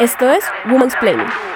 Esto 0.00 0.30
es 0.30 0.42
Woman's 0.64 0.96
Planning. 0.96 1.49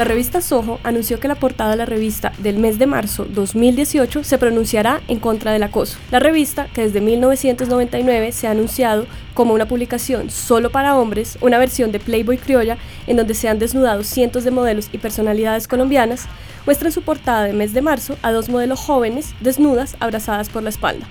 La 0.00 0.04
revista 0.04 0.40
Soho 0.40 0.80
anunció 0.82 1.20
que 1.20 1.28
la 1.28 1.34
portada 1.34 1.72
de 1.72 1.76
la 1.76 1.84
revista 1.84 2.32
del 2.38 2.56
mes 2.56 2.78
de 2.78 2.86
marzo 2.86 3.26
2018 3.26 4.24
se 4.24 4.38
pronunciará 4.38 5.02
en 5.08 5.20
contra 5.20 5.52
del 5.52 5.62
acoso. 5.62 5.98
La 6.10 6.20
revista, 6.20 6.68
que 6.72 6.80
desde 6.80 7.02
1999 7.02 8.32
se 8.32 8.46
ha 8.46 8.52
anunciado 8.52 9.04
como 9.34 9.52
una 9.52 9.68
publicación 9.68 10.30
solo 10.30 10.70
para 10.70 10.96
hombres, 10.96 11.36
una 11.42 11.58
versión 11.58 11.92
de 11.92 12.00
Playboy 12.00 12.38
criolla 12.38 12.78
en 13.06 13.18
donde 13.18 13.34
se 13.34 13.50
han 13.50 13.58
desnudado 13.58 14.02
cientos 14.02 14.42
de 14.42 14.50
modelos 14.50 14.88
y 14.90 14.96
personalidades 14.96 15.68
colombianas, 15.68 16.28
muestra 16.64 16.88
en 16.88 16.92
su 16.92 17.02
portada 17.02 17.44
de 17.44 17.52
mes 17.52 17.74
de 17.74 17.82
marzo 17.82 18.16
a 18.22 18.32
dos 18.32 18.48
modelos 18.48 18.80
jóvenes 18.80 19.34
desnudas 19.40 19.96
abrazadas 20.00 20.48
por 20.48 20.62
la 20.62 20.70
espalda. 20.70 21.06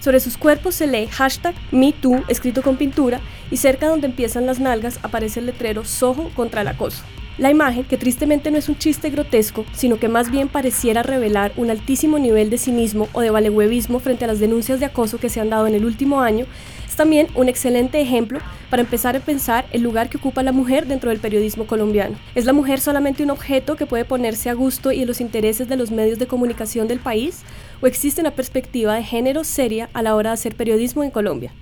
Sobre 0.00 0.20
sus 0.20 0.38
cuerpos 0.38 0.76
se 0.76 0.86
lee 0.86 1.06
hashtag 1.06 1.54
MeToo 1.70 2.24
escrito 2.28 2.62
con 2.62 2.78
pintura 2.78 3.20
y 3.50 3.58
cerca 3.58 3.88
donde 3.88 4.06
empiezan 4.06 4.46
las 4.46 4.58
nalgas 4.58 5.00
aparece 5.02 5.40
el 5.40 5.46
letrero 5.46 5.84
Soho 5.84 6.30
contra 6.34 6.62
el 6.62 6.68
acoso. 6.68 7.02
La 7.38 7.50
imagen, 7.50 7.84
que 7.84 7.96
tristemente 7.96 8.50
no 8.50 8.58
es 8.58 8.68
un 8.68 8.76
chiste 8.76 9.08
grotesco, 9.08 9.64
sino 9.72 9.98
que 9.98 10.08
más 10.08 10.30
bien 10.30 10.48
pareciera 10.48 11.02
revelar 11.02 11.52
un 11.56 11.70
altísimo 11.70 12.18
nivel 12.18 12.50
de 12.50 12.58
cinismo 12.58 13.08
o 13.14 13.22
de 13.22 13.30
valehuevismo 13.30 14.00
frente 14.00 14.24
a 14.24 14.28
las 14.28 14.38
denuncias 14.38 14.80
de 14.80 14.86
acoso 14.86 15.18
que 15.18 15.30
se 15.30 15.40
han 15.40 15.48
dado 15.48 15.66
en 15.66 15.74
el 15.74 15.86
último 15.86 16.20
año, 16.20 16.44
es 16.86 16.96
también 16.96 17.28
un 17.34 17.48
excelente 17.48 18.02
ejemplo 18.02 18.38
para 18.68 18.82
empezar 18.82 19.16
a 19.16 19.20
pensar 19.20 19.64
el 19.72 19.80
lugar 19.80 20.10
que 20.10 20.18
ocupa 20.18 20.42
la 20.42 20.52
mujer 20.52 20.86
dentro 20.86 21.08
del 21.08 21.20
periodismo 21.20 21.66
colombiano. 21.66 22.18
¿Es 22.34 22.44
la 22.44 22.52
mujer 22.52 22.80
solamente 22.80 23.22
un 23.22 23.30
objeto 23.30 23.76
que 23.76 23.86
puede 23.86 24.04
ponerse 24.04 24.50
a 24.50 24.54
gusto 24.54 24.92
y 24.92 25.00
en 25.00 25.08
los 25.08 25.22
intereses 25.22 25.66
de 25.68 25.76
los 25.76 25.90
medios 25.90 26.18
de 26.18 26.26
comunicación 26.26 26.88
del 26.88 27.00
país? 27.00 27.44
¿O 27.80 27.86
existe 27.86 28.20
una 28.20 28.32
perspectiva 28.32 28.94
de 28.94 29.04
género 29.04 29.42
seria 29.42 29.88
a 29.94 30.02
la 30.02 30.14
hora 30.14 30.30
de 30.30 30.34
hacer 30.34 30.54
periodismo 30.54 31.02
en 31.02 31.10
Colombia? 31.10 31.54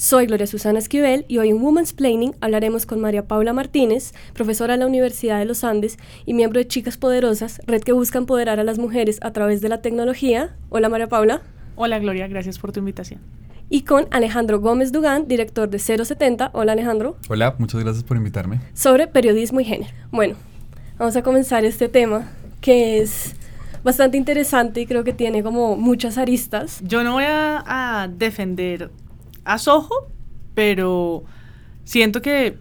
Soy 0.00 0.26
Gloria 0.26 0.46
Susana 0.46 0.78
Esquivel 0.78 1.24
y 1.26 1.38
hoy 1.38 1.48
en 1.48 1.60
Women's 1.60 1.92
Planning 1.92 2.36
hablaremos 2.40 2.86
con 2.86 3.00
María 3.00 3.26
Paula 3.26 3.52
Martínez, 3.52 4.12
profesora 4.32 4.74
de 4.74 4.78
la 4.78 4.86
Universidad 4.86 5.40
de 5.40 5.44
los 5.44 5.64
Andes 5.64 5.98
y 6.24 6.34
miembro 6.34 6.60
de 6.60 6.68
Chicas 6.68 6.96
Poderosas, 6.96 7.60
red 7.66 7.82
que 7.82 7.90
busca 7.90 8.16
empoderar 8.16 8.60
a 8.60 8.62
las 8.62 8.78
mujeres 8.78 9.18
a 9.22 9.32
través 9.32 9.60
de 9.60 9.68
la 9.68 9.82
tecnología. 9.82 10.54
Hola 10.68 10.88
María 10.88 11.08
Paula. 11.08 11.42
Hola 11.74 11.98
Gloria, 11.98 12.28
gracias 12.28 12.60
por 12.60 12.70
tu 12.70 12.78
invitación. 12.78 13.20
Y 13.70 13.82
con 13.82 14.06
Alejandro 14.12 14.60
Gómez 14.60 14.92
Dugán, 14.92 15.26
director 15.26 15.68
de 15.68 15.80
070. 15.80 16.52
Hola 16.54 16.74
Alejandro. 16.74 17.16
Hola, 17.28 17.56
muchas 17.58 17.82
gracias 17.82 18.04
por 18.04 18.16
invitarme. 18.16 18.60
Sobre 18.74 19.08
periodismo 19.08 19.58
y 19.58 19.64
género. 19.64 19.92
Bueno, 20.12 20.36
vamos 20.96 21.16
a 21.16 21.24
comenzar 21.24 21.64
este 21.64 21.88
tema 21.88 22.30
que 22.60 23.00
es 23.00 23.34
bastante 23.82 24.16
interesante 24.16 24.80
y 24.80 24.86
creo 24.86 25.02
que 25.02 25.12
tiene 25.12 25.42
como 25.42 25.74
muchas 25.74 26.18
aristas. 26.18 26.80
Yo 26.84 27.02
no 27.02 27.14
voy 27.14 27.24
a, 27.24 27.64
a 28.02 28.06
defender 28.06 28.92
a 29.48 29.58
Soho, 29.58 30.08
pero 30.54 31.24
siento 31.84 32.20
que 32.20 32.58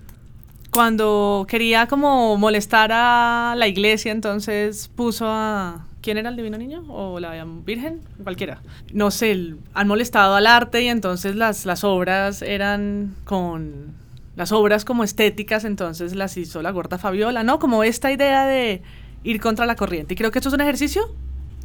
cuando 0.71 1.45
quería 1.49 1.87
como 1.87 2.37
molestar 2.37 2.91
a 2.93 3.55
la 3.57 3.67
iglesia, 3.67 4.11
entonces 4.11 4.89
puso 4.95 5.25
a... 5.27 5.85
¿Quién 6.01 6.17
era 6.17 6.29
el 6.29 6.37
divino 6.37 6.57
niño? 6.57 6.85
¿O 6.87 7.19
la 7.19 7.43
Virgen? 7.65 7.99
Cualquiera. 8.23 8.61
No 8.93 9.11
sé, 9.11 9.55
han 9.73 9.87
molestado 9.87 10.35
al 10.35 10.47
arte 10.47 10.81
y 10.81 10.87
entonces 10.87 11.35
las, 11.35 11.65
las 11.65 11.83
obras 11.83 12.41
eran 12.41 13.15
con... 13.25 13.93
Las 14.37 14.53
obras 14.53 14.85
como 14.85 15.03
estéticas, 15.03 15.65
entonces 15.65 16.15
las 16.15 16.37
hizo 16.37 16.61
la 16.61 16.71
gorda 16.71 16.97
Fabiola, 16.97 17.43
¿no? 17.43 17.59
Como 17.59 17.83
esta 17.83 18.11
idea 18.11 18.45
de 18.45 18.81
ir 19.23 19.41
contra 19.41 19.65
la 19.65 19.75
corriente. 19.75 20.13
Y 20.13 20.17
creo 20.17 20.31
que 20.31 20.39
esto 20.39 20.49
es 20.49 20.55
un 20.55 20.61
ejercicio 20.61 21.13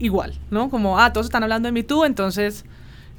igual, 0.01 0.35
¿no? 0.51 0.69
Como, 0.69 0.99
ah, 0.99 1.13
todos 1.13 1.27
están 1.27 1.45
hablando 1.45 1.69
de 1.69 1.73
Me 1.73 1.85
Too, 1.85 2.07
entonces 2.07 2.65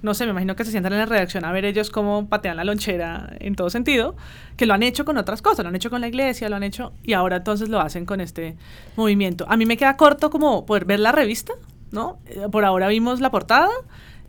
no 0.04 0.14
sé, 0.14 0.26
me 0.26 0.32
imagino 0.32 0.56
que 0.58 0.66
se 0.66 0.72
sientan 0.72 0.92
en 0.92 1.00
la 1.00 1.06
redacción 1.06 1.46
a 1.46 1.52
ver 1.54 1.64
ellos 1.64 1.90
cómo 1.90 2.28
patean 2.28 2.58
la 2.58 2.66
lonchera 2.66 3.36
en 3.40 3.56
todo 3.56 3.70
sentido, 3.70 4.16
que 4.58 4.66
lo 4.66 4.74
han 4.74 4.84
hecho 4.84 5.06
con 5.06 5.18
otras 5.18 5.42
cosas, 5.42 5.64
lo 5.64 5.70
han 5.70 5.76
hecho 5.78 5.90
con 5.90 6.02
la 6.02 6.10
iglesia, 6.10 6.50
lo 6.50 6.58
han 6.58 6.64
hecho 6.64 6.92
y 7.04 7.14
ahora 7.14 7.38
entonces 7.38 7.70
lo 7.70 7.80
hacen 7.80 8.06
con 8.06 8.20
este 8.20 8.58
movimiento. 8.98 9.46
A 9.48 9.56
mí 9.56 9.66
me 9.66 9.78
queda 9.78 9.96
corto 9.96 10.30
como 10.30 10.66
poder 10.66 10.84
ver 10.84 11.00
la 11.00 11.14
revista, 11.14 11.54
¿no? 11.92 12.20
Eh, 12.26 12.48
por 12.52 12.66
ahora 12.66 12.90
vimos 12.90 13.22
la 13.22 13.32
portada 13.32 13.70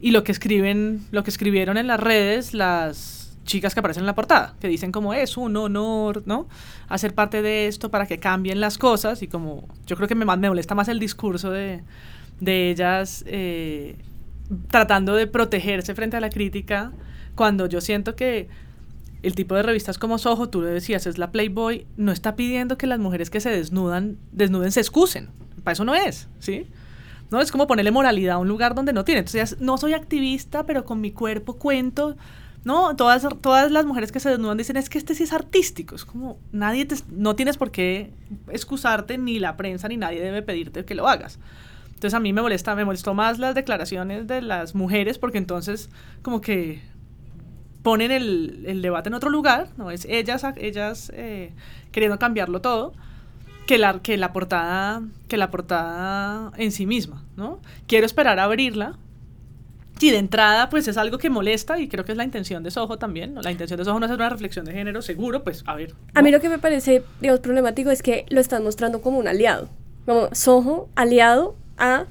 y 0.01 0.13
lo 0.13 0.23
que 0.23 0.31
escriben, 0.31 1.05
lo 1.11 1.25
que 1.25 1.31
escribieron 1.31 1.77
en 1.77 1.89
las 1.89 1.99
redes 1.99 2.55
las 2.55 3.37
chicas 3.45 3.75
que 3.75 3.81
aparecen 3.81 4.03
en 4.03 4.07
la 4.07 4.15
portada, 4.15 4.55
que 4.61 4.69
dicen 4.69 4.93
como 4.93 5.13
es 5.13 5.37
un 5.37 5.57
honor, 5.57 6.23
¿no? 6.25 6.47
Hacer 6.89 7.17
parte 7.17 7.43
de 7.43 7.67
esto 7.67 7.91
para 7.91 8.07
que 8.07 8.19
cambien 8.19 8.61
las 8.61 8.79
cosas 8.79 9.23
y 9.23 9.27
como 9.27 9.67
yo 9.87 9.97
creo 9.97 10.07
que 10.07 10.15
me, 10.15 10.25
me 10.25 10.49
molesta 10.49 10.77
más 10.77 10.87
el 10.87 11.01
discurso 11.01 11.51
de, 11.51 11.83
de 12.39 12.71
ellas. 12.71 13.25
Eh, 13.27 13.97
tratando 14.71 15.15
de 15.15 15.27
protegerse 15.27 15.95
frente 15.95 16.17
a 16.17 16.21
la 16.21 16.31
crítica, 16.31 16.93
cuando 17.35 17.67
yo 17.67 17.81
siento 17.81 18.15
que 18.15 18.49
el 19.23 19.35
tipo 19.35 19.55
de 19.55 19.63
revistas 19.63 19.99
como 19.99 20.19
Soho, 20.19 20.49
tú 20.51 20.61
lo 20.61 20.69
decías, 20.69 21.07
es 21.07 21.17
la 21.17 21.33
Playboy, 21.33 21.87
no 21.97 22.13
está 22.13 22.37
pidiendo 22.37 22.77
que 22.77 22.87
las 22.87 22.99
mujeres 22.99 23.31
que 23.31 23.41
se 23.41 23.51
desnudan, 23.51 24.19
desnuden, 24.33 24.71
se 24.71 24.81
excusen. 24.81 25.31
Para 25.63 25.73
eso 25.73 25.85
no 25.85 25.95
es, 25.95 26.29
¿sí? 26.41 26.67
No 27.31 27.41
es 27.41 27.51
como 27.51 27.67
ponerle 27.67 27.91
moralidad 27.91 28.35
a 28.35 28.39
un 28.39 28.49
lugar 28.49 28.75
donde 28.75 28.93
no 28.93 29.05
tiene. 29.05 29.21
Entonces, 29.21 29.61
no 29.61 29.79
soy 29.79 29.95
activista, 29.95 30.67
pero 30.67 30.85
con 30.85 31.01
mi 31.01 31.11
cuerpo 31.11 31.55
cuento. 31.55 32.17
No, 32.65 32.97
todas, 32.97 33.27
todas 33.41 33.71
las 33.71 33.87
mujeres 33.87 34.13
que 34.13 34.21
se 34.21 34.29
desnudan 34.29 34.59
dicen, 34.59 34.77
es 34.77 34.91
que 34.91 34.99
este 34.99 35.15
sí 35.15 35.23
es 35.23 35.33
artístico. 35.33 35.95
Es 35.95 36.05
como, 36.05 36.39
nadie 36.53 36.85
te, 36.85 36.97
no 37.11 37.35
tienes 37.35 37.57
por 37.57 37.71
qué 37.71 38.13
excusarte, 38.49 39.17
ni 39.17 39.39
la 39.39 39.57
prensa, 39.57 39.89
ni 39.89 39.97
nadie 39.97 40.21
debe 40.21 40.43
pedirte 40.43 40.85
que 40.85 40.95
lo 40.95 41.09
hagas. 41.09 41.39
Entonces 42.05 42.19
a 42.19 42.21
mí 42.21 42.35
me 42.35 42.43
molesta, 42.43 42.75
me 42.75 42.85
molestó 42.85 43.15
más 43.15 43.39
las 43.39 43.55
declaraciones 43.55 44.27
de 44.27 44.43
las 44.43 44.75
mujeres 44.75 45.17
porque 45.17 45.39
entonces 45.39 45.89
como 46.21 46.43
que 46.43 46.83
ponen 47.83 48.11
el, 48.11 48.63
el 48.67 48.83
debate 48.83 49.09
en 49.09 49.15
otro 49.15 49.31
lugar, 49.31 49.69
¿no? 49.79 49.91
Es 49.91 50.05
ellas, 50.05 50.45
ellas 50.59 51.11
eh, 51.15 51.55
queriendo 51.93 52.19
cambiarlo 52.19 52.61
todo, 52.61 52.93
que 53.67 53.79
la, 53.79 54.01
que 54.03 54.19
la 54.19 54.35
portada, 54.35 55.01
que 55.29 55.39
la 55.39 55.51
portada 55.51 56.53
en 56.59 56.73
sí 56.73 56.85
misma, 56.85 57.25
¿no? 57.39 57.59
Quiero 57.87 58.05
esperar 58.05 58.39
a 58.39 58.45
abrirla. 58.45 58.99
Y 59.99 60.11
de 60.11 60.19
entrada, 60.19 60.69
pues 60.69 60.87
es 60.87 60.99
algo 60.99 61.17
que 61.17 61.31
molesta 61.31 61.79
y 61.79 61.89
creo 61.89 62.05
que 62.05 62.13
es 62.13 62.19
la 62.19 62.25
intención 62.25 62.63
de 62.63 62.71
Soho 62.71 62.99
también. 62.99 63.33
¿no? 63.33 63.41
La 63.41 63.51
intención 63.51 63.79
de 63.79 63.87
Soho 63.87 63.99
no 63.99 64.05
es 64.05 64.13
una 64.13 64.29
reflexión 64.29 64.67
de 64.67 64.73
género, 64.73 65.01
seguro, 65.01 65.43
pues 65.43 65.63
a 65.65 65.75
ver. 65.75 65.95
A 66.13 66.21
mí 66.21 66.31
lo 66.31 66.41
que 66.43 66.51
me 66.51 66.59
parece, 66.59 67.03
digamos, 67.23 67.41
problemático 67.41 67.91
es 67.91 68.03
que 68.03 68.27
lo 68.29 68.41
están 68.43 68.63
mostrando 68.63 69.01
como 69.01 69.19
un 69.19 69.27
aliado. 69.27 69.71
Como 70.05 70.29
Soho, 70.35 70.91
aliado 70.97 71.57
a 71.79 72.07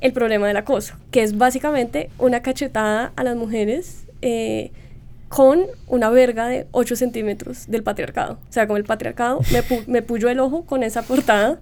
el 0.00 0.12
problema 0.12 0.48
del 0.48 0.56
acoso, 0.56 0.94
que 1.10 1.22
es 1.22 1.38
básicamente 1.38 2.10
una 2.18 2.42
cachetada 2.42 3.12
a 3.14 3.24
las 3.24 3.36
mujeres 3.36 4.04
eh, 4.20 4.72
con 5.28 5.62
una 5.86 6.10
verga 6.10 6.46
de 6.46 6.66
8 6.72 6.96
centímetros 6.96 7.66
del 7.68 7.82
patriarcado. 7.82 8.38
O 8.48 8.52
sea, 8.52 8.66
como 8.66 8.76
el 8.76 8.84
patriarcado 8.84 9.40
me, 9.50 9.62
pu 9.62 9.82
me 9.86 10.02
puyó 10.02 10.28
el 10.28 10.40
ojo 10.40 10.64
con 10.66 10.82
esa 10.82 11.02
portada, 11.02 11.60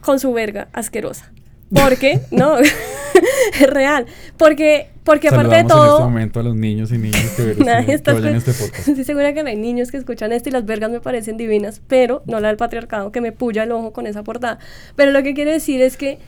con 0.00 0.18
su 0.18 0.32
verga 0.32 0.68
asquerosa. 0.72 1.30
Porque, 1.70 2.20
no, 2.30 2.58
es 3.60 3.70
real. 3.70 4.06
Porque, 4.36 4.88
porque 5.04 5.28
aparte 5.28 5.56
de 5.56 5.64
todo. 5.64 5.84
en 5.84 5.90
este 5.90 6.04
momento 6.04 6.40
a 6.40 6.42
los 6.42 6.56
niños 6.56 6.90
y 6.90 6.98
niñas 6.98 7.20
que, 7.36 7.50
este, 7.50 7.92
está 7.92 8.20
que 8.20 8.36
este 8.36 8.52
podcast. 8.52 8.88
Estoy 8.88 9.04
segura 9.04 9.34
que 9.34 9.42
no 9.42 9.50
hay 9.50 9.56
niños 9.56 9.90
que 9.90 9.98
escuchan 9.98 10.32
esto 10.32 10.48
y 10.48 10.52
las 10.52 10.64
vergas 10.64 10.90
me 10.90 11.00
parecen 11.00 11.36
divinas, 11.36 11.82
pero 11.86 12.22
no 12.26 12.40
la 12.40 12.48
del 12.48 12.56
patriarcado 12.56 13.12
que 13.12 13.20
me 13.20 13.32
puya 13.32 13.64
el 13.64 13.72
ojo 13.72 13.92
con 13.92 14.06
esa 14.06 14.22
portada. 14.24 14.58
Pero 14.96 15.12
lo 15.12 15.22
que 15.22 15.34
quiere 15.34 15.52
decir 15.52 15.82
es 15.82 15.96
que 15.96 16.18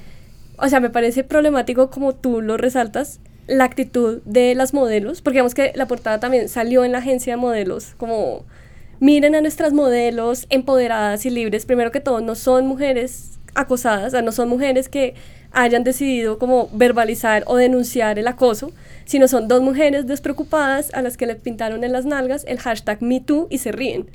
o 0.61 0.69
sea, 0.69 0.81
me 0.81 0.91
parece 0.91 1.25
problemático 1.25 1.91
como 1.91 2.15
tú 2.15 2.41
lo 2.41 2.57
resaltas, 2.57 3.21
la 3.47 3.65
actitud 3.65 4.21
de 4.25 4.55
las 4.55 4.75
modelos, 4.75 5.23
porque 5.23 5.37
digamos 5.37 5.55
que 5.55 5.73
la 5.75 5.87
portada 5.87 6.21
también 6.21 6.49
salió 6.49 6.85
en 6.85 6.93
la 6.93 6.99
agencia 6.99 7.33
de 7.33 7.37
modelos, 7.37 7.95
como 7.97 8.45
miren 9.01 9.35
a 9.35 9.41
nuestras 9.41 9.73
modelos 9.73 10.47
empoderadas 10.51 11.27
y 11.27 11.31
libres, 11.31 11.67
primero 11.67 11.91
que 11.91 12.01
todo, 12.01 12.21
no 12.21 12.35
son 12.35 12.67
mujeres 12.67 13.39
acosadas, 13.55 14.09
o 14.09 14.11
sea, 14.11 14.23
no 14.23 14.33
son 14.33 14.49
mujeres 14.49 14.89
que 14.89 15.15
hayan 15.53 15.83
decidido 15.83 16.39
como 16.39 16.69
verbalizar 16.73 17.43
o 17.47 17.57
denunciar 17.57 18.19
el 18.19 18.29
acoso, 18.29 18.73
sino 19.05 19.27
son 19.27 19.49
dos 19.49 19.63
mujeres 19.63 20.07
despreocupadas 20.07 20.95
a 20.95 21.03
las 21.03 21.17
que 21.17 21.27
le 21.27 21.35
pintaron 21.35 21.83
en 21.83 21.93
las 21.93 22.05
nalgas 22.05 22.45
el 22.47 22.61
hashtag 22.61 23.03
MeToo 23.03 23.49
y 23.51 23.59
se 23.59 23.73
ríen. 23.73 24.09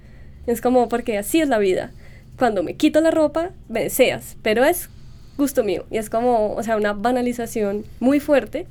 Es 0.47 0.61
como 0.61 0.87
porque 0.87 1.17
así 1.17 1.41
es 1.41 1.49
la 1.49 1.57
vida. 1.57 1.91
Cuando 2.37 2.63
me 2.63 2.75
quito 2.75 3.01
la 3.01 3.11
ropa, 3.11 3.51
me 3.67 3.83
deseas, 3.83 4.37
pero 4.41 4.63
es 4.63 4.89
gusto 5.37 5.63
mío. 5.63 5.85
Y 5.89 5.97
es 5.97 6.09
como, 6.09 6.53
o 6.53 6.63
sea, 6.63 6.77
una 6.77 6.93
banalización 6.93 7.85
muy 7.99 8.19
fuerte. 8.19 8.67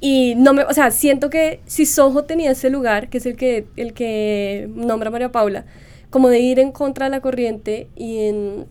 Y 0.00 0.34
no 0.36 0.52
me, 0.52 0.62
o 0.62 0.72
sea, 0.72 0.90
siento 0.90 1.28
que 1.30 1.60
si 1.66 1.84
Soho 1.84 2.24
tenía 2.24 2.52
ese 2.52 2.70
lugar, 2.70 3.08
que 3.08 3.18
es 3.18 3.26
el 3.26 3.36
que, 3.36 3.66
el 3.76 3.94
que 3.94 4.68
nombra 4.74 5.10
María 5.10 5.32
Paula, 5.32 5.64
como 6.10 6.28
de 6.28 6.38
ir 6.38 6.60
en 6.60 6.72
contra 6.72 7.06
de 7.06 7.10
la 7.10 7.20
corriente 7.20 7.88
y 7.96 8.28
en 8.28 8.66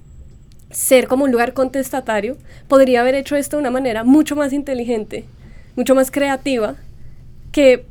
ser 0.71 1.07
como 1.07 1.25
un 1.25 1.31
lugar 1.31 1.53
contestatario, 1.53 2.37
podría 2.67 3.01
haber 3.01 3.15
hecho 3.15 3.35
esto 3.35 3.57
de 3.57 3.61
una 3.61 3.71
manera 3.71 4.03
mucho 4.03 4.35
más 4.35 4.53
inteligente, 4.53 5.25
mucho 5.75 5.95
más 5.95 6.11
creativa, 6.11 6.75
que 7.51 7.85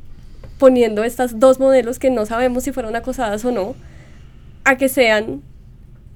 poniendo 0.57 1.03
estas 1.03 1.39
dos 1.39 1.59
modelos 1.59 1.99
que 1.99 2.09
no 2.09 2.25
sabemos 2.25 2.63
si 2.63 2.71
fueron 2.71 2.95
acosadas 2.95 3.45
o 3.45 3.51
no, 3.51 3.75
a 4.63 4.77
que 4.77 4.89
sean 4.89 5.41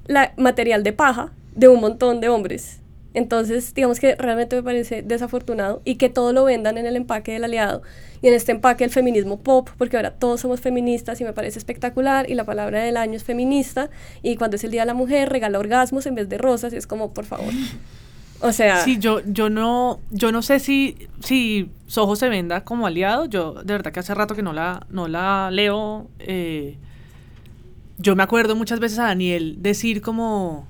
la 0.07 0.33
material 0.38 0.83
de 0.83 0.94
paja 0.94 1.31
de 1.56 1.67
un 1.67 1.79
montón 1.79 2.19
de 2.19 2.29
hombres. 2.29 2.80
Entonces, 3.13 3.73
digamos 3.73 3.99
que 3.99 4.15
realmente 4.15 4.55
me 4.55 4.63
parece 4.63 5.01
desafortunado 5.01 5.81
y 5.83 5.95
que 5.95 6.09
todo 6.09 6.31
lo 6.31 6.45
vendan 6.45 6.77
en 6.77 6.85
el 6.85 6.95
empaque 6.95 7.33
del 7.33 7.43
aliado 7.43 7.81
y 8.21 8.27
en 8.27 8.33
este 8.33 8.51
empaque 8.51 8.83
el 8.83 8.89
feminismo 8.89 9.39
pop, 9.39 9.69
porque 9.77 9.97
ahora 9.97 10.11
todos 10.11 10.41
somos 10.41 10.61
feministas 10.61 11.19
y 11.19 11.23
me 11.23 11.33
parece 11.33 11.59
espectacular 11.59 12.29
y 12.29 12.35
la 12.35 12.45
palabra 12.45 12.81
del 12.83 12.95
año 12.95 13.15
es 13.15 13.23
feminista 13.23 13.89
y 14.21 14.35
cuando 14.37 14.55
es 14.55 14.63
el 14.63 14.71
Día 14.71 14.81
de 14.81 14.87
la 14.87 14.93
Mujer 14.93 15.29
regala 15.29 15.59
orgasmos 15.59 16.05
en 16.05 16.15
vez 16.15 16.29
de 16.29 16.37
rosas 16.37 16.71
y 16.73 16.77
es 16.77 16.87
como, 16.87 17.13
por 17.13 17.25
favor. 17.25 17.53
O 18.43 18.51
sea... 18.51 18.83
Sí, 18.83 18.97
yo, 18.97 19.21
yo, 19.25 19.49
no, 19.49 19.99
yo 20.09 20.31
no 20.31 20.41
sé 20.41 20.59
si, 20.59 21.09
si 21.19 21.69
Soho 21.87 22.15
se 22.15 22.29
venda 22.29 22.63
como 22.63 22.87
aliado, 22.87 23.25
yo 23.25 23.53
de 23.53 23.73
verdad 23.73 23.91
que 23.91 23.99
hace 23.99 24.15
rato 24.15 24.35
que 24.35 24.41
no 24.41 24.53
la, 24.53 24.87
no 24.89 25.07
la 25.07 25.51
leo. 25.51 26.09
Eh, 26.19 26.77
yo 27.97 28.15
me 28.15 28.23
acuerdo 28.23 28.55
muchas 28.55 28.79
veces 28.79 28.97
a 28.97 29.03
Daniel 29.03 29.57
decir 29.59 30.01
como 30.01 30.67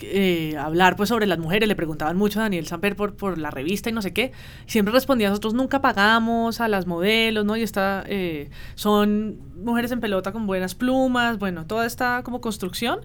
eh, 0.00 0.56
hablar 0.56 0.96
pues 0.96 1.08
sobre 1.08 1.26
las 1.26 1.38
mujeres, 1.38 1.68
le 1.68 1.76
preguntaban 1.76 2.16
mucho 2.16 2.40
a 2.40 2.44
Daniel 2.44 2.66
Samper 2.66 2.96
por, 2.96 3.14
por 3.14 3.38
la 3.38 3.50
revista 3.50 3.90
y 3.90 3.92
no 3.92 4.02
sé 4.02 4.12
qué, 4.12 4.32
siempre 4.66 4.92
respondía, 4.92 5.28
nosotros 5.28 5.54
nunca 5.54 5.80
pagamos 5.80 6.60
a 6.60 6.68
las 6.68 6.86
modelos, 6.86 7.44
¿no? 7.44 7.56
Y 7.56 7.62
está, 7.62 8.04
eh, 8.06 8.50
son 8.74 9.38
mujeres 9.62 9.90
en 9.92 10.00
pelota 10.00 10.32
con 10.32 10.46
buenas 10.46 10.74
plumas, 10.74 11.38
bueno, 11.38 11.66
toda 11.66 11.86
esta 11.86 12.22
como 12.22 12.40
construcción. 12.40 13.00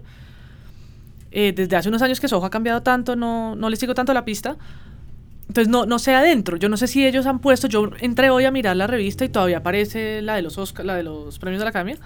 Eh, 1.30 1.52
desde 1.54 1.74
hace 1.74 1.88
unos 1.88 2.00
años 2.02 2.20
que 2.20 2.28
Soho 2.28 2.44
ha 2.44 2.50
cambiado 2.50 2.82
tanto, 2.82 3.16
no, 3.16 3.56
no 3.56 3.68
le 3.68 3.76
sigo 3.76 3.94
tanto 3.94 4.14
la 4.14 4.24
pista. 4.24 4.56
Entonces 5.48 5.68
no, 5.68 5.84
no 5.84 5.98
sé 5.98 6.14
adentro, 6.14 6.56
yo 6.56 6.68
no 6.68 6.76
sé 6.76 6.86
si 6.86 7.06
ellos 7.06 7.26
han 7.26 7.38
puesto, 7.38 7.66
yo 7.68 7.90
entré 8.00 8.30
hoy 8.30 8.44
a 8.44 8.50
mirar 8.50 8.76
la 8.76 8.86
revista 8.86 9.24
y 9.24 9.28
todavía 9.28 9.58
aparece 9.58 10.22
la 10.22 10.36
de 10.36 10.42
los 10.42 10.56
Oscar, 10.58 10.86
la 10.86 10.94
de 10.94 11.02
los 11.02 11.38
premios 11.38 11.60
de 11.60 11.64
la 11.64 11.70
Academia 11.70 11.98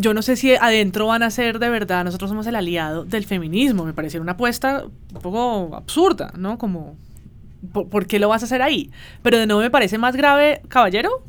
yo 0.00 0.14
no 0.14 0.22
sé 0.22 0.36
si 0.36 0.54
adentro 0.54 1.08
van 1.08 1.24
a 1.24 1.30
ser 1.30 1.58
de 1.58 1.68
verdad, 1.68 2.04
nosotros 2.04 2.30
somos 2.30 2.46
el 2.46 2.54
aliado 2.54 3.04
del 3.04 3.24
feminismo, 3.24 3.84
me 3.84 3.92
parece 3.92 4.20
una 4.20 4.32
apuesta 4.32 4.84
un 4.84 5.20
poco 5.20 5.74
absurda, 5.74 6.32
¿no? 6.36 6.56
Como, 6.56 6.96
¿por, 7.72 8.06
qué 8.06 8.20
lo 8.20 8.28
vas 8.28 8.42
a 8.42 8.44
hacer 8.46 8.62
ahí? 8.62 8.92
Pero 9.22 9.38
de 9.38 9.46
nuevo 9.48 9.60
me 9.60 9.72
parece 9.72 9.98
más 9.98 10.14
grave, 10.14 10.62
caballero, 10.68 11.24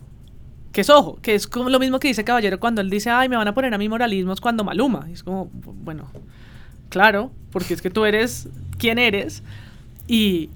que 0.71 0.81
es 0.81 0.89
ojo, 0.91 1.17
que 1.23 1.33
es 1.33 1.47
como 1.47 1.71
lo 1.71 1.79
mismo 1.79 1.99
que 1.99 2.09
dice 2.09 2.23
caballero 2.23 2.59
cuando 2.59 2.81
él 2.81 2.91
dice, 2.91 3.09
ay, 3.09 3.27
me 3.27 3.37
van 3.37 3.47
a 3.47 3.55
poner 3.55 3.73
a 3.73 3.79
mí 3.79 3.89
moralismos 3.89 4.39
cuando 4.39 4.63
Maluma. 4.63 5.07
Es 5.11 5.23
como, 5.23 5.49
bueno, 5.51 6.07
claro, 6.89 7.31
porque 7.51 7.73
es 7.73 7.81
que 7.81 7.89
tú 7.89 8.05
eres 8.05 8.49
quien 8.77 8.99
eres 8.99 9.41
y, 10.07 10.51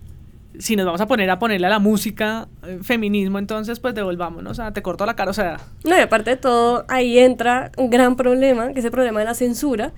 si 0.60 0.76
nos 0.76 0.86
vamos 0.86 1.02
a 1.02 1.08
poner 1.08 1.30
a 1.30 1.40
ponerle 1.40 1.68
a 1.68 1.70
la 1.70 1.80
música 1.80 2.48
eh, 2.66 2.80
feminismo, 2.82 3.40
entonces 3.40 3.80
pues 3.80 3.96
devolvámonos, 3.96 4.52
o 4.52 4.56
sea, 4.56 4.72
te 4.72 4.82
corto 4.82 5.06
la 5.06 5.16
cara, 5.16 5.32
o 5.32 5.34
sea... 5.34 5.60
No, 5.84 5.98
y 5.98 6.02
aparte 6.02 6.32
de 6.32 6.38
todo, 6.38 6.86
ahí 6.88 7.20
entra 7.20 7.72
un 7.78 7.90
gran 7.90 8.16
problema, 8.16 8.72
que 8.74 8.80
es 8.80 8.86
el 8.86 8.92
problema 8.92 9.20
de 9.20 9.26
la 9.26 9.34
censura 9.34 9.94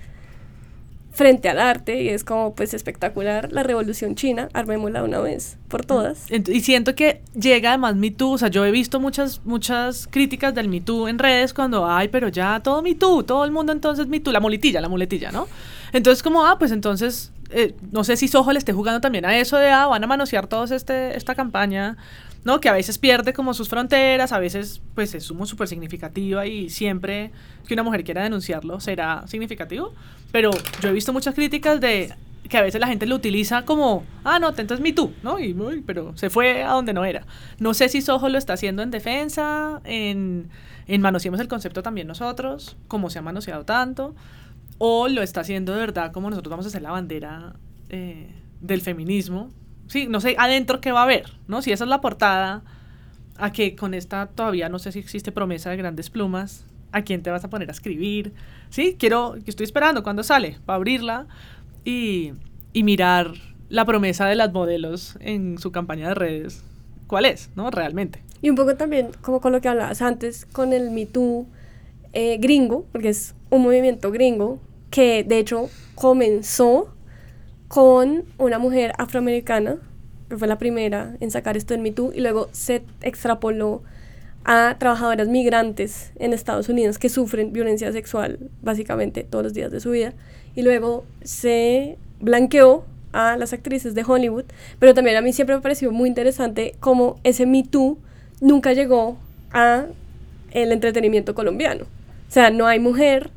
frente 1.16 1.48
al 1.48 1.58
arte, 1.58 2.02
y 2.02 2.10
es 2.10 2.24
como 2.24 2.54
pues 2.54 2.74
espectacular 2.74 3.50
la 3.50 3.62
revolución 3.62 4.16
china, 4.16 4.50
armémosla 4.52 5.02
una 5.02 5.18
vez 5.18 5.56
por 5.68 5.82
todas. 5.84 6.26
Y 6.30 6.60
siento 6.60 6.94
que 6.94 7.22
llega 7.34 7.70
además 7.70 7.96
Me 7.96 8.10
Too, 8.10 8.32
o 8.32 8.38
sea, 8.38 8.48
yo 8.48 8.66
he 8.66 8.70
visto 8.70 9.00
muchas, 9.00 9.40
muchas 9.46 10.08
críticas 10.08 10.54
del 10.54 10.68
Me 10.68 10.82
Too 10.82 11.08
en 11.08 11.18
redes 11.18 11.54
cuando, 11.54 11.86
ay, 11.86 12.08
pero 12.08 12.28
ya 12.28 12.60
todo 12.60 12.82
Me 12.82 12.94
Too, 12.94 13.22
todo 13.22 13.46
el 13.46 13.50
mundo 13.50 13.72
entonces 13.72 14.06
Me 14.08 14.20
Too, 14.20 14.30
la 14.30 14.40
muletilla, 14.40 14.82
la 14.82 14.90
muletilla, 14.90 15.32
¿no? 15.32 15.48
Entonces 15.94 16.22
como, 16.22 16.44
ah, 16.44 16.58
pues 16.58 16.70
entonces 16.70 17.32
eh, 17.50 17.74
no 17.92 18.04
sé 18.04 18.16
si 18.16 18.28
Soho 18.28 18.52
le 18.52 18.58
esté 18.58 18.72
jugando 18.72 19.00
también 19.00 19.24
a 19.24 19.38
eso 19.38 19.56
de, 19.56 19.70
ah, 19.70 19.86
van 19.86 20.02
a 20.02 20.06
manosear 20.06 20.46
todos 20.46 20.70
este, 20.70 21.16
esta 21.16 21.34
campaña, 21.34 21.96
¿no? 22.44 22.60
Que 22.60 22.68
a 22.68 22.72
veces 22.72 22.98
pierde 22.98 23.32
como 23.32 23.54
sus 23.54 23.68
fronteras, 23.68 24.32
a 24.32 24.38
veces 24.38 24.80
pues 24.94 25.14
es 25.14 25.24
súper 25.24 25.68
significativa 25.68 26.46
y 26.46 26.70
siempre 26.70 27.30
que 27.66 27.74
una 27.74 27.82
mujer 27.82 28.04
quiera 28.04 28.22
denunciarlo 28.22 28.80
será 28.80 29.24
significativo. 29.26 29.94
Pero 30.32 30.50
yo 30.80 30.88
he 30.88 30.92
visto 30.92 31.12
muchas 31.12 31.34
críticas 31.34 31.80
de 31.80 32.12
que 32.48 32.58
a 32.58 32.62
veces 32.62 32.80
la 32.80 32.86
gente 32.86 33.06
lo 33.06 33.16
utiliza 33.16 33.64
como, 33.64 34.04
ah, 34.24 34.38
no, 34.38 34.48
entonces 34.48 34.80
me 34.80 34.92
tú, 34.92 35.12
¿no? 35.22 35.38
Y, 35.38 35.54
pero 35.84 36.16
se 36.16 36.30
fue 36.30 36.62
a 36.62 36.72
donde 36.72 36.92
no 36.92 37.04
era. 37.04 37.26
No 37.58 37.74
sé 37.74 37.88
si 37.88 38.02
Soho 38.02 38.28
lo 38.28 38.38
está 38.38 38.52
haciendo 38.52 38.82
en 38.82 38.90
defensa, 38.90 39.80
en, 39.84 40.48
en 40.86 41.00
manoseemos 41.00 41.40
el 41.40 41.48
concepto 41.48 41.82
también 41.82 42.06
nosotros, 42.06 42.76
como 42.88 43.10
se 43.10 43.18
ha 43.18 43.22
manoseado 43.22 43.64
tanto 43.64 44.14
o 44.78 45.08
lo 45.08 45.22
está 45.22 45.40
haciendo 45.40 45.72
de 45.72 45.78
verdad 45.78 46.12
como 46.12 46.30
nosotros 46.30 46.50
vamos 46.50 46.66
a 46.66 46.68
hacer 46.68 46.82
la 46.82 46.90
bandera 46.90 47.54
eh, 47.88 48.30
del 48.60 48.80
feminismo. 48.80 49.50
Sí, 49.88 50.06
no 50.08 50.20
sé 50.20 50.34
adentro 50.38 50.80
qué 50.80 50.92
va 50.92 51.00
a 51.00 51.04
haber, 51.04 51.32
¿no? 51.46 51.62
Si 51.62 51.72
esa 51.72 51.84
es 51.84 51.90
la 51.90 52.00
portada, 52.00 52.62
a 53.38 53.52
que 53.52 53.76
con 53.76 53.94
esta 53.94 54.26
todavía 54.26 54.68
no 54.68 54.78
sé 54.78 54.92
si 54.92 54.98
existe 54.98 55.32
promesa 55.32 55.70
de 55.70 55.76
grandes 55.76 56.10
plumas, 56.10 56.64
a 56.92 57.02
quién 57.02 57.22
te 57.22 57.30
vas 57.30 57.44
a 57.44 57.50
poner 57.50 57.68
a 57.68 57.72
escribir, 57.72 58.32
¿sí? 58.70 58.96
Quiero, 58.98 59.36
estoy 59.46 59.64
esperando 59.64 60.02
cuando 60.02 60.22
sale, 60.22 60.58
para 60.64 60.76
abrirla 60.76 61.26
y, 61.84 62.32
y 62.72 62.82
mirar 62.82 63.34
la 63.68 63.84
promesa 63.84 64.26
de 64.26 64.36
las 64.36 64.52
modelos 64.52 65.16
en 65.20 65.58
su 65.58 65.72
campaña 65.72 66.08
de 66.08 66.14
redes. 66.14 66.64
¿Cuál 67.06 67.26
es, 67.26 67.50
no? 67.54 67.70
Realmente. 67.70 68.22
Y 68.42 68.50
un 68.50 68.56
poco 68.56 68.76
también, 68.76 69.10
como 69.20 69.40
con 69.40 69.52
lo 69.52 69.60
que 69.60 69.68
hablabas 69.68 70.02
antes, 70.02 70.46
con 70.46 70.72
el 70.72 70.90
Me 70.90 71.06
Too 71.06 71.46
eh, 72.12 72.38
gringo, 72.38 72.86
porque 72.92 73.10
es 73.10 73.34
un 73.50 73.62
movimiento 73.62 74.10
gringo, 74.10 74.60
que 74.90 75.24
de 75.24 75.38
hecho 75.38 75.68
comenzó 75.94 76.92
con 77.68 78.24
una 78.38 78.58
mujer 78.58 78.92
afroamericana, 78.98 79.78
que 80.28 80.36
fue 80.36 80.48
la 80.48 80.58
primera 80.58 81.16
en 81.20 81.30
sacar 81.30 81.56
esto 81.56 81.74
en 81.74 81.82
Me 81.82 81.92
Too, 81.92 82.12
y 82.14 82.20
luego 82.20 82.48
se 82.52 82.82
extrapoló 83.02 83.82
a 84.44 84.76
trabajadoras 84.78 85.28
migrantes 85.28 86.12
en 86.16 86.32
Estados 86.32 86.68
Unidos 86.68 86.98
que 86.98 87.08
sufren 87.08 87.52
violencia 87.52 87.90
sexual 87.90 88.38
básicamente 88.62 89.24
todos 89.24 89.42
los 89.42 89.54
días 89.54 89.72
de 89.72 89.80
su 89.80 89.90
vida, 89.90 90.14
y 90.54 90.62
luego 90.62 91.04
se 91.22 91.98
blanqueó 92.20 92.84
a 93.12 93.36
las 93.36 93.52
actrices 93.52 93.94
de 93.94 94.04
Hollywood, 94.06 94.44
pero 94.78 94.94
también 94.94 95.16
a 95.16 95.20
mí 95.20 95.32
siempre 95.32 95.56
me 95.56 95.62
pareció 95.62 95.90
muy 95.90 96.08
interesante 96.08 96.74
cómo 96.80 97.18
ese 97.24 97.46
Me 97.46 97.64
Too 97.64 97.98
nunca 98.40 98.72
llegó 98.72 99.16
a 99.52 99.86
el 100.50 100.72
entretenimiento 100.72 101.34
colombiano. 101.34 101.84
O 101.84 102.32
sea, 102.32 102.50
no 102.50 102.66
hay 102.66 102.78
mujer 102.78 103.30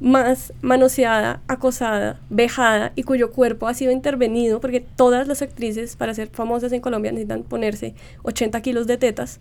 más 0.00 0.52
manoseada, 0.60 1.42
acosada, 1.48 2.20
vejada 2.30 2.92
y 2.94 3.04
cuyo 3.04 3.30
cuerpo 3.32 3.68
ha 3.68 3.74
sido 3.74 3.92
intervenido, 3.92 4.60
porque 4.60 4.80
todas 4.80 5.28
las 5.28 5.42
actrices 5.42 5.96
para 5.96 6.14
ser 6.14 6.28
famosas 6.28 6.72
en 6.72 6.80
Colombia 6.80 7.12
necesitan 7.12 7.42
ponerse 7.42 7.94
80 8.22 8.60
kilos 8.60 8.86
de 8.86 8.98
tetas. 8.98 9.40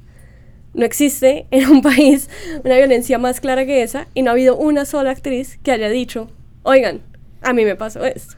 No 0.74 0.86
existe 0.86 1.48
en 1.52 1.70
un 1.70 1.82
país 1.82 2.30
una 2.64 2.78
violencia 2.78 3.18
más 3.18 3.40
clara 3.40 3.66
que 3.66 3.84
esa 3.84 4.08
y 4.14 4.22
no 4.22 4.32
ha 4.32 4.34
habido 4.34 4.58
una 4.58 4.86
sola 4.86 5.12
actriz 5.12 5.60
que 5.64 5.72
haya 5.72 5.90
dicho, 5.90 6.30
oigan, 6.64 7.02
a 7.42 7.54
mí 7.54 7.66
me 7.66 7.76
pasó 7.76 8.04
esto. 8.06 8.36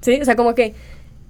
¿Sí? 0.00 0.20
O 0.20 0.24
sea, 0.24 0.36
como 0.36 0.54
que 0.54 0.74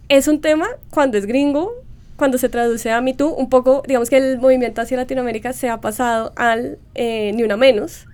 es 0.08 0.28
un 0.28 0.40
tema 0.40 0.68
cuando 0.90 1.18
es 1.18 1.26
gringo, 1.26 1.72
cuando 2.16 2.36
se 2.36 2.48
traduce 2.48 2.90
a 2.90 3.00
Me 3.00 3.14
Too, 3.14 3.32
un 3.32 3.48
poco, 3.48 3.82
digamos 3.86 4.10
que 4.10 4.16
el 4.16 4.38
movimiento 4.38 4.80
hacia 4.80 4.96
Latinoamérica 4.96 5.52
se 5.52 5.68
ha 5.68 5.80
pasado 5.80 6.32
al 6.36 6.78
eh, 6.94 7.32
ni 7.34 7.44
una 7.44 7.56
menos, 7.56 8.07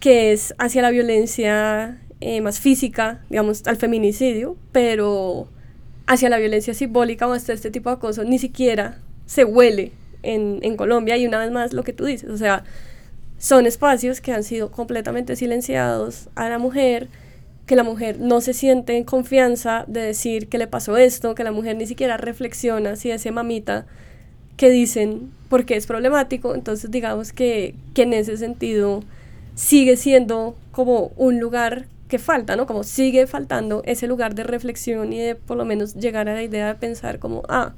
que 0.00 0.32
es 0.32 0.54
hacia 0.58 0.82
la 0.82 0.90
violencia 0.90 1.98
eh, 2.20 2.40
más 2.40 2.60
física, 2.60 3.20
digamos, 3.30 3.62
al 3.66 3.76
feminicidio, 3.76 4.56
pero 4.72 5.48
hacia 6.06 6.28
la 6.28 6.38
violencia 6.38 6.74
simbólica 6.74 7.26
o 7.28 7.32
hasta 7.32 7.52
este 7.52 7.70
tipo 7.70 7.90
de 7.90 7.98
cosas 7.98 8.26
ni 8.26 8.38
siquiera 8.38 8.98
se 9.26 9.44
huele 9.44 9.92
en, 10.22 10.58
en 10.62 10.76
Colombia. 10.76 11.16
Y 11.16 11.26
una 11.26 11.38
vez 11.38 11.50
más 11.50 11.72
lo 11.72 11.84
que 11.84 11.92
tú 11.92 12.04
dices, 12.04 12.30
o 12.30 12.36
sea, 12.36 12.64
son 13.38 13.66
espacios 13.66 14.20
que 14.20 14.32
han 14.32 14.42
sido 14.42 14.70
completamente 14.70 15.36
silenciados 15.36 16.28
a 16.34 16.48
la 16.48 16.58
mujer, 16.58 17.08
que 17.66 17.76
la 17.76 17.84
mujer 17.84 18.18
no 18.18 18.40
se 18.40 18.54
siente 18.54 18.96
en 18.96 19.04
confianza 19.04 19.84
de 19.86 20.00
decir 20.00 20.48
que 20.48 20.58
le 20.58 20.66
pasó 20.66 20.96
esto, 20.96 21.34
que 21.34 21.44
la 21.44 21.52
mujer 21.52 21.76
ni 21.76 21.86
siquiera 21.86 22.16
reflexiona 22.16 22.96
si 22.96 23.10
ese 23.10 23.30
mamita 23.30 23.86
que 24.56 24.70
dicen 24.70 25.30
porque 25.48 25.76
es 25.76 25.86
problemático, 25.86 26.54
entonces 26.54 26.90
digamos 26.90 27.32
que, 27.32 27.74
que 27.94 28.02
en 28.02 28.12
ese 28.12 28.36
sentido 28.36 29.04
sigue 29.58 29.96
siendo 29.96 30.56
como 30.70 31.10
un 31.16 31.40
lugar 31.40 31.88
que 32.06 32.20
falta, 32.20 32.54
¿no? 32.54 32.66
Como 32.66 32.84
sigue 32.84 33.26
faltando 33.26 33.82
ese 33.84 34.06
lugar 34.06 34.36
de 34.36 34.44
reflexión 34.44 35.12
y 35.12 35.18
de 35.18 35.34
por 35.34 35.56
lo 35.56 35.64
menos 35.64 35.96
llegar 35.96 36.28
a 36.28 36.34
la 36.34 36.44
idea 36.44 36.68
de 36.68 36.74
pensar 36.76 37.18
como, 37.18 37.42
ah, 37.48 37.74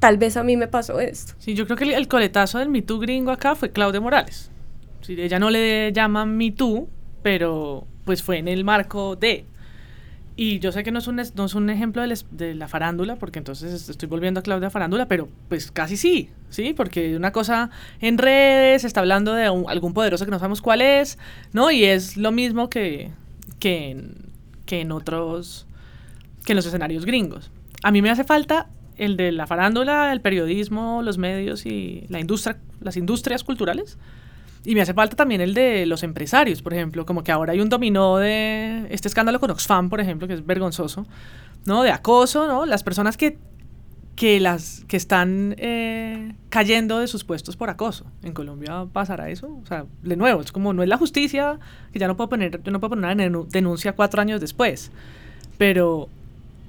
tal 0.00 0.18
vez 0.18 0.36
a 0.36 0.42
mí 0.42 0.56
me 0.56 0.66
pasó 0.66 0.98
esto. 0.98 1.34
Sí, 1.38 1.54
yo 1.54 1.66
creo 1.66 1.76
que 1.76 1.84
el, 1.94 2.08
coletazo 2.08 2.58
del 2.58 2.68
Me 2.68 2.82
Too 2.82 2.98
gringo 2.98 3.30
acá 3.30 3.54
fue 3.54 3.70
Claudia 3.70 4.00
Morales. 4.00 4.50
Sí, 5.02 5.14
ella 5.16 5.38
no 5.38 5.50
le 5.50 5.92
llaman 5.92 6.36
Me 6.36 6.50
Too, 6.50 6.88
pero 7.22 7.86
pues 8.04 8.20
fue 8.24 8.38
en 8.38 8.48
el 8.48 8.64
marco 8.64 9.14
de 9.14 9.46
y 10.34 10.60
yo 10.60 10.72
sé 10.72 10.82
que 10.82 10.90
no 10.90 10.98
es 10.98 11.06
un, 11.06 11.16
no 11.16 11.44
es 11.44 11.54
un 11.54 11.68
ejemplo 11.68 12.02
de, 12.02 12.54
la 12.54 12.66
farándula, 12.66 13.16
porque 13.16 13.38
entonces 13.38 13.88
estoy 13.88 14.08
volviendo 14.08 14.40
a 14.40 14.42
Claudia 14.42 14.70
Farándula, 14.70 15.06
pero 15.06 15.28
pues 15.48 15.70
casi 15.70 15.96
sí, 15.96 16.30
¿sí? 16.48 16.72
Porque 16.74 17.16
una 17.16 17.32
cosa 17.32 17.70
en 18.00 18.16
redes, 18.16 18.84
está 18.84 19.00
hablando 19.00 19.34
de 19.34 19.44
algún 19.44 19.92
poderoso 19.92 20.24
que 20.24 20.30
no 20.30 20.38
sabemos 20.38 20.62
cuál 20.62 20.80
es, 20.80 21.18
¿no? 21.52 21.70
Y 21.70 21.84
es 21.84 22.16
lo 22.16 22.32
mismo 22.32 22.70
que, 22.70 23.10
que, 23.58 23.90
en, 23.90 24.14
que 24.64 24.80
en 24.80 24.92
otros, 24.92 25.66
que 26.46 26.52
en 26.52 26.56
los 26.56 26.66
escenarios 26.66 27.04
gringos. 27.04 27.50
A 27.82 27.90
mí 27.90 28.00
me 28.00 28.08
hace 28.08 28.24
falta 28.24 28.70
el 28.96 29.18
de 29.18 29.32
la 29.32 29.46
farándula, 29.46 30.12
el 30.12 30.22
periodismo, 30.22 31.02
los 31.02 31.18
medios 31.18 31.66
y 31.66 32.06
la 32.08 32.20
industria, 32.20 32.56
las 32.80 32.96
industrias 32.96 33.44
culturales, 33.44 33.98
Y 34.64 34.74
me 34.74 34.80
hace 34.80 34.94
falta 34.94 35.16
también 35.16 35.40
el 35.40 35.54
de 35.54 35.86
los 35.86 36.02
empresarios, 36.04 36.62
por 36.62 36.72
ejemplo, 36.72 37.04
como 37.04 37.24
que 37.24 37.32
ahora 37.32 37.52
hay 37.52 37.60
un 37.60 37.68
dominó 37.68 38.18
de 38.18 38.86
este 38.90 39.08
escándalo 39.08 39.40
con 39.40 39.50
Oxfam, 39.50 39.90
por 39.90 40.00
ejemplo, 40.00 40.28
que 40.28 40.34
es 40.34 40.46
vergonzoso, 40.46 41.04
¿no? 41.64 41.82
De 41.82 41.90
acoso, 41.90 42.46
¿no? 42.46 42.64
Las 42.64 42.84
personas 42.84 43.16
que, 43.16 43.38
que, 44.14 44.38
las, 44.38 44.84
que 44.86 44.96
están 44.96 45.56
eh, 45.58 46.34
cayendo 46.48 47.00
de 47.00 47.08
sus 47.08 47.24
puestos 47.24 47.56
por 47.56 47.70
acoso. 47.70 48.06
¿En 48.22 48.34
Colombia 48.34 48.86
pasará 48.92 49.30
eso? 49.30 49.58
O 49.64 49.66
sea, 49.66 49.86
de 50.02 50.16
nuevo, 50.16 50.40
es 50.40 50.52
como 50.52 50.72
no 50.72 50.84
es 50.84 50.88
la 50.88 50.96
justicia, 50.96 51.58
que 51.92 51.98
ya 51.98 52.06
no 52.06 52.16
puedo 52.16 52.28
poner, 52.28 52.60
no 52.70 52.78
puedo 52.78 52.90
poner 52.90 53.16
una 53.16 53.44
denuncia 53.50 53.94
cuatro 53.94 54.20
años 54.20 54.40
después, 54.40 54.92
pero 55.58 56.08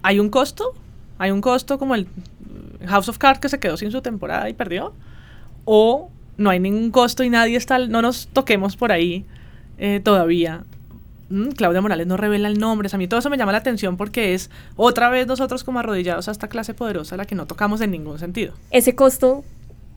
hay 0.02 0.20
un 0.20 0.30
costo, 0.30 0.74
hay 1.20 1.30
un 1.30 1.42
costo 1.42 1.78
como 1.78 1.94
el 1.94 2.08
House 2.88 3.08
of 3.08 3.20
Cards 3.20 3.40
que 3.40 3.50
se 3.50 3.60
quedó 3.60 3.78
sin 3.78 3.92
su 3.92 4.02
temporada 4.02 4.50
y 4.50 4.54
perdió, 4.54 4.94
o 5.66 6.10
no 6.38 6.50
hay 6.50 6.60
ningún 6.60 6.92
costo 6.92 7.24
y 7.24 7.30
nadie 7.30 7.58
está, 7.58 7.80
no 7.80 8.02
nos 8.02 8.28
toquemos 8.28 8.76
por 8.76 8.92
ahí 8.92 9.26
eh, 9.78 10.02
todavía. 10.04 10.64
Mm, 11.30 11.50
Claudia 11.50 11.82
Morales 11.82 12.08
no 12.08 12.18
revela 12.18 12.48
el 12.48 12.60
nombre. 12.60 12.90
a 12.92 12.98
mí 12.98 13.08
todo 13.08 13.20
eso 13.20 13.30
me 13.30 13.38
llama 13.38 13.52
la 13.52 13.58
atención 13.60 13.98
porque 13.98 14.34
es 14.34 14.50
otra 14.76 15.10
vez 15.10 15.28
nosotros 15.28 15.64
como 15.64 15.80
arrodillados 15.80 16.28
a 16.28 16.32
esta 16.32 16.48
clase 16.48 16.74
poderosa 16.74 17.18
la 17.18 17.26
que 17.26 17.36
no 17.36 17.46
tocamos 17.46 17.82
en 17.82 17.92
ningún 17.92 18.20
sentido. 18.20 18.54
Ese 18.72 18.96
costo 18.96 19.44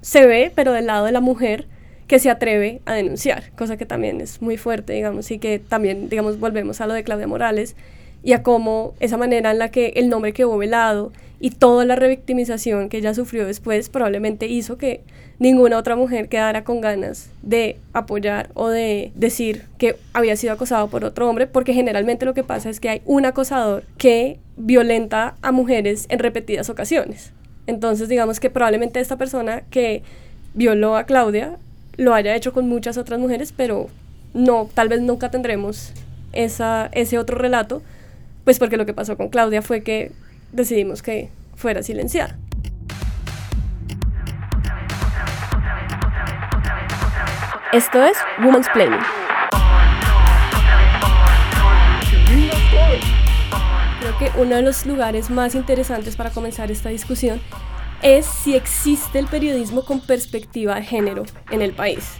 se 0.00 0.26
ve, 0.26 0.52
pero 0.54 0.72
del 0.72 0.86
lado 0.86 1.06
de 1.06 1.12
la 1.12 1.20
mujer 1.20 1.66
que 2.06 2.18
se 2.18 2.30
atreve 2.30 2.80
a 2.86 2.94
denunciar, 2.94 3.50
cosa 3.56 3.76
que 3.76 3.84
también 3.84 4.20
es 4.20 4.40
muy 4.40 4.56
fuerte, 4.56 4.92
digamos, 4.92 5.30
y 5.30 5.38
que 5.38 5.58
también, 5.58 6.08
digamos, 6.08 6.38
volvemos 6.38 6.80
a 6.80 6.86
lo 6.86 6.94
de 6.94 7.02
Claudia 7.02 7.26
Morales 7.26 7.74
y 8.22 8.32
a 8.32 8.42
cómo 8.42 8.94
esa 9.00 9.16
manera 9.16 9.50
en 9.50 9.58
la 9.58 9.70
que 9.70 9.94
el 9.96 10.08
nombre 10.08 10.32
quedó 10.32 10.56
velado 10.56 11.12
y 11.38 11.50
toda 11.50 11.84
la 11.84 11.96
revictimización 11.96 12.88
que 12.88 12.98
ella 12.98 13.14
sufrió 13.14 13.46
después 13.46 13.90
probablemente 13.90 14.46
hizo 14.46 14.78
que 14.78 15.02
ninguna 15.38 15.78
otra 15.78 15.96
mujer 15.96 16.28
quedara 16.28 16.64
con 16.64 16.80
ganas 16.80 17.28
de 17.42 17.76
apoyar 17.92 18.50
o 18.54 18.68
de 18.68 19.12
decir 19.14 19.64
que 19.78 19.96
había 20.14 20.36
sido 20.36 20.54
acosado 20.54 20.88
por 20.88 21.04
otro 21.04 21.28
hombre, 21.28 21.46
porque 21.46 21.74
generalmente 21.74 22.24
lo 22.24 22.34
que 22.34 22.42
pasa 22.42 22.70
es 22.70 22.80
que 22.80 22.88
hay 22.88 23.02
un 23.04 23.26
acosador 23.26 23.84
que 23.98 24.38
violenta 24.56 25.36
a 25.42 25.52
mujeres 25.52 26.06
en 26.08 26.20
repetidas 26.20 26.70
ocasiones. 26.70 27.32
Entonces 27.66 28.08
digamos 28.08 28.40
que 28.40 28.48
probablemente 28.48 29.00
esta 29.00 29.18
persona 29.18 29.62
que 29.70 30.02
violó 30.54 30.96
a 30.96 31.04
Claudia 31.04 31.58
lo 31.96 32.14
haya 32.14 32.34
hecho 32.34 32.52
con 32.52 32.68
muchas 32.68 32.96
otras 32.96 33.20
mujeres, 33.20 33.52
pero 33.54 33.88
no, 34.32 34.68
tal 34.72 34.88
vez 34.88 35.00
nunca 35.00 35.30
tendremos 35.30 35.92
esa, 36.32 36.88
ese 36.92 37.18
otro 37.18 37.36
relato, 37.36 37.82
pues 38.44 38.58
porque 38.58 38.76
lo 38.76 38.86
que 38.86 38.94
pasó 38.94 39.16
con 39.16 39.28
Claudia 39.28 39.60
fue 39.60 39.82
que 39.82 40.12
decidimos 40.56 41.02
que 41.02 41.28
fuera 41.54 41.82
silenciada. 41.82 42.38
Esto 47.72 48.02
es 48.02 48.16
Woman's 48.42 48.68
Planning. 48.72 49.00
Creo 54.00 54.18
que 54.18 54.30
uno 54.40 54.56
de 54.56 54.62
los 54.62 54.86
lugares 54.86 55.28
más 55.30 55.54
interesantes 55.54 56.16
para 56.16 56.30
comenzar 56.30 56.70
esta 56.70 56.88
discusión 56.88 57.40
es 58.02 58.24
si 58.24 58.54
existe 58.54 59.18
el 59.18 59.26
periodismo 59.26 59.84
con 59.84 60.00
perspectiva 60.00 60.76
de 60.76 60.82
género 60.82 61.24
en 61.50 61.60
el 61.60 61.72
país. 61.72 62.14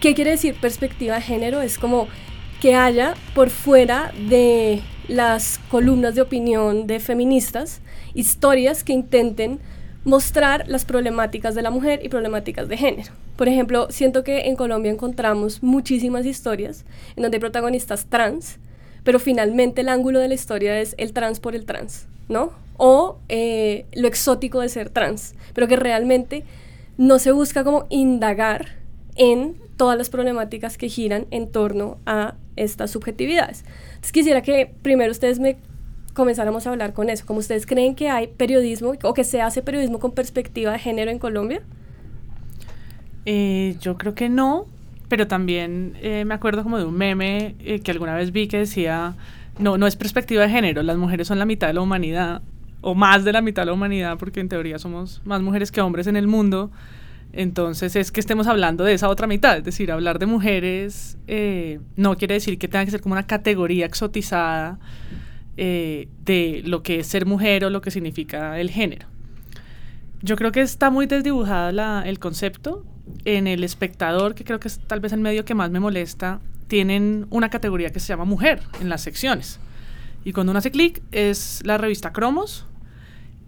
¿Qué 0.00 0.14
quiere 0.14 0.32
decir 0.32 0.54
perspectiva 0.60 1.16
de 1.16 1.22
género? 1.22 1.62
Es 1.62 1.78
como 1.78 2.06
que 2.60 2.76
haya 2.76 3.14
por 3.34 3.50
fuera 3.50 4.12
de 4.28 4.82
las 5.12 5.60
columnas 5.70 6.14
de 6.14 6.22
opinión 6.22 6.86
de 6.86 6.98
feministas 6.98 7.80
historias 8.14 8.82
que 8.82 8.92
intenten 8.92 9.60
mostrar 10.04 10.64
las 10.68 10.84
problemáticas 10.84 11.54
de 11.54 11.62
la 11.62 11.70
mujer 11.70 12.00
y 12.02 12.08
problemáticas 12.08 12.68
de 12.68 12.76
género. 12.76 13.12
Por 13.36 13.48
ejemplo, 13.48 13.88
siento 13.90 14.24
que 14.24 14.48
en 14.48 14.56
Colombia 14.56 14.90
encontramos 14.90 15.62
muchísimas 15.62 16.26
historias 16.26 16.84
en 17.16 17.22
donde 17.22 17.36
hay 17.36 17.40
protagonistas 17.40 18.06
trans, 18.06 18.58
pero 19.04 19.18
finalmente 19.18 19.82
el 19.82 19.88
ángulo 19.88 20.18
de 20.18 20.28
la 20.28 20.34
historia 20.34 20.80
es 20.80 20.94
el 20.98 21.12
trans 21.12 21.40
por 21.40 21.54
el 21.54 21.66
trans, 21.66 22.06
¿no? 22.28 22.52
O 22.78 23.18
eh, 23.28 23.86
lo 23.92 24.08
exótico 24.08 24.60
de 24.60 24.68
ser 24.68 24.90
trans, 24.90 25.34
pero 25.54 25.68
que 25.68 25.76
realmente 25.76 26.44
no 26.98 27.18
se 27.18 27.32
busca 27.32 27.64
como 27.64 27.86
indagar 27.90 28.76
en 29.14 29.56
todas 29.76 29.98
las 29.98 30.10
problemáticas 30.10 30.78
que 30.78 30.88
giran 30.88 31.26
en 31.30 31.50
torno 31.50 31.98
a 32.06 32.34
estas 32.56 32.90
subjetividades. 32.90 33.64
Quisiera 34.10 34.42
que 34.42 34.74
primero 34.82 35.10
ustedes 35.10 35.38
me 35.38 35.56
comenzáramos 36.14 36.66
a 36.66 36.70
hablar 36.70 36.92
con 36.92 37.08
eso. 37.08 37.24
¿Cómo 37.26 37.38
ustedes 37.38 37.66
creen 37.66 37.94
que 37.94 38.08
hay 38.08 38.26
periodismo 38.26 38.94
o 39.02 39.14
que 39.14 39.24
se 39.24 39.40
hace 39.40 39.62
periodismo 39.62 39.98
con 39.98 40.12
perspectiva 40.12 40.72
de 40.72 40.78
género 40.78 41.10
en 41.10 41.18
Colombia? 41.18 41.62
Eh, 43.24 43.76
yo 43.80 43.96
creo 43.96 44.14
que 44.14 44.28
no, 44.28 44.66
pero 45.08 45.26
también 45.28 45.94
eh, 46.02 46.24
me 46.24 46.34
acuerdo 46.34 46.62
como 46.62 46.78
de 46.78 46.84
un 46.84 46.94
meme 46.94 47.54
eh, 47.60 47.80
que 47.80 47.90
alguna 47.90 48.14
vez 48.14 48.32
vi 48.32 48.48
que 48.48 48.58
decía, 48.58 49.14
no, 49.58 49.78
no 49.78 49.86
es 49.86 49.96
perspectiva 49.96 50.42
de 50.42 50.48
género, 50.48 50.82
las 50.82 50.96
mujeres 50.96 51.28
son 51.28 51.38
la 51.38 51.44
mitad 51.44 51.68
de 51.68 51.74
la 51.74 51.80
humanidad, 51.80 52.42
o 52.80 52.94
más 52.94 53.24
de 53.24 53.32
la 53.32 53.40
mitad 53.40 53.62
de 53.62 53.66
la 53.66 53.72
humanidad, 53.74 54.18
porque 54.18 54.40
en 54.40 54.48
teoría 54.48 54.78
somos 54.78 55.22
más 55.24 55.40
mujeres 55.40 55.70
que 55.70 55.80
hombres 55.80 56.08
en 56.08 56.16
el 56.16 56.26
mundo. 56.26 56.70
Entonces 57.32 57.96
es 57.96 58.12
que 58.12 58.20
estemos 58.20 58.46
hablando 58.46 58.84
de 58.84 58.92
esa 58.92 59.08
otra 59.08 59.26
mitad, 59.26 59.56
es 59.56 59.64
decir, 59.64 59.90
hablar 59.90 60.18
de 60.18 60.26
mujeres 60.26 61.16
no 61.96 62.16
quiere 62.16 62.34
decir 62.34 62.58
que 62.58 62.68
tenga 62.68 62.84
que 62.84 62.90
ser 62.90 63.00
como 63.00 63.14
una 63.14 63.26
categoría 63.26 63.86
exotizada 63.86 64.78
de 65.56 66.62
lo 66.66 66.82
que 66.82 67.00
es 67.00 67.06
ser 67.06 67.24
mujer 67.24 67.64
o 67.64 67.70
lo 67.70 67.80
que 67.80 67.90
significa 67.90 68.60
el 68.60 68.70
género. 68.70 69.06
Yo 70.20 70.36
creo 70.36 70.52
que 70.52 70.60
está 70.60 70.90
muy 70.90 71.06
desdibujada 71.06 72.02
el 72.02 72.18
concepto 72.18 72.84
en 73.24 73.46
el 73.46 73.64
espectador, 73.64 74.34
que 74.34 74.44
creo 74.44 74.60
que 74.60 74.68
es 74.68 74.78
tal 74.86 75.00
vez 75.00 75.12
el 75.12 75.20
medio 75.20 75.44
que 75.44 75.54
más 75.54 75.70
me 75.70 75.80
molesta, 75.80 76.40
tienen 76.68 77.26
una 77.30 77.48
categoría 77.50 77.90
que 77.90 78.00
se 78.00 78.08
llama 78.08 78.24
mujer 78.24 78.62
en 78.80 78.88
las 78.88 79.00
secciones. 79.00 79.58
Y 80.24 80.32
cuando 80.32 80.52
uno 80.52 80.58
hace 80.58 80.70
clic 80.70 81.02
es 81.10 81.60
la 81.64 81.78
revista 81.78 82.12
Cromos 82.12 82.66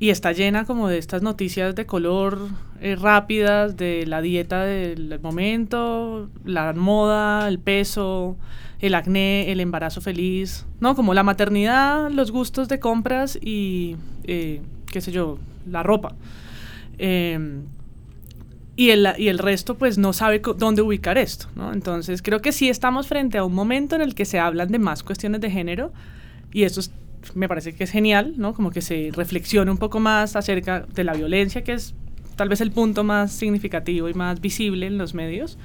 y 0.04 0.10
está 0.10 0.32
llena 0.32 0.66
como 0.66 0.88
de 0.88 0.98
estas 0.98 1.22
noticias 1.22 1.74
de 1.74 1.86
color 1.86 2.50
eh, 2.82 2.94
rápidas, 2.94 3.78
de 3.78 4.04
la 4.06 4.20
dieta 4.20 4.62
del 4.62 5.18
momento, 5.18 6.28
la 6.44 6.74
moda, 6.74 7.48
el 7.48 7.58
peso, 7.58 8.36
el 8.80 8.96
acné, 8.96 9.50
el 9.50 9.60
embarazo 9.60 10.02
feliz, 10.02 10.66
¿no? 10.78 10.94
Como 10.94 11.14
la 11.14 11.22
maternidad, 11.22 12.10
los 12.10 12.32
gustos 12.32 12.68
de 12.68 12.80
compras 12.80 13.38
y, 13.40 13.96
eh, 14.24 14.60
qué 14.92 15.00
sé 15.00 15.10
yo, 15.10 15.38
la 15.66 15.82
ropa. 15.82 16.14
Eh, 16.98 17.62
y 18.76 18.90
el, 18.90 19.08
y 19.16 19.28
el 19.28 19.38
resto 19.38 19.76
pues 19.76 19.96
no 19.96 20.12
sabe 20.12 20.42
dónde 20.58 20.82
ubicar 20.82 21.16
esto, 21.16 21.46
¿no? 21.56 21.72
Entonces 21.72 22.20
creo 22.20 22.42
que 22.42 22.52
sí 22.52 22.68
estamos 22.68 23.06
frente 23.06 23.38
a 23.38 23.44
un 23.44 23.54
momento 23.54 23.96
en 23.96 24.02
el 24.02 24.14
que 24.14 24.26
se 24.26 24.38
hablan 24.38 24.70
de 24.70 24.78
más 24.78 25.02
cuestiones 25.02 25.40
de 25.40 25.50
género 25.50 25.94
y 26.52 26.64
eso 26.64 26.82
me 27.34 27.48
parece 27.48 27.74
que 27.74 27.84
es 27.84 27.90
genial, 27.90 28.34
¿no? 28.36 28.54
Como 28.54 28.70
que 28.70 28.80
se 28.80 29.10
reflexione 29.12 29.70
un 29.70 29.78
poco 29.78 30.00
más 30.00 30.36
acerca 30.36 30.86
de 30.94 31.04
la 31.04 31.14
violencia, 31.14 31.62
que 31.62 31.72
es 31.72 31.94
tal 32.36 32.48
vez 32.48 32.60
el 32.60 32.70
punto 32.70 33.04
más 33.04 33.32
significativo 33.32 34.08
y 34.08 34.14
más 34.14 34.40
visible 34.40 34.86
en 34.86 34.98
los 34.98 35.14
medios, 35.14 35.58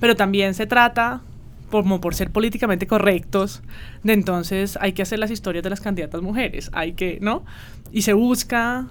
pero 0.00 0.16
también 0.16 0.54
se 0.54 0.66
trata 0.66 1.22
como 1.70 2.00
por 2.00 2.14
ser 2.14 2.30
políticamente 2.30 2.86
correctos, 2.86 3.62
de 4.02 4.14
entonces 4.14 4.78
hay 4.80 4.92
que 4.92 5.02
hacer 5.02 5.18
las 5.18 5.30
historias 5.30 5.62
de 5.62 5.70
las 5.70 5.80
candidatas 5.80 6.22
mujeres, 6.22 6.70
hay 6.72 6.92
que, 6.92 7.18
¿no? 7.20 7.44
Y 7.92 8.02
se 8.02 8.14
busca, 8.14 8.86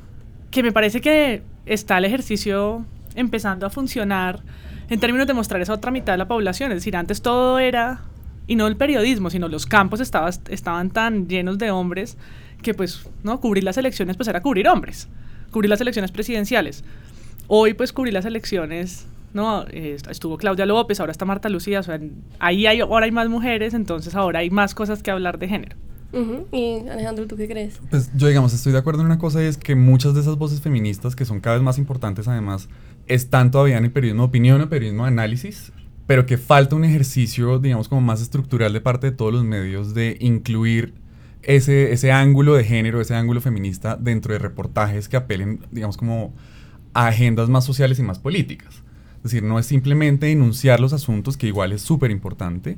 que 0.51 0.63
me 0.63 0.71
parece 0.71 1.01
que 1.01 1.41
está 1.65 1.97
el 1.97 2.05
ejercicio 2.05 2.85
empezando 3.15 3.65
a 3.65 3.69
funcionar 3.69 4.41
en 4.89 4.99
términos 4.99 5.27
de 5.27 5.33
mostrar 5.33 5.61
esa 5.61 5.73
otra 5.73 5.91
mitad 5.91 6.13
de 6.13 6.17
la 6.17 6.27
población. 6.27 6.71
Es 6.71 6.77
decir, 6.77 6.95
antes 6.95 7.21
todo 7.21 7.59
era, 7.59 8.01
y 8.47 8.55
no 8.55 8.67
el 8.67 8.77
periodismo, 8.77 9.29
sino 9.29 9.47
los 9.47 9.65
campos 9.65 9.99
estaba, 9.99 10.29
estaban 10.49 10.89
tan 10.89 11.27
llenos 11.27 11.57
de 11.57 11.69
hombres 11.69 12.17
que 12.61 12.73
pues, 12.73 13.07
¿no? 13.23 13.39
Cubrir 13.39 13.63
las 13.63 13.77
elecciones 13.77 14.17
pues 14.17 14.27
era 14.27 14.41
cubrir 14.41 14.67
hombres, 14.67 15.07
cubrir 15.51 15.69
las 15.69 15.81
elecciones 15.81 16.11
presidenciales. 16.11 16.83
Hoy 17.47 17.73
pues 17.73 17.93
cubrir 17.93 18.13
las 18.13 18.25
elecciones, 18.25 19.05
¿no? 19.33 19.65
Eh, 19.69 19.97
estuvo 20.09 20.37
Claudia 20.37 20.65
López, 20.65 20.99
ahora 20.99 21.11
está 21.11 21.25
Marta 21.25 21.49
Lucía, 21.49 21.81
o 21.81 21.83
sea, 21.83 21.99
ahí 22.39 22.65
hay, 22.65 22.79
ahora 22.79 23.05
hay 23.05 23.11
más 23.11 23.29
mujeres, 23.29 23.73
entonces 23.73 24.15
ahora 24.15 24.39
hay 24.39 24.49
más 24.49 24.73
cosas 24.73 25.03
que 25.03 25.11
hablar 25.11 25.37
de 25.39 25.47
género. 25.47 25.75
Y 26.51 26.87
Alejandro, 26.89 27.27
¿tú 27.27 27.35
qué 27.35 27.47
crees? 27.47 27.79
Pues 27.89 28.09
yo 28.15 28.27
digamos, 28.27 28.53
estoy 28.53 28.71
de 28.71 28.79
acuerdo 28.79 29.01
en 29.01 29.07
una 29.07 29.19
cosa 29.19 29.43
y 29.43 29.45
es 29.45 29.57
que 29.57 29.75
muchas 29.75 30.13
de 30.13 30.21
esas 30.21 30.37
voces 30.37 30.61
feministas, 30.61 31.15
que 31.15 31.25
son 31.25 31.41
cada 31.41 31.57
vez 31.57 31.63
más 31.63 31.77
importantes 31.77 32.27
además, 32.27 32.69
están 33.07 33.51
todavía 33.51 33.77
en 33.77 33.85
el 33.85 33.91
periodismo 33.91 34.23
de 34.23 34.27
opinión 34.29 34.61
o 34.61 34.69
periodismo 34.69 35.03
de 35.03 35.09
análisis, 35.09 35.73
pero 36.07 36.25
que 36.25 36.37
falta 36.37 36.75
un 36.75 36.85
ejercicio, 36.85 37.59
digamos, 37.59 37.89
como 37.89 38.01
más 38.01 38.21
estructural 38.21 38.73
de 38.73 38.81
parte 38.81 39.11
de 39.11 39.15
todos 39.15 39.33
los 39.33 39.43
medios 39.43 39.93
de 39.93 40.17
incluir 40.19 40.93
ese, 41.43 41.91
ese 41.91 42.11
ángulo 42.11 42.55
de 42.55 42.63
género, 42.63 42.99
ese 42.99 43.13
ángulo 43.13 43.41
feminista 43.41 43.95
dentro 43.95 44.33
de 44.33 44.39
reportajes 44.39 45.07
que 45.07 45.17
apelen, 45.17 45.59
digamos, 45.71 45.97
como 45.97 46.33
a 46.93 47.07
agendas 47.07 47.49
más 47.49 47.65
sociales 47.65 47.99
y 47.99 48.03
más 48.03 48.19
políticas. 48.19 48.81
Es 49.17 49.23
decir, 49.31 49.43
no 49.43 49.59
es 49.59 49.65
simplemente 49.65 50.31
enunciar 50.31 50.79
los 50.79 50.93
asuntos, 50.93 51.37
que 51.37 51.47
igual 51.47 51.73
es 51.73 51.81
súper 51.81 52.11
importante, 52.11 52.77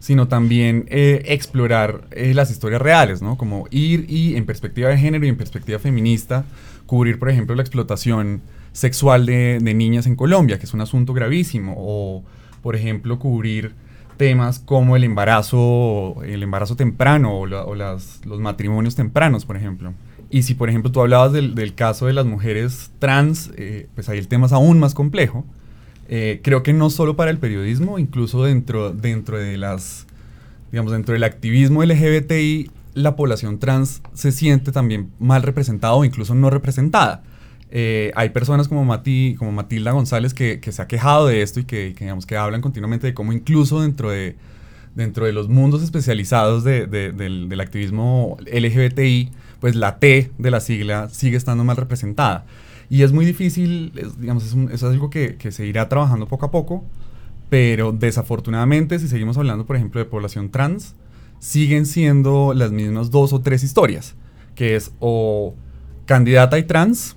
sino 0.00 0.28
también 0.28 0.84
eh, 0.88 1.22
explorar 1.28 2.08
eh, 2.10 2.34
las 2.34 2.50
historias 2.50 2.82
reales, 2.82 3.22
¿no? 3.22 3.38
Como 3.38 3.66
ir 3.70 4.04
y 4.08 4.36
en 4.36 4.44
perspectiva 4.44 4.90
de 4.90 4.98
género 4.98 5.24
y 5.24 5.28
en 5.28 5.36
perspectiva 5.36 5.78
feminista, 5.78 6.44
cubrir, 6.86 7.18
por 7.18 7.30
ejemplo, 7.30 7.54
la 7.54 7.62
explotación 7.62 8.42
sexual 8.72 9.24
de, 9.24 9.60
niñas 9.62 10.06
en 10.06 10.16
Colombia, 10.16 10.58
que 10.58 10.66
es 10.66 10.74
un 10.74 10.80
asunto 10.80 11.14
gravísimo, 11.14 11.74
o 11.78 12.24
por 12.64 12.76
ejemplo, 12.76 13.18
cubrir 13.18 13.74
temas 14.16 14.58
como 14.58 14.96
el 14.96 15.04
embarazo, 15.04 16.16
el 16.24 16.42
embarazo 16.42 16.76
temprano 16.76 17.40
o, 17.40 17.46
los 17.46 18.40
matrimonios 18.40 18.94
tempranos, 18.94 19.44
por 19.44 19.58
ejemplo. 19.58 19.92
Y 20.30 20.44
si, 20.44 20.54
por 20.54 20.70
ejemplo, 20.70 20.90
tú 20.90 21.02
hablabas 21.02 21.32
del, 21.32 21.74
caso 21.74 22.06
de 22.06 22.14
las 22.14 22.24
mujeres 22.24 22.90
trans, 22.98 23.50
eh, 23.58 23.86
pues 23.94 24.08
ahí 24.08 24.18
el 24.18 24.28
tema 24.28 24.46
es 24.46 24.52
aún 24.54 24.80
más 24.80 24.94
complejo. 24.94 25.44
Eh, 26.08 26.40
creo 26.42 26.62
que 26.62 26.72
no 26.72 26.88
solo 26.88 27.16
para 27.16 27.30
el 27.30 27.36
periodismo, 27.36 27.98
incluso 27.98 28.42
dentro, 28.44 28.94
dentro 28.94 29.36
de 29.36 29.58
las, 29.58 30.06
digamos, 30.72 30.90
dentro 30.90 31.12
del 31.12 31.24
activismo 31.24 31.84
LGBTI, 31.84 32.70
la 32.94 33.14
población 33.14 33.58
trans 33.58 34.00
se 34.14 34.32
siente 34.32 34.72
también 34.72 35.10
mal 35.18 35.42
representada 35.42 35.92
o 35.92 36.02
incluso 36.02 36.34
no 36.34 36.48
representada. 36.48 37.24
Eh, 37.76 38.12
hay 38.14 38.28
personas 38.28 38.68
como, 38.68 38.84
Mati, 38.84 39.34
como 39.36 39.50
Matilda 39.50 39.90
González 39.90 40.32
que, 40.32 40.60
se 40.62 40.80
ha 40.80 40.86
quejado 40.86 41.26
de 41.26 41.42
esto 41.42 41.58
y 41.58 41.64
que, 41.64 41.92
digamos, 41.92 42.24
que 42.24 42.36
hablan 42.36 42.60
continuamente 42.60 43.08
de 43.08 43.14
cómo 43.14 43.32
incluso 43.32 43.80
dentro 43.80 44.10
de, 44.10 44.36
dentro 44.94 45.26
de 45.26 45.32
los 45.32 45.48
mundos 45.48 45.82
especializados 45.82 46.62
del, 46.62 47.60
activismo 47.60 48.36
LGBTI, 48.46 49.32
pues 49.58 49.74
la 49.74 49.98
T 49.98 50.30
de 50.38 50.50
la 50.52 50.60
sigla 50.60 51.08
sigue 51.08 51.36
estando 51.36 51.64
mal 51.64 51.76
representada. 51.76 52.46
Y 52.88 53.02
es 53.02 53.10
muy 53.10 53.24
difícil, 53.24 53.92
digamos, 54.20 54.44
es, 54.44 54.54
es 54.72 54.84
algo 54.84 55.10
que, 55.10 55.34
que, 55.34 55.50
se 55.50 55.66
irá 55.66 55.88
trabajando 55.88 56.28
poco 56.28 56.46
a 56.46 56.52
poco, 56.52 56.84
pero 57.50 57.90
desafortunadamente 57.90 59.00
si 59.00 59.08
seguimos 59.08 59.36
hablando, 59.36 59.66
por 59.66 59.74
ejemplo, 59.74 59.98
de 59.98 60.04
población 60.04 60.50
trans, 60.50 60.94
siguen 61.40 61.86
siendo 61.86 62.54
las 62.54 62.70
mismas 62.70 63.10
dos 63.10 63.32
o 63.32 63.40
tres 63.40 63.64
historias, 63.64 64.14
que 64.54 64.76
es 64.76 64.92
o 65.00 65.56
candidata 66.06 66.56
y 66.56 66.62
trans, 66.62 67.16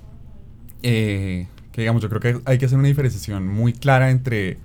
eh, 0.82 1.46
que 1.72 1.82
digamos, 1.82 2.02
yo 2.02 2.08
creo 2.08 2.20
que 2.20 2.40
hay 2.44 2.58
que 2.58 2.66
hacer 2.66 2.78
una 2.78 2.88
diferenciación 2.88 3.46
muy 3.46 3.72
clara 3.72 4.10
entre, 4.10 4.58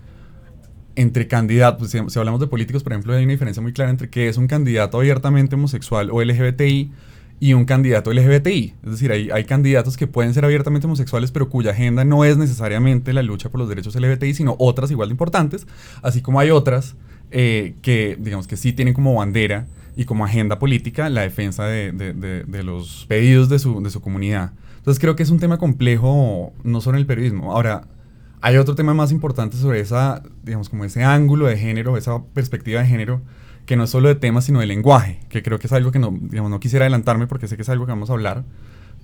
entre 0.95 1.27
candidatos, 1.27 1.91
si, 1.91 1.99
si, 2.07 2.19
hablamos 2.19 2.39
de 2.39 2.47
políticos, 2.47 2.83
por 2.83 2.93
ejemplo, 2.93 3.13
hay 3.13 3.23
una 3.23 3.33
diferencia 3.33 3.61
muy 3.61 3.73
clara 3.73 3.91
entre 3.91 4.09
qué 4.09 4.29
es 4.29 4.37
un 4.37 4.47
candidato 4.47 4.97
abiertamente 4.97 5.55
homosexual 5.55 6.09
o 6.11 6.23
LGBTI 6.23 6.91
y 7.39 7.53
un 7.53 7.65
candidato 7.65 8.13
LGBTI. 8.13 8.73
Es 8.85 8.91
decir, 8.91 9.11
hay, 9.11 9.29
hay 9.29 9.43
candidatos 9.43 9.97
que 9.97 10.07
pueden 10.07 10.33
ser 10.33 10.45
abiertamente 10.45 10.87
homosexuales, 10.87 11.31
pero 11.31 11.49
cuya 11.49 11.71
agenda 11.71 12.05
no 12.05 12.23
es 12.23 12.37
necesariamente 12.37 13.11
la 13.11 13.21
lucha 13.21 13.49
por 13.49 13.59
los 13.59 13.69
derechos 13.69 13.95
LGBTI, 13.95 14.33
sino 14.33 14.55
otras 14.59 14.91
igual 14.91 15.09
de 15.09 15.13
importantes, 15.13 15.67
así 16.01 16.21
como 16.21 16.39
hay 16.39 16.51
otras 16.51 16.95
eh, 17.31 17.75
que, 17.81 18.17
digamos, 18.19 18.47
que 18.47 18.55
sí 18.55 18.73
tienen 18.73 18.93
como 18.93 19.15
bandera 19.15 19.67
y 19.95 20.05
como 20.05 20.23
agenda 20.23 20.57
política 20.57 21.09
la 21.09 21.21
defensa 21.21 21.65
de, 21.65 21.91
de, 21.91 22.13
de 22.13 22.63
los 22.63 23.05
pedidos 23.07 23.49
de 23.49 23.59
su, 23.59 23.83
de 23.83 23.89
su 23.89 24.01
comunidad. 24.01 24.53
Entonces 24.83 24.99
creo 24.99 25.15
que 25.15 25.23
es 25.23 25.29
un 25.29 25.39
tema 25.39 25.57
complejo, 25.57 26.51
no 26.65 26.81
solo 26.81 26.97
en 26.97 27.03
el 27.03 27.07
periodismo. 27.07 27.53
Ahora, 27.53 27.87
hay 28.41 28.57
otro 28.57 28.75
tema 28.75 28.93
más 28.93 29.13
importante 29.13 29.55
sobre 29.55 29.79
esa, 29.79 30.21
digamos, 30.43 30.67
como 30.67 30.83
ese 30.83 31.05
ángulo 31.05 31.45
de 31.45 31.55
género, 31.55 31.95
esa 31.95 32.21
perspectiva 32.33 32.81
de 32.81 32.87
género, 32.87 33.21
que 33.65 33.77
no 33.77 33.85
es 33.85 33.89
solo 33.91 34.09
de 34.09 34.15
temas, 34.15 34.43
sino 34.43 34.59
de 34.59 34.65
lenguaje, 34.65 35.21
que 35.29 35.41
creo 35.41 35.57
que 35.57 35.67
es 35.67 35.73
algo 35.73 35.93
que 35.93 35.99
no, 35.99 36.11
digamos, 36.11 36.51
no 36.51 36.59
quisiera 36.59 36.83
adelantarme 36.83 37.27
porque 37.27 37.47
sé 37.47 37.55
que 37.55 37.61
es 37.61 37.69
algo 37.69 37.85
que 37.85 37.93
vamos 37.93 38.09
a 38.09 38.13
hablar, 38.13 38.43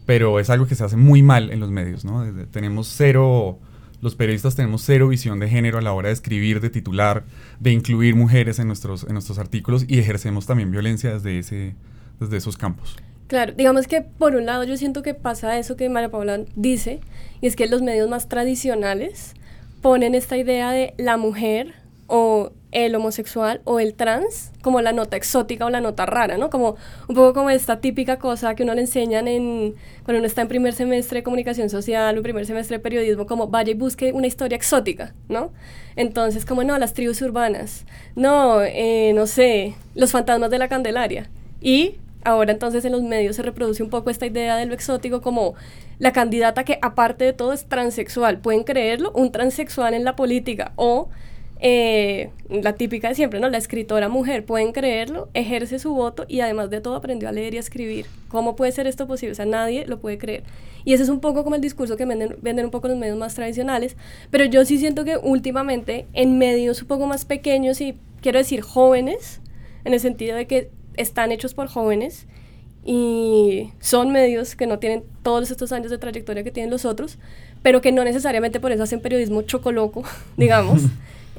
pero 0.05 0.41
es 0.41 0.49
algo 0.49 0.67
que 0.67 0.75
se 0.75 0.83
hace 0.83 0.97
muy 0.97 1.23
mal 1.23 1.49
en 1.49 1.61
los 1.61 1.71
medios, 1.71 2.03
¿no? 2.03 2.25
tenemos 2.51 2.93
cero, 2.93 3.57
los 4.01 4.15
periodistas 4.15 4.55
tenemos 4.55 4.81
cero 4.81 5.07
visión 5.07 5.39
de 5.39 5.47
género 5.47 5.77
a 5.77 5.81
la 5.81 5.93
hora 5.93 6.09
de 6.09 6.13
escribir, 6.13 6.59
de 6.59 6.69
titular, 6.69 7.23
de 7.61 7.71
incluir 7.71 8.15
mujeres 8.15 8.59
en 8.59 8.67
nuestros, 8.67 9.05
en 9.05 9.13
nuestros 9.13 9.39
artículos 9.39 9.85
y 9.87 9.99
ejercemos 9.99 10.45
también 10.45 10.71
violencia 10.71 11.13
desde, 11.13 11.39
ese, 11.39 11.75
desde 12.19 12.35
esos 12.35 12.57
campos. 12.57 12.97
Claro, 13.29 13.53
digamos 13.55 13.85
que 13.85 14.01
por 14.01 14.35
un 14.35 14.47
lado 14.47 14.63
yo 14.63 14.75
siento 14.75 15.03
que 15.03 15.13
pasa 15.13 15.59
eso 15.59 15.75
que 15.75 15.87
María 15.87 16.09
Paula 16.09 16.41
dice, 16.55 16.99
y 17.41 17.45
es 17.45 17.55
que 17.55 17.67
los 17.67 17.83
medios 17.83 18.09
más 18.09 18.27
tradicionales 18.27 19.35
ponen 19.83 20.15
esta 20.15 20.35
idea 20.35 20.71
de 20.71 20.95
la 20.97 21.15
mujer 21.15 21.75
o 22.07 22.51
el 22.71 22.95
homosexual 22.95 23.61
o 23.65 23.79
el 23.79 23.93
trans 23.93 24.51
como 24.63 24.81
la 24.81 24.93
nota 24.93 25.15
exótica 25.15 25.67
o 25.67 25.69
la 25.69 25.79
nota 25.79 26.07
rara, 26.07 26.39
¿no? 26.39 26.49
Como 26.49 26.75
un 27.07 27.13
poco 27.13 27.35
como 27.35 27.51
esta 27.51 27.79
típica 27.81 28.17
cosa 28.17 28.55
que 28.55 28.63
uno 28.63 28.73
le 28.73 28.81
enseñan 28.81 29.27
en 29.27 29.75
cuando 30.03 30.17
uno 30.17 30.25
está 30.25 30.41
en 30.41 30.47
primer 30.47 30.73
semestre 30.73 31.19
de 31.19 31.23
comunicación 31.23 31.69
social 31.69 32.17
o 32.17 32.23
primer 32.23 32.47
semestre 32.47 32.77
de 32.77 32.83
periodismo, 32.83 33.27
como 33.27 33.47
vaya 33.47 33.69
y 33.69 33.75
busque 33.75 34.11
una 34.11 34.25
historia 34.25 34.55
exótica, 34.55 35.13
¿no? 35.27 35.51
Entonces, 35.95 36.47
como 36.47 36.63
no, 36.63 36.79
las 36.79 36.95
tribus 36.95 37.21
urbanas, 37.21 37.85
no, 38.15 38.63
eh, 38.63 39.11
no 39.13 39.27
sé, 39.27 39.75
los 39.93 40.09
fantasmas 40.09 40.49
de 40.49 40.57
la 40.57 40.67
Candelaria. 40.67 41.29
Y 41.61 41.97
ahora 42.23 42.51
entonces 42.51 42.85
en 42.85 42.91
los 42.91 43.03
medios 43.03 43.35
se 43.35 43.43
reproduce 43.43 43.83
un 43.83 43.89
poco 43.89 44.09
esta 44.09 44.25
idea 44.25 44.57
de 44.57 44.65
lo 44.65 44.73
exótico 44.73 45.21
como 45.21 45.55
la 45.99 46.13
candidata 46.13 46.63
que 46.63 46.79
aparte 46.81 47.25
de 47.25 47.33
todo 47.33 47.53
es 47.53 47.65
transexual. 47.65 48.39
¿Pueden 48.39 48.63
creerlo? 48.63 49.11
Un 49.13 49.31
transexual 49.31 49.93
en 49.93 50.03
la 50.03 50.15
política 50.15 50.71
o 50.75 51.09
eh, 51.61 52.29
la 52.49 52.73
típica 52.73 53.09
de 53.09 53.15
siempre, 53.15 53.41
¿no? 53.41 53.49
La 53.49 53.57
escritora 53.57 54.07
mujer, 54.07 54.45
pueden 54.45 54.71
creerlo, 54.71 55.27
ejerce 55.33 55.77
su 55.77 55.93
voto 55.93 56.25
y 56.29 56.39
además 56.39 56.69
de 56.69 56.79
todo 56.79 56.95
aprendió 56.95 57.27
a 57.27 57.33
leer 57.33 57.53
y 57.53 57.57
a 57.57 57.59
escribir. 57.59 58.05
¿Cómo 58.29 58.55
puede 58.55 58.71
ser 58.71 58.87
esto 58.87 59.07
posible? 59.07 59.33
O 59.33 59.35
sea, 59.35 59.45
nadie 59.45 59.85
lo 59.85 59.99
puede 59.99 60.17
creer. 60.17 60.43
Y 60.85 60.93
ese 60.93 61.03
es 61.03 61.09
un 61.09 61.19
poco 61.19 61.43
como 61.43 61.55
el 61.55 61.61
discurso 61.61 61.97
que 61.97 62.05
venden, 62.05 62.37
venden 62.41 62.65
un 62.65 62.71
poco 62.71 62.87
los 62.87 62.97
medios 62.97 63.17
más 63.17 63.35
tradicionales, 63.35 63.97
pero 64.31 64.45
yo 64.45 64.63
sí 64.63 64.77
siento 64.77 65.03
que 65.03 65.17
últimamente 65.17 66.07
en 66.13 66.37
medios 66.37 66.81
un 66.81 66.87
poco 66.87 67.07
más 67.07 67.25
pequeños 67.25 67.81
y 67.81 67.97
quiero 68.21 68.37
decir 68.37 68.61
jóvenes, 68.61 69.41
en 69.83 69.93
el 69.93 69.99
sentido 69.99 70.37
de 70.37 70.47
que 70.47 70.71
están 70.95 71.31
hechos 71.31 71.53
por 71.53 71.67
jóvenes 71.67 72.27
y 72.83 73.71
son 73.79 74.11
medios 74.11 74.55
que 74.55 74.67
no 74.67 74.79
tienen 74.79 75.03
todos 75.21 75.51
estos 75.51 75.71
años 75.71 75.91
de 75.91 75.97
trayectoria 75.97 76.43
que 76.43 76.51
tienen 76.51 76.69
los 76.71 76.85
otros, 76.85 77.17
pero 77.61 77.81
que 77.81 77.91
no 77.91 78.03
necesariamente 78.03 78.59
por 78.59 78.71
eso 78.71 78.83
hacen 78.83 79.01
periodismo 79.01 79.41
chocoloco, 79.43 80.03
digamos. 80.37 80.81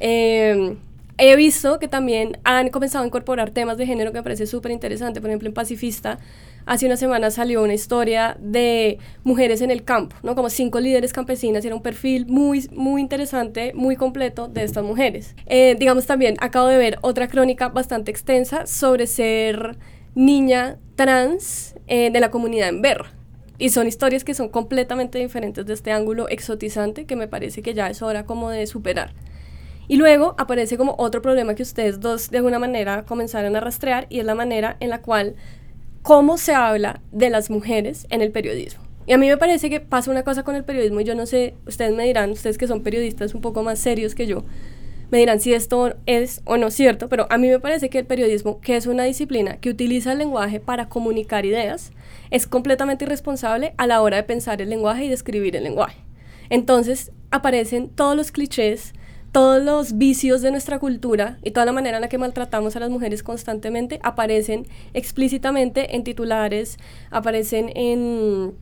Eh, 0.03 0.77
he 1.19 1.37
visto 1.37 1.79
que 1.79 1.87
también 1.87 2.39
han 2.43 2.71
comenzado 2.71 3.05
a 3.05 3.07
incorporar 3.07 3.51
temas 3.51 3.77
de 3.77 3.85
género 3.85 4.13
que 4.13 4.19
me 4.19 4.23
parece 4.23 4.47
súper 4.47 4.73
interesante. 4.73 5.21
Por 5.21 5.29
ejemplo, 5.29 5.47
en 5.47 5.53
Pacifista, 5.53 6.19
hace 6.67 6.87
una 6.87 6.97
semana 6.97 7.31
salió 7.31 7.63
una 7.63 7.75
historia 7.75 8.37
de 8.41 8.99
mujeres 9.25 9.61
en 9.61 9.71
el 9.71 9.85
campo, 9.85 10.17
¿no? 10.23 10.35
Como 10.35 10.51
cinco 10.51 10.81
líderes 10.81 11.13
campesinas. 11.13 11.65
Era 11.65 11.75
un 11.75 11.83
perfil 11.83 12.27
muy, 12.27 12.69
muy 12.73 13.01
interesante, 13.01 13.73
muy 13.75 13.97
completo 13.97 14.49
de 14.49 14.65
estas 14.65 14.85
mujeres. 14.85 15.35
Eh, 15.47 15.77
digamos 15.79 16.07
también, 16.07 16.37
acabo 16.41 16.69
de 16.69 16.79
ver 16.79 16.99
otra 17.03 17.29
crónica 17.29 17.69
bastante 17.69 18.11
extensa 18.11 18.67
sobre 18.67 19.07
ser 19.07 19.79
niña 20.15 20.79
trans 20.97 21.75
eh, 21.87 22.11
de 22.11 22.21
la 22.21 22.31
comunidad 22.31 22.69
en 22.69 22.83
Berra. 22.83 23.13
Y 23.59 23.69
son 23.69 23.87
historias 23.87 24.25
que 24.25 24.33
son 24.33 24.49
completamente 24.49 25.19
diferentes 25.19 25.67
de 25.67 25.75
este 25.75 25.93
ángulo 25.93 26.29
exotizante 26.29 27.05
que 27.05 27.15
me 27.15 27.29
parece 27.29 27.61
que 27.61 27.75
ya 27.75 27.91
es 27.91 28.01
hora 28.01 28.25
como 28.25 28.49
de 28.49 28.67
superar. 28.67 29.13
Y 29.87 29.97
luego 29.97 30.37
aparece 30.39 30.79
como 30.79 30.95
otro 30.99 31.21
problema 31.21 31.55
que 31.55 31.65
ustedes 31.65 32.01
dos 32.01 32.31
de 32.31 32.39
alguna 32.39 32.59
manera 32.59 33.05
comenzaron 33.05 33.57
a 33.57 33.61
rastrear 33.61 34.07
y 34.09 34.21
es 34.21 34.25
la 34.25 34.37
manera 34.37 34.77
en 34.79 34.89
la 34.89 35.03
cual, 35.03 35.35
cómo 36.03 36.39
se 36.39 36.55
habla 36.55 37.01
de 37.13 37.31
las 37.31 37.51
mujeres 37.51 38.07
en 38.11 38.23
el 38.23 38.33
periodismo. 38.33 38.83
Y 39.07 39.13
a 39.13 39.19
mí 39.19 39.29
me 39.29 39.37
parece 39.37 39.71
que 39.71 39.81
pasa 39.81 40.11
una 40.11 40.23
cosa 40.23 40.45
con 40.45 40.55
el 40.55 40.65
periodismo 40.65 41.01
y 41.01 41.05
yo 41.05 41.15
no 41.15 41.27
sé, 41.27 41.55
ustedes 41.67 41.95
me 41.95 42.05
dirán, 42.05 42.31
ustedes 42.31 42.59
que 42.59 42.67
son 42.67 42.83
periodistas 42.83 43.35
un 43.35 43.41
poco 43.41 43.63
más 43.63 43.79
serios 43.79 44.15
que 44.15 44.27
yo, 44.27 44.45
me 45.11 45.19
dirán 45.19 45.41
si 45.41 45.53
esto 45.53 45.95
es 46.07 46.41
o 46.45 46.57
no 46.57 46.71
cierto, 46.71 47.09
pero 47.09 47.27
a 47.31 47.37
mí 47.37 47.49
me 47.49 47.59
parece 47.59 47.91
que 47.91 47.99
el 47.99 48.07
periodismo, 48.07 48.61
que 48.61 48.77
es 48.77 48.87
una 48.87 49.03
disciplina 49.03 49.57
que 49.57 49.71
utiliza 49.71 50.13
el 50.13 50.19
lenguaje 50.19 50.61
para 50.61 50.89
comunicar 50.89 51.45
ideas, 51.45 51.91
es 52.31 52.47
completamente 52.47 53.05
irresponsable 53.05 53.75
a 53.77 53.89
la 53.89 54.01
hora 54.03 54.19
de 54.19 54.23
pensar 54.23 54.63
el 54.63 54.71
lenguaje 54.71 55.07
y 55.07 55.09
de 55.09 55.15
escribir 55.15 55.57
el 55.57 55.65
lenguaje. 55.65 55.99
Entonces 56.49 57.11
aparecen 57.33 57.89
todos 57.89 58.17
los 58.17 58.31
clichés, 58.31 58.93
todos 59.33 59.63
los 59.63 59.97
vicios 59.97 60.43
de 60.43 60.51
nuestra 60.51 60.79
cultura 60.79 61.39
y 61.43 61.53
toda 61.53 61.67
la 61.67 61.73
manera 61.73 61.99
en 61.99 62.01
la 62.03 62.09
que 62.09 62.19
maltratamos 62.19 62.77
a 62.77 62.81
las 62.81 62.91
mujeres 62.91 63.23
constantemente 63.23 64.01
aparecen 64.03 64.67
explícitamente 64.93 65.95
en 65.95 66.05
titulares, 66.05 66.79
aparecen 67.11 67.71
en 67.77 68.55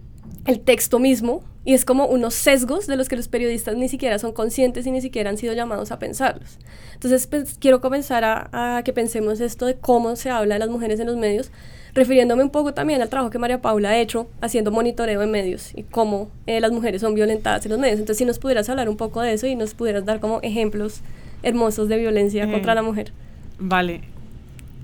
el 0.45 0.61
texto 0.61 0.99
mismo 0.99 1.43
y 1.65 1.75
es 1.75 1.85
como 1.85 2.07
unos 2.07 2.35
sesgos 2.35 2.87
de 2.87 2.97
los 2.97 3.09
que 3.09 3.17
los 3.17 3.29
periodistas 3.29 3.77
ni 3.77 3.89
siquiera 3.89 4.19
son 4.19 4.33
conscientes 4.33 4.87
y 4.87 4.91
ni 4.91 5.01
siquiera 5.01 5.29
han 5.31 5.37
sido 5.37 5.53
llamados 5.53 5.93
a 5.93 5.99
pensarlos. 5.99 6.59
Entonces, 6.95 7.27
pues, 7.27 7.57
quiero 7.59 7.81
comenzar 7.81 8.25
a, 8.25 8.77
a 8.77 8.83
que 8.85 8.93
pensemos 8.93 9.41
esto 9.41 9.67
de 9.67 9.75
cómo 9.75 10.17
se 10.17 10.31
habla 10.31 10.55
de 10.55 10.61
las 10.61 10.71
mujeres 10.71 10.99
en 11.01 11.07
los 11.07 11.17
medios, 11.17 11.51
refiriéndome 11.99 12.43
un 12.43 12.51
poco 12.51 12.73
también 12.73 13.03
al 13.03 13.09
trabajo 13.09 13.31
que 13.31 13.39
María 13.39 13.61
Paula 13.61 13.91
ha 13.91 13.99
hecho 13.99 14.29
haciendo 14.41 14.71
monitoreo 14.71 15.21
en 15.23 15.31
medios 15.31 15.73
y 15.75 15.83
cómo 15.83 16.31
eh, 16.47 16.61
las 16.61 16.73
mujeres 16.73 17.01
son 17.01 17.15
violentadas 17.15 17.67
en 17.67 17.73
los 17.73 17.81
medios. 17.81 17.99
Entonces, 17.99 18.19
si 18.19 18.25
nos 18.25 18.39
pudieras 18.39 18.69
hablar 18.69 18.89
un 18.89 18.97
poco 18.97 19.21
de 19.21 19.33
eso 19.33 19.47
y 19.47 19.57
nos 19.57 19.75
pudieras 19.75 20.05
dar 20.05 20.21
como 20.21 20.41
ejemplos 20.43 21.01
hermosos 21.43 21.89
de 21.89 21.99
violencia 21.99 22.45
eh, 22.45 22.51
contra 22.51 22.75
la 22.75 22.83
mujer. 22.83 23.13
Vale. 23.59 24.03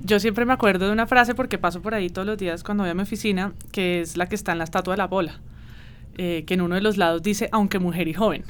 Yo 0.05 0.21
siempre 0.21 0.45
me 0.45 0.53
acuerdo 0.53 0.87
de 0.87 0.93
una 0.93 1.07
frase 1.07 1.35
porque 1.35 1.57
paso 1.57 1.81
por 1.81 1.95
ahí 1.95 2.11
todos 2.11 2.27
los 2.27 2.37
días 2.37 2.63
cuando 2.63 2.83
voy 2.83 2.91
a 2.91 2.95
mi 2.95 3.03
oficina, 3.03 3.53
que 3.73 4.01
es 4.01 4.17
la 4.17 4.27
que 4.27 4.35
está 4.35 4.53
en 4.53 4.59
la 4.59 4.65
estatua 4.65 4.93
de 4.93 4.99
la 4.99 5.07
bola, 5.07 5.41
eh, 6.19 6.45
que 6.47 6.55
en 6.55 6.61
uno 6.61 6.75
de 6.75 6.83
los 6.83 6.99
lados 6.99 7.23
dice, 7.23 7.49
aunque 7.53 7.79
mujer 7.79 8.09
y 8.09 8.13
joven. 8.13 8.45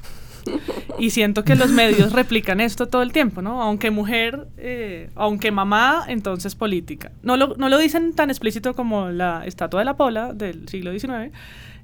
Y 0.99 1.11
siento 1.11 1.45
que 1.45 1.55
los 1.57 1.71
medios 1.71 2.13
replican 2.13 2.61
esto 2.61 2.89
todo 2.89 3.03
el 3.03 3.13
tiempo, 3.13 3.43
¿no? 3.43 3.63
Aunque 3.63 3.91
mujer, 3.91 4.47
eh, 4.57 5.11
aunque 5.15 5.51
mamá, 5.51 6.05
entonces 6.09 6.55
política. 6.55 7.11
No 7.23 7.37
lo, 7.37 7.57
no 7.57 7.69
lo 7.69 7.79
dicen 7.79 8.15
tan 8.15 8.31
explícito 8.31 8.75
como 8.75 9.09
la 9.09 9.45
estatua 9.45 9.81
de 9.81 9.85
la 9.85 9.97
Pola 9.97 10.33
del 10.33 10.69
siglo 10.69 10.93
XIX, 10.93 11.33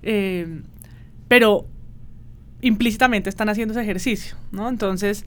eh, 0.02 0.62
pero 1.28 1.66
implícitamente 2.62 3.28
están 3.30 3.48
haciendo 3.48 3.72
ese 3.72 3.82
ejercicio, 3.82 4.36
¿no? 4.52 4.68
Entonces, 4.68 5.24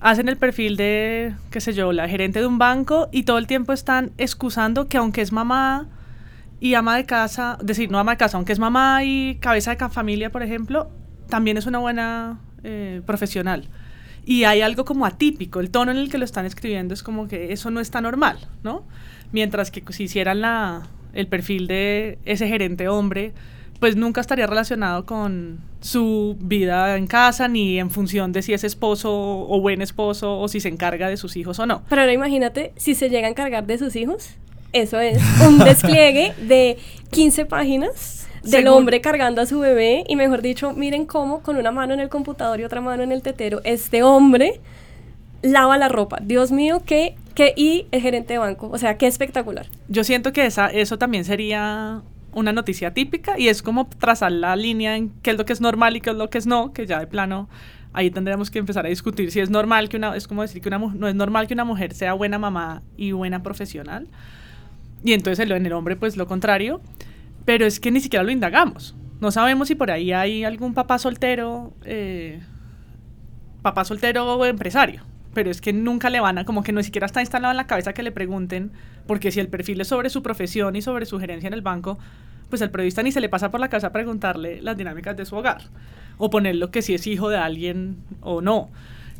hacen 0.00 0.28
el 0.28 0.36
perfil 0.36 0.76
de, 0.76 1.34
qué 1.50 1.60
sé 1.60 1.72
yo, 1.72 1.92
la 1.92 2.08
gerente 2.08 2.40
de 2.40 2.46
un 2.46 2.58
banco 2.58 3.08
y 3.12 3.24
todo 3.24 3.38
el 3.38 3.46
tiempo 3.46 3.72
están 3.72 4.12
excusando 4.18 4.88
que 4.88 4.96
aunque 4.96 5.20
es 5.20 5.32
mamá 5.32 5.88
y 6.60 6.74
ama 6.74 6.96
de 6.96 7.04
casa, 7.04 7.58
decir, 7.62 7.90
no 7.90 7.98
ama 7.98 8.12
de 8.12 8.18
casa, 8.18 8.36
aunque 8.36 8.52
es 8.52 8.58
mamá 8.58 9.04
y 9.04 9.36
cabeza 9.36 9.74
de 9.74 9.88
familia, 9.88 10.30
por 10.30 10.42
ejemplo, 10.42 10.90
también 11.28 11.56
es 11.56 11.66
una 11.66 11.78
buena 11.78 12.38
eh, 12.62 13.02
profesional. 13.06 13.68
Y 14.24 14.44
hay 14.44 14.60
algo 14.60 14.84
como 14.84 15.06
atípico, 15.06 15.60
el 15.60 15.70
tono 15.70 15.90
en 15.90 15.96
el 15.96 16.10
que 16.10 16.18
lo 16.18 16.24
están 16.24 16.44
escribiendo 16.44 16.92
es 16.92 17.02
como 17.02 17.28
que 17.28 17.52
eso 17.52 17.70
no 17.70 17.80
está 17.80 18.00
normal, 18.00 18.38
¿no? 18.62 18.84
Mientras 19.32 19.70
que 19.70 19.82
si 19.92 20.04
hicieran 20.04 20.42
la, 20.42 20.86
el 21.14 21.26
perfil 21.28 21.66
de 21.66 22.18
ese 22.24 22.46
gerente 22.46 22.88
hombre, 22.88 23.32
pues 23.80 23.96
nunca 23.96 24.20
estaría 24.20 24.46
relacionado 24.46 25.06
con 25.06 25.60
su 25.80 26.36
vida 26.40 26.96
en 26.96 27.06
casa 27.06 27.48
ni 27.48 27.78
en 27.78 27.90
función 27.90 28.32
de 28.32 28.42
si 28.42 28.52
es 28.52 28.64
esposo 28.64 29.12
o 29.12 29.60
buen 29.60 29.80
esposo 29.80 30.38
o 30.38 30.48
si 30.48 30.60
se 30.60 30.68
encarga 30.68 31.08
de 31.08 31.16
sus 31.16 31.36
hijos 31.36 31.58
o 31.58 31.66
no. 31.66 31.82
Pero 31.88 32.02
ahora 32.02 32.12
imagínate 32.12 32.72
si 32.76 32.94
se 32.94 33.08
llega 33.08 33.28
a 33.28 33.30
encargar 33.30 33.66
de 33.66 33.78
sus 33.78 33.94
hijos. 33.96 34.30
Eso 34.72 35.00
es 35.00 35.22
un 35.46 35.58
despliegue 35.60 36.34
de 36.46 36.76
15 37.10 37.46
páginas 37.46 38.17
del 38.50 38.68
hombre 38.68 39.00
cargando 39.00 39.40
a 39.42 39.46
su 39.46 39.60
bebé 39.60 40.04
y 40.08 40.16
mejor 40.16 40.42
dicho, 40.42 40.72
miren 40.72 41.06
cómo 41.06 41.42
con 41.42 41.56
una 41.56 41.70
mano 41.70 41.94
en 41.94 42.00
el 42.00 42.08
computador 42.08 42.60
y 42.60 42.64
otra 42.64 42.80
mano 42.80 43.02
en 43.02 43.12
el 43.12 43.22
tetero, 43.22 43.60
este 43.64 44.02
hombre 44.02 44.60
lava 45.42 45.78
la 45.78 45.88
ropa. 45.88 46.18
Dios 46.22 46.50
mío, 46.50 46.82
qué, 46.84 47.14
qué 47.34 47.52
y 47.56 47.86
el 47.92 48.00
gerente 48.00 48.34
de 48.34 48.38
banco, 48.38 48.68
o 48.72 48.78
sea, 48.78 48.98
qué 48.98 49.06
espectacular. 49.06 49.66
Yo 49.88 50.04
siento 50.04 50.32
que 50.32 50.46
esa, 50.46 50.66
eso 50.66 50.98
también 50.98 51.24
sería 51.24 52.02
una 52.32 52.52
noticia 52.52 52.92
típica 52.92 53.38
y 53.38 53.48
es 53.48 53.62
como 53.62 53.86
trazar 53.86 54.32
la 54.32 54.54
línea 54.56 54.96
en 54.96 55.10
qué 55.22 55.30
es 55.30 55.38
lo 55.38 55.44
que 55.44 55.52
es 55.52 55.60
normal 55.60 55.96
y 55.96 56.00
qué 56.00 56.10
es 56.10 56.16
lo 56.16 56.30
que 56.30 56.38
es 56.38 56.46
no, 56.46 56.72
que 56.72 56.86
ya 56.86 57.00
de 57.00 57.06
plano 57.06 57.48
ahí 57.92 58.10
tendríamos 58.10 58.50
que 58.50 58.58
empezar 58.58 58.86
a 58.86 58.88
discutir 58.88 59.30
si 59.30 59.40
es 59.40 59.50
normal 59.50 59.88
que 59.88 59.96
una, 59.96 60.14
es 60.14 60.28
como 60.28 60.42
decir 60.42 60.62
que 60.62 60.68
una, 60.68 60.78
no 60.78 61.08
es 61.08 61.14
normal 61.14 61.46
que 61.46 61.54
una 61.54 61.64
mujer 61.64 61.94
sea 61.94 62.12
buena 62.12 62.38
mamá 62.38 62.82
y 62.96 63.12
buena 63.12 63.42
profesional. 63.42 64.06
Y 65.04 65.12
entonces 65.12 65.48
en 65.48 65.66
el 65.66 65.72
hombre 65.72 65.96
pues 65.96 66.16
lo 66.16 66.26
contrario, 66.26 66.80
pero 67.48 67.64
es 67.64 67.80
que 67.80 67.90
ni 67.90 68.00
siquiera 68.00 68.22
lo 68.22 68.30
indagamos. 68.30 68.94
No 69.22 69.30
sabemos 69.30 69.68
si 69.68 69.74
por 69.74 69.90
ahí 69.90 70.12
hay 70.12 70.44
algún 70.44 70.74
papá 70.74 70.98
soltero, 70.98 71.72
eh, 71.86 72.42
papá 73.62 73.86
soltero 73.86 74.26
o 74.26 74.44
empresario, 74.44 75.00
pero 75.32 75.50
es 75.50 75.62
que 75.62 75.72
nunca 75.72 76.10
le 76.10 76.20
van 76.20 76.36
a, 76.36 76.44
como 76.44 76.62
que 76.62 76.72
no 76.72 76.82
siquiera 76.82 77.06
está 77.06 77.22
instalado 77.22 77.52
en 77.52 77.56
la 77.56 77.66
cabeza 77.66 77.94
que 77.94 78.02
le 78.02 78.12
pregunten, 78.12 78.72
porque 79.06 79.30
si 79.30 79.40
el 79.40 79.48
perfil 79.48 79.80
es 79.80 79.88
sobre 79.88 80.10
su 80.10 80.22
profesión 80.22 80.76
y 80.76 80.82
sobre 80.82 81.06
su 81.06 81.18
gerencia 81.18 81.46
en 81.46 81.54
el 81.54 81.62
banco, 81.62 81.98
pues 82.50 82.60
al 82.60 82.70
periodista 82.70 83.02
ni 83.02 83.12
se 83.12 83.20
le 83.22 83.30
pasa 83.30 83.50
por 83.50 83.60
la 83.60 83.70
cabeza 83.70 83.92
preguntarle 83.92 84.60
las 84.60 84.76
dinámicas 84.76 85.16
de 85.16 85.24
su 85.24 85.34
hogar 85.34 85.62
o 86.18 86.28
ponerlo 86.28 86.70
que 86.70 86.82
si 86.82 86.92
es 86.92 87.06
hijo 87.06 87.30
de 87.30 87.38
alguien 87.38 87.96
o 88.20 88.42
no. 88.42 88.68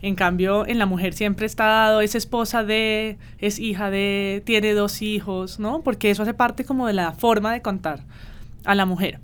En 0.00 0.14
cambio, 0.14 0.66
en 0.66 0.78
la 0.78 0.86
mujer 0.86 1.12
siempre 1.12 1.46
está 1.46 1.66
dado, 1.66 2.00
es 2.00 2.14
esposa 2.14 2.62
de, 2.62 3.18
es 3.38 3.58
hija 3.58 3.90
de, 3.90 4.42
tiene 4.46 4.72
dos 4.72 5.02
hijos, 5.02 5.58
¿no? 5.58 5.82
Porque 5.82 6.10
eso 6.10 6.22
hace 6.22 6.34
parte 6.34 6.64
como 6.64 6.86
de 6.86 6.92
la 6.92 7.12
forma 7.12 7.52
de 7.52 7.62
contar 7.62 8.04
a 8.64 8.74
la 8.74 8.86
mujer. 8.86 9.18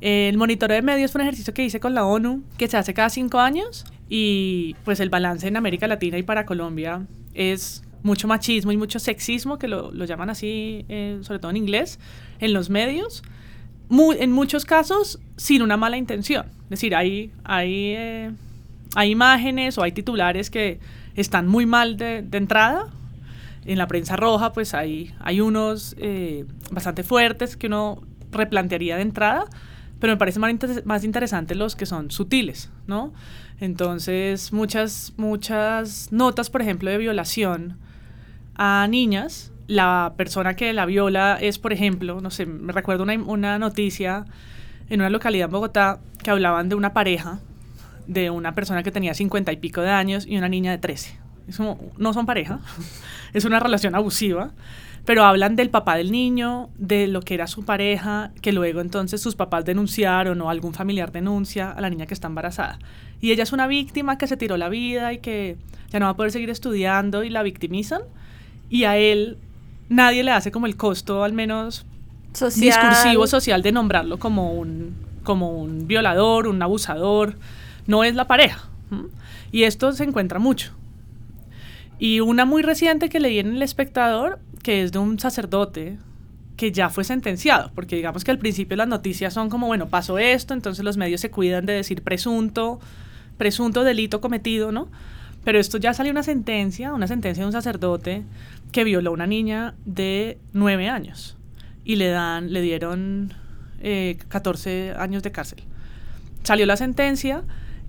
El 0.00 0.36
monitoreo 0.36 0.76
de 0.76 0.82
medios 0.82 1.12
fue 1.12 1.20
un 1.20 1.26
ejercicio 1.26 1.54
que 1.54 1.64
hice 1.64 1.80
con 1.80 1.94
la 1.94 2.04
ONU, 2.04 2.42
que 2.58 2.68
se 2.68 2.76
hace 2.76 2.94
cada 2.94 3.10
cinco 3.10 3.38
años, 3.38 3.84
y 4.08 4.74
pues 4.84 5.00
el 5.00 5.10
balance 5.10 5.46
en 5.46 5.56
América 5.56 5.86
Latina 5.86 6.18
y 6.18 6.22
para 6.22 6.44
Colombia 6.44 7.06
es 7.32 7.82
mucho 8.02 8.26
machismo 8.26 8.72
y 8.72 8.76
mucho 8.76 8.98
sexismo, 8.98 9.58
que 9.58 9.68
lo, 9.68 9.92
llaman 10.04 10.30
así, 10.30 10.84
eh, 10.88 11.18
sobre 11.22 11.38
todo 11.38 11.50
en 11.50 11.58
inglés, 11.58 11.98
en 12.40 12.52
los 12.52 12.70
medios, 12.70 13.22
en 13.90 14.32
muchos 14.32 14.64
casos 14.64 15.20
sin 15.36 15.62
una 15.62 15.76
mala 15.76 15.96
intención. 15.96 16.46
Es 16.64 16.70
decir, 16.70 16.94
hay, 16.94 17.30
hay, 17.44 17.94
eh, 17.96 18.32
hay 18.94 19.10
imágenes 19.10 19.78
o 19.78 19.82
hay 19.82 19.92
titulares 19.92 20.50
que 20.50 20.80
están 21.14 21.48
muy 21.48 21.66
mal 21.66 21.96
de, 21.96 22.26
entrada. 22.32 22.86
En 23.66 23.78
la 23.78 23.86
prensa 23.86 24.16
roja, 24.16 24.52
pues 24.52 24.72
hay, 24.74 25.14
hay 25.20 25.40
unos 25.40 25.94
eh, 25.98 26.46
bastante 26.70 27.02
fuertes 27.02 27.56
que 27.56 27.66
uno 27.66 28.02
replantearía 28.32 28.96
de 28.96 29.02
entrada, 29.02 29.44
pero 29.98 30.14
me 30.14 30.16
parece 30.16 30.38
más, 30.38 30.54
más 30.84 31.04
interesante 31.04 31.54
los 31.54 31.76
que 31.76 31.84
son 31.84 32.10
sutiles, 32.10 32.70
¿no? 32.86 33.12
Entonces, 33.60 34.52
muchas, 34.52 35.12
muchas 35.18 36.10
notas, 36.10 36.48
por 36.48 36.62
ejemplo, 36.62 36.90
de 36.90 36.96
violación 36.96 37.76
a 38.54 38.86
niñas 38.88 39.52
la 39.70 40.14
persona 40.16 40.56
que 40.56 40.72
la 40.72 40.84
viola 40.84 41.38
es, 41.40 41.60
por 41.60 41.72
ejemplo, 41.72 42.20
no 42.20 42.30
sé, 42.30 42.44
me 42.44 42.72
recuerdo 42.72 43.04
una, 43.04 43.14
una 43.14 43.56
noticia 43.60 44.24
en 44.88 45.00
una 45.00 45.10
localidad 45.10 45.44
en 45.44 45.52
Bogotá 45.52 46.00
que 46.24 46.30
hablaban 46.32 46.68
de 46.68 46.74
una 46.74 46.92
pareja, 46.92 47.38
de 48.10 48.28
una 48.30 48.54
persona 48.54 48.82
que 48.82 48.90
tenía 48.90 49.14
cincuenta 49.14 49.52
y 49.52 49.56
pico 49.56 49.80
de 49.80 49.90
años 49.90 50.26
y 50.26 50.36
una 50.36 50.48
niña 50.48 50.72
de 50.72 50.78
13. 50.78 51.16
Es 51.48 51.56
como, 51.56 51.78
no 51.96 52.12
son 52.12 52.26
pareja, 52.26 52.58
es 53.32 53.44
una 53.44 53.60
relación 53.60 53.94
abusiva, 53.94 54.50
pero 55.04 55.24
hablan 55.24 55.54
del 55.54 55.70
papá 55.70 55.96
del 55.96 56.10
niño, 56.10 56.70
de 56.76 57.06
lo 57.06 57.22
que 57.22 57.34
era 57.34 57.46
su 57.46 57.64
pareja, 57.64 58.32
que 58.42 58.52
luego 58.52 58.80
entonces 58.80 59.20
sus 59.20 59.36
papás 59.36 59.64
denunciaron 59.64 60.40
o 60.40 60.50
algún 60.50 60.74
familiar 60.74 61.12
denuncia 61.12 61.70
a 61.70 61.80
la 61.80 61.88
niña 61.88 62.06
que 62.06 62.14
está 62.14 62.26
embarazada. 62.26 62.78
Y 63.20 63.30
ella 63.30 63.44
es 63.44 63.52
una 63.52 63.68
víctima 63.68 64.18
que 64.18 64.26
se 64.26 64.36
tiró 64.36 64.56
la 64.56 64.68
vida 64.68 65.12
y 65.12 65.18
que 65.18 65.56
ya 65.90 66.00
no 66.00 66.06
va 66.06 66.12
a 66.12 66.16
poder 66.16 66.32
seguir 66.32 66.50
estudiando 66.50 67.22
y 67.22 67.30
la 67.30 67.42
victimizan. 67.42 68.02
Y 68.68 68.84
a 68.84 68.96
él 68.96 69.38
nadie 69.88 70.24
le 70.24 70.32
hace 70.32 70.50
como 70.50 70.66
el 70.66 70.76
costo, 70.76 71.22
al 71.22 71.32
menos 71.32 71.86
discursivo 72.56 73.26
social, 73.26 73.62
de 73.62 73.72
nombrarlo 73.72 74.18
como 74.18 74.52
un, 74.52 74.94
como 75.22 75.50
un 75.50 75.86
violador, 75.86 76.48
un 76.48 76.60
abusador. 76.60 77.36
No 77.90 78.04
es 78.04 78.14
la 78.14 78.28
pareja. 78.28 78.68
Y 79.50 79.64
esto 79.64 79.90
se 79.90 80.04
encuentra 80.04 80.38
mucho. 80.38 80.70
Y 81.98 82.20
una 82.20 82.44
muy 82.44 82.62
reciente 82.62 83.08
que 83.08 83.18
leí 83.18 83.40
en 83.40 83.56
El 83.56 83.62
Espectador, 83.62 84.38
que 84.62 84.84
es 84.84 84.92
de 84.92 85.00
un 85.00 85.18
sacerdote 85.18 85.98
que 86.56 86.70
ya 86.70 86.88
fue 86.88 87.02
sentenciado, 87.02 87.72
porque 87.74 87.96
digamos 87.96 88.22
que 88.22 88.30
al 88.30 88.38
principio 88.38 88.76
las 88.76 88.86
noticias 88.86 89.34
son 89.34 89.50
como, 89.50 89.66
bueno, 89.66 89.88
pasó 89.88 90.20
esto, 90.20 90.54
entonces 90.54 90.84
los 90.84 90.98
medios 90.98 91.20
se 91.20 91.32
cuidan 91.32 91.66
de 91.66 91.72
decir 91.72 92.02
presunto, 92.02 92.78
presunto 93.38 93.82
delito 93.82 94.20
cometido, 94.20 94.70
¿no? 94.70 94.86
Pero 95.42 95.58
esto 95.58 95.76
ya 95.76 95.92
salió 95.92 96.12
una 96.12 96.22
sentencia, 96.22 96.94
una 96.94 97.08
sentencia 97.08 97.42
de 97.42 97.46
un 97.46 97.52
sacerdote 97.52 98.22
que 98.70 98.84
violó 98.84 99.10
a 99.10 99.14
una 99.14 99.26
niña 99.26 99.74
de 99.84 100.38
nueve 100.52 100.88
años 100.88 101.36
y 101.84 101.96
le 101.96 102.06
dan, 102.06 102.52
le 102.52 102.60
dieron 102.60 103.34
14 104.28 104.70
eh, 104.90 104.94
años 104.96 105.24
de 105.24 105.32
cárcel. 105.32 105.64
Salió 106.44 106.66
la 106.66 106.76
sentencia 106.76 107.42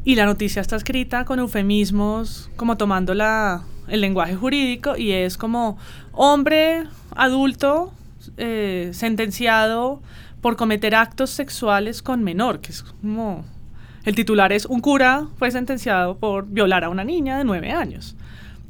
y 0.04 0.16
la 0.16 0.26
noticia 0.26 0.62
está 0.62 0.76
escrita 0.76 1.26
con 1.26 1.40
eufemismos, 1.40 2.50
como 2.56 2.78
tomando 2.78 3.14
la, 3.14 3.64
el 3.88 4.02
lenguaje 4.02 4.36
jurídico 4.36 4.98
y 4.98 5.12
es 5.12 5.38
como 5.38 5.78
hombre 6.12 6.84
adulto 7.16 7.94
eh, 8.38 8.92
sentenciado 8.94 10.02
por 10.42 10.56
cometer 10.56 10.96
actos 10.96 11.30
sexuales 11.30 12.02
con 12.02 12.24
menor, 12.24 12.62
que 12.62 12.72
es 12.72 12.84
como 12.84 13.46
el 14.04 14.16
titular 14.16 14.52
es 14.52 14.66
un 14.66 14.80
cura 14.80 15.28
fue 15.38 15.52
sentenciado 15.52 16.18
por 16.18 16.48
violar 16.48 16.84
a 16.84 16.90
una 16.90 17.04
niña 17.04 17.38
de 17.38 17.44
nueve 17.44 17.72
años. 17.72 18.16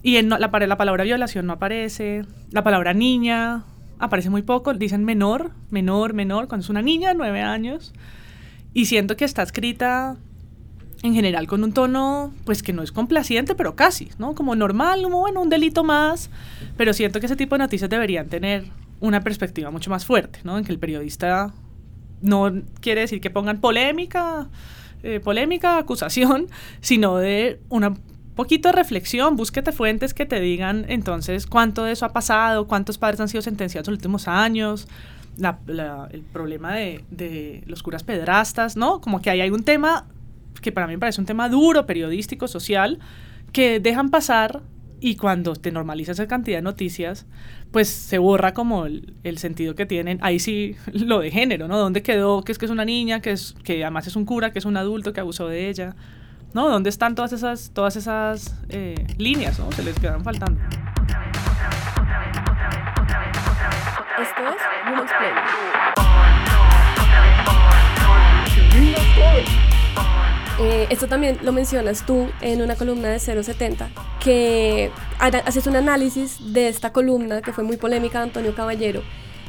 Y 0.04 0.18
en, 0.18 0.30
la, 0.30 0.40
la 0.40 0.78
palabra 0.78 1.04
violación 1.04 1.46
no 1.46 1.54
aparece, 1.54 2.24
la 2.50 2.64
palabra 2.64 2.94
niña 2.94 3.64
aparece 4.00 4.30
muy 4.30 4.42
poco, 4.42 4.74
dicen 4.74 5.06
menor, 5.06 5.52
menor, 5.70 6.14
menor, 6.14 6.48
cuando 6.48 6.64
es 6.64 6.70
una 6.70 6.82
niña 6.82 7.10
de 7.10 7.16
nueve 7.16 7.42
años. 7.42 7.94
Y 8.74 8.86
siento 8.86 9.16
que 9.16 9.26
está 9.26 9.44
escrita 9.44 10.18
en 11.04 11.14
general 11.16 11.48
con 11.48 11.64
un 11.64 11.74
tono, 11.74 12.34
pues 12.46 12.62
que 12.62 12.74
no 12.74 12.84
es 12.84 12.92
complaciente, 12.92 13.56
pero 13.56 13.76
casi, 13.76 14.10
¿no? 14.20 14.36
Como 14.36 14.56
normal, 14.56 15.02
como 15.04 15.20
bueno, 15.20 15.42
un 15.42 15.50
delito 15.50 15.84
más. 15.84 16.30
Pero 16.78 16.94
siento 16.94 17.20
que 17.20 17.26
ese 17.26 17.36
tipo 17.36 17.56
de 17.56 17.60
noticias 17.60 17.90
deberían 17.90 18.28
tener 18.28 18.66
una 19.00 19.22
perspectiva 19.22 19.72
mucho 19.72 19.90
más 19.90 20.06
fuerte, 20.06 20.40
¿no? 20.44 20.58
En 20.58 20.64
que 20.64 20.72
el 20.72 20.80
periodista 20.80 21.54
no 22.22 22.54
quiere 22.82 23.02
decir 23.02 23.20
que 23.20 23.32
pongan 23.32 23.60
polémica, 23.60 24.48
eh, 25.02 25.20
polémica, 25.20 25.78
acusación, 25.78 26.48
sino 26.82 27.18
de 27.18 27.60
una 27.70 27.96
poquito 28.36 28.70
de 28.70 28.74
reflexión, 28.74 29.36
búsquete 29.36 29.72
fuentes 29.72 30.14
que 30.14 30.26
te 30.26 30.40
digan 30.40 30.86
entonces 30.88 31.46
cuánto 31.46 31.84
de 31.84 31.92
eso 31.92 32.06
ha 32.06 32.14
pasado, 32.14 32.66
cuántos 32.66 32.98
padres 32.98 33.20
han 33.20 33.28
sido 33.28 33.42
sentenciados 33.42 33.88
en 33.88 33.94
los 33.94 33.98
últimos 33.98 34.28
años, 34.28 34.88
el 35.68 36.24
problema 36.32 36.76
de, 36.76 37.04
de, 37.12 37.64
los 37.66 37.84
curas 37.84 38.04
pedrastas, 38.04 38.78
¿no? 38.78 39.02
Como 39.02 39.22
que 39.22 39.30
ahí 39.30 39.42
hay 39.42 39.50
un 39.50 39.64
tema 39.64 40.06
que 40.62 40.72
para 40.72 40.88
mí 40.88 40.94
me 40.94 41.00
parece 41.00 41.22
un 41.22 41.28
tema 41.28 41.50
duro, 41.50 41.86
periodístico, 41.86 42.48
social, 42.48 43.00
que 43.52 43.80
dejan 43.80 44.10
pasar 44.10 44.62
y 45.04 45.16
cuando 45.16 45.56
te 45.56 45.72
normalizas 45.72 46.20
esa 46.20 46.28
cantidad 46.28 46.60
de 46.60 46.62
noticias, 46.62 47.26
pues 47.72 47.90
se 47.90 48.20
borra 48.20 48.54
como 48.54 48.86
el, 48.86 49.38
sentido 49.38 49.74
que 49.74 49.88
tienen. 49.88 50.20
Ahí 50.22 50.40
sí 50.40 50.76
lo 50.94 51.20
de 51.20 51.32
género, 51.32 51.68
¿no? 51.68 51.78
¿Dónde 51.78 52.04
quedó? 52.04 52.44
Que 52.44 52.52
es 52.52 52.60
que 52.60 52.66
es 52.66 52.72
una 52.72 52.86
niña, 52.86 53.20
que, 53.20 53.32
es, 53.32 53.56
que 53.64 53.84
además 53.84 54.06
es 54.06 54.16
un 54.16 54.26
cura, 54.26 54.52
que 54.52 54.60
es 54.60 54.66
un 54.66 54.78
adulto 54.78 55.12
que 55.12 55.20
abusó 55.20 55.48
de 55.48 55.70
ella. 55.70 55.96
¿No? 56.54 56.70
¿Dónde 56.70 56.90
están 56.90 57.16
todas 57.16 57.32
esas, 57.32 57.72
todas 57.74 57.96
esas 57.96 58.56
eh, 58.70 58.96
líneas, 59.18 59.58
¿no? 59.58 59.72
Se 59.72 59.84
les 59.84 59.98
quedan 59.98 60.22
faltando. 60.22 60.60
Esto 64.20 64.42
es 64.50 64.62
Eh, 70.64 70.86
esto 70.92 71.08
también 71.08 71.40
lo 71.42 71.54
mencionas 71.54 72.06
tú 72.06 72.28
en 72.40 72.62
una 72.62 72.76
columna 72.76 73.10
de 73.10 73.18
070, 73.18 73.90
que 74.24 74.92
haces 75.20 75.66
un 75.66 75.76
análisis 75.76 76.54
de 76.54 76.68
esta 76.68 76.94
columna 76.94 77.42
que 77.42 77.52
fue 77.52 77.64
muy 77.64 77.78
polémica 77.78 78.20
de 78.20 78.26
Antonio 78.26 78.54
Caballero, 78.54 79.02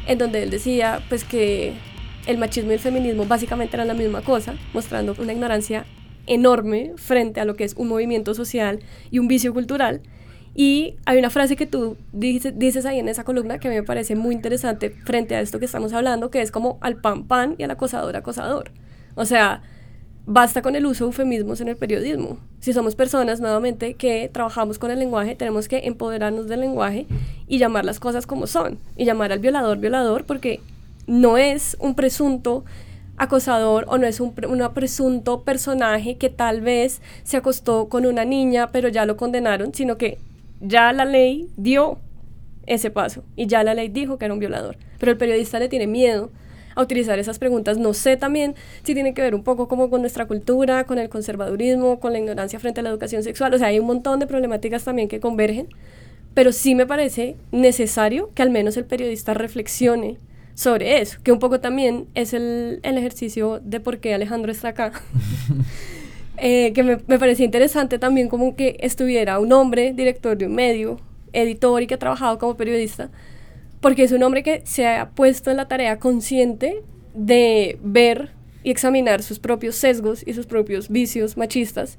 en 0.07 0.17
donde 0.17 0.43
él 0.43 0.49
decía 0.49 1.03
pues 1.11 1.25
que 1.25 1.75
el 2.27 2.39
machismo 2.39 2.71
y 2.71 2.75
el 2.75 2.81
feminismo 2.81 3.27
básicamente 3.27 3.77
eran 3.77 3.89
la 3.89 3.95
misma 3.95 4.23
cosa, 4.23 4.55
mostrando 4.73 5.15
una 5.19 5.35
ignorancia 5.35 5.85
enorme 6.27 6.93
frente 6.97 7.41
a 7.41 7.45
lo 7.45 7.57
que 7.57 7.65
es 7.65 7.75
un 7.77 7.89
movimiento 7.89 8.33
social 8.33 8.81
y 9.11 9.19
un 9.19 9.29
vicio 9.29 9.53
cultural. 9.53 10.01
Y 10.55 10.97
hay 11.05 11.19
una 11.19 11.29
frase 11.29 11.57
que 11.57 11.67
tú 11.67 11.99
dices, 12.13 12.55
dices 12.57 12.87
ahí 12.87 12.99
en 12.99 13.11
esa 13.11 13.25
columna 13.25 13.59
que 13.59 13.69
me 13.69 13.83
parece 13.83 14.17
muy 14.17 14.35
interesante 14.35 14.89
frente 15.05 15.35
a 15.35 15.43
esto 15.43 15.59
que 15.59 15.67
estamos 15.67 15.93
hablando, 15.93 16.31
que 16.31 16.41
es 16.41 16.51
como 16.51 16.79
al 16.81 17.03
pan 17.03 17.25
pan 17.25 17.55
y 17.59 17.65
al 17.65 17.71
acosador 17.71 18.17
acosador. 18.17 18.71
O 19.15 19.27
sea, 19.27 19.63
basta 20.27 20.63
con 20.63 20.77
el 20.77 20.87
uso 20.87 21.05
de 21.05 21.09
eufemismos 21.09 21.61
en 21.61 21.69
el 21.69 21.77
periodismo. 21.77 22.39
Si 22.61 22.73
somos 22.73 22.95
personas, 22.95 23.41
nuevamente, 23.41 23.95
que 23.95 24.31
trabajamos 24.33 24.79
con 24.79 24.91
el 24.91 24.99
lenguaje, 24.99 25.35
tenemos 25.35 25.69
que 25.69 25.87
empoderarnos 25.87 26.47
del 26.47 26.61
lenguaje 26.61 27.07
y 27.49 27.59
llamar 27.59 27.85
las 27.85 27.99
cosas 27.99 28.27
como 28.27 28.47
son. 28.47 28.79
Y 28.97 29.05
llamar 29.05 29.33
al 29.33 29.41
violador 29.41 29.79
violador 29.79 30.25
porque 30.25 30.61
no 31.07 31.39
es 31.39 31.77
un 31.81 31.95
presunto 31.95 32.65
acosador 33.17 33.85
o 33.89 33.99
no 33.99 34.07
es 34.07 34.21
un, 34.21 34.33
presunto 34.33 35.43
personaje 35.43 36.17
que 36.17 36.31
tal 36.31 36.61
vez 36.61 37.03
se 37.25 37.37
acostó 37.37 37.89
con 37.89 38.07
una 38.07 38.25
niña 38.25 38.71
pero 38.73 38.89
ya 38.89 39.05
lo 39.05 39.17
condenaron, 39.17 39.75
sino 39.75 39.97
que 39.99 40.19
ya 40.61 40.93
la 40.93 41.05
ley 41.05 41.49
dio 41.57 41.99
ese 42.67 42.91
paso 42.91 43.23
y 43.37 43.47
ya 43.47 43.65
la 43.65 43.75
ley 43.75 43.89
dijo 43.89 44.19
que 44.19 44.25
era 44.25 44.35
un 44.35 44.41
violador. 44.41 44.77
Pero 44.99 45.13
el 45.13 45.19
periodista 45.19 45.59
le 45.59 45.69
tiene 45.69 45.87
miedo 45.87 46.31
a 46.75 46.83
utilizar 46.83 47.19
esas 47.19 47.39
preguntas. 47.39 47.79
No 47.79 47.95
sé 47.95 48.17
también 48.17 48.55
si 48.83 48.95
tiene 48.95 49.15
que 49.15 49.23
ver 49.23 49.35
un 49.35 49.43
poco 49.43 49.69
como 49.69 49.91
con 49.91 50.01
nuestra 50.01 50.27
cultura, 50.27 50.85
con 50.85 50.99
el 50.99 51.09
conservadurismo, 51.09 52.01
con 52.01 52.13
la 52.13 52.19
ignorancia 52.19 52.59
frente 52.59 52.81
a 52.81 52.83
la 52.83 52.91
educación 52.91 53.23
sexual. 53.23 53.55
O 53.55 53.59
sea, 53.59 53.69
hay 53.69 53.79
un 53.79 53.87
montón 53.87 54.21
de 54.21 54.27
problemáticas 54.27 54.85
también 54.85 55.09
que 55.09 55.21
convergen, 55.21 55.69
pero 56.35 56.53
sí 56.53 56.75
me 56.75 56.87
parece 56.87 57.37
necesario 57.51 58.31
que 58.35 58.43
al 58.43 58.51
menos 58.51 58.77
el 58.77 58.85
periodista 58.85 59.35
reflexione 59.35 60.19
sobre 60.55 61.01
eso, 61.01 61.19
que 61.23 61.33
un 61.33 61.39
poco 61.39 61.61
también 61.61 62.07
es 62.15 62.35
el, 62.35 62.81
el 62.83 62.99
ejercicio 62.99 63.61
de 63.65 63.81
por 63.81 63.99
qué 63.99 64.15
Alejandro 64.15 64.53
está 64.53 64.69
acá. 64.69 64.93
eh, 66.37 66.73
que 66.75 66.83
me, 66.83 66.99
me 67.07 67.19
parecía 67.19 67.45
interesante 67.45 67.99
también 67.99 68.29
como 68.29 68.55
que 68.55 68.77
estuviera 68.81 69.39
un 69.39 69.53
hombre, 69.53 69.93
director 69.95 70.37
de 70.37 70.47
un 70.47 70.55
medio, 70.55 71.01
editor 71.33 71.83
y 71.83 71.87
que 71.87 71.95
ha 71.95 71.99
trabajado 71.99 72.39
como 72.39 72.57
periodista, 72.57 73.11
porque 73.83 74.05
es 74.05 74.13
un 74.13 74.23
hombre 74.23 74.43
que 74.43 74.63
se 74.65 74.87
ha 74.87 75.11
puesto 75.11 75.51
en 75.51 75.59
la 75.59 75.69
tarea 75.69 75.99
consciente 75.99 76.83
de 77.13 77.79
ver 77.83 78.31
y 78.65 78.71
examinar 78.71 79.23
sus 79.23 79.39
propios 79.39 79.77
sesgos 79.77 80.27
y 80.27 80.33
sus 80.33 80.47
propios 80.47 80.89
vicios 80.89 81.37
machistas 81.37 81.99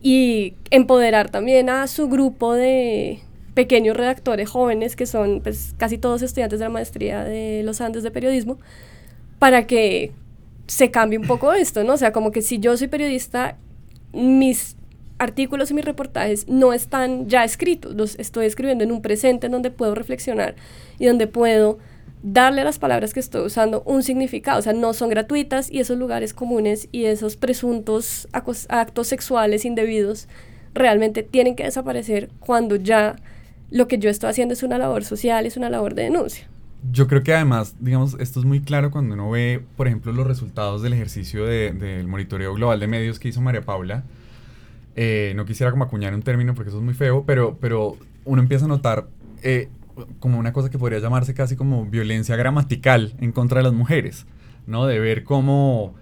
y 0.00 0.54
empoderar 0.70 1.28
también 1.28 1.68
a 1.68 1.86
su 1.88 2.08
grupo 2.08 2.54
de, 2.54 3.20
pequeños 3.56 3.96
redactores 3.96 4.50
jóvenes 4.50 4.96
que 4.96 5.06
son 5.06 5.40
pues, 5.40 5.74
casi 5.78 5.96
todos 5.96 6.20
estudiantes 6.20 6.58
de 6.58 6.66
la 6.66 6.70
maestría 6.70 7.24
de 7.24 7.62
los 7.64 7.80
Andes 7.80 8.02
de 8.02 8.10
periodismo, 8.10 8.58
para 9.38 9.66
que 9.66 10.12
se 10.66 10.90
cambie 10.90 11.18
un 11.18 11.26
poco 11.26 11.54
esto, 11.54 11.82
¿no? 11.82 11.94
O 11.94 11.96
sea, 11.96 12.12
como 12.12 12.32
que 12.32 12.42
si 12.42 12.58
yo 12.58 12.76
soy 12.76 12.88
periodista, 12.88 13.56
mis 14.12 14.76
artículos 15.18 15.70
y 15.70 15.74
mis 15.74 15.84
reportajes 15.84 16.46
no 16.48 16.72
están 16.72 17.28
ya 17.28 17.44
escritos, 17.44 17.94
los 17.94 18.18
estoy 18.18 18.46
escribiendo 18.46 18.84
en 18.84 18.92
un 18.92 19.02
presente 19.02 19.46
en 19.46 19.52
donde 19.52 19.70
puedo 19.70 19.94
reflexionar 19.94 20.54
y 20.98 21.06
donde 21.06 21.26
puedo 21.26 21.78
darle 22.22 22.62
a 22.62 22.64
las 22.64 22.78
palabras 22.78 23.14
que 23.14 23.20
estoy 23.20 23.46
usando 23.46 23.82
un 23.82 24.02
significado, 24.02 24.58
o 24.58 24.62
sea, 24.62 24.72
no 24.72 24.92
son 24.94 25.10
gratuitas 25.10 25.70
y 25.70 25.80
esos 25.80 25.98
lugares 25.98 26.34
comunes 26.34 26.88
y 26.92 27.04
esos 27.04 27.36
presuntos 27.36 28.28
actos 28.32 29.06
sexuales 29.06 29.64
indebidos 29.64 30.28
realmente 30.74 31.22
tienen 31.22 31.56
que 31.56 31.64
desaparecer 31.64 32.30
cuando 32.40 32.76
ya 32.76 33.16
lo 33.70 33.88
que 33.88 33.98
yo 33.98 34.10
estoy 34.10 34.30
haciendo 34.30 34.54
es 34.54 34.62
una 34.62 34.78
labor 34.78 35.04
social, 35.04 35.46
es 35.46 35.56
una 35.56 35.70
labor 35.70 35.94
de 35.94 36.02
denuncia. 36.04 36.48
Yo 36.92 37.08
creo 37.08 37.22
que 37.22 37.34
además, 37.34 37.74
digamos, 37.80 38.16
esto 38.20 38.38
es 38.38 38.46
muy 38.46 38.60
claro 38.60 38.90
cuando 38.90 39.14
uno 39.14 39.30
ve, 39.30 39.62
por 39.76 39.86
ejemplo, 39.86 40.12
los 40.12 40.26
resultados 40.26 40.82
del 40.82 40.92
ejercicio 40.92 41.44
del 41.46 42.06
monitoreo 42.06 42.54
global 42.54 42.78
de 42.78 42.86
medios 42.86 43.18
que 43.18 43.28
hizo 43.28 43.40
María 43.40 43.62
Paula. 43.62 44.04
Eh, 44.98 45.34
no 45.36 45.44
quisiera 45.44 45.70
como 45.70 45.84
acuñar 45.84 46.14
un 46.14 46.22
término 46.22 46.54
porque 46.54 46.70
eso 46.70 46.78
es 46.78 46.84
muy 46.84 46.94
feo, 46.94 47.24
pero, 47.26 47.58
pero 47.60 47.96
uno 48.24 48.40
empieza 48.40 48.64
a 48.64 48.68
notar 48.68 49.08
eh, 49.42 49.68
como 50.20 50.38
una 50.38 50.52
cosa 50.54 50.70
que 50.70 50.78
podría 50.78 50.98
llamarse 50.98 51.34
casi 51.34 51.54
como 51.54 51.84
violencia 51.84 52.34
gramatical 52.36 53.14
en 53.20 53.30
contra 53.30 53.58
de 53.58 53.64
las 53.64 53.74
mujeres, 53.74 54.26
¿no? 54.66 54.86
De 54.86 54.98
ver 54.98 55.24
cómo, 55.24 55.94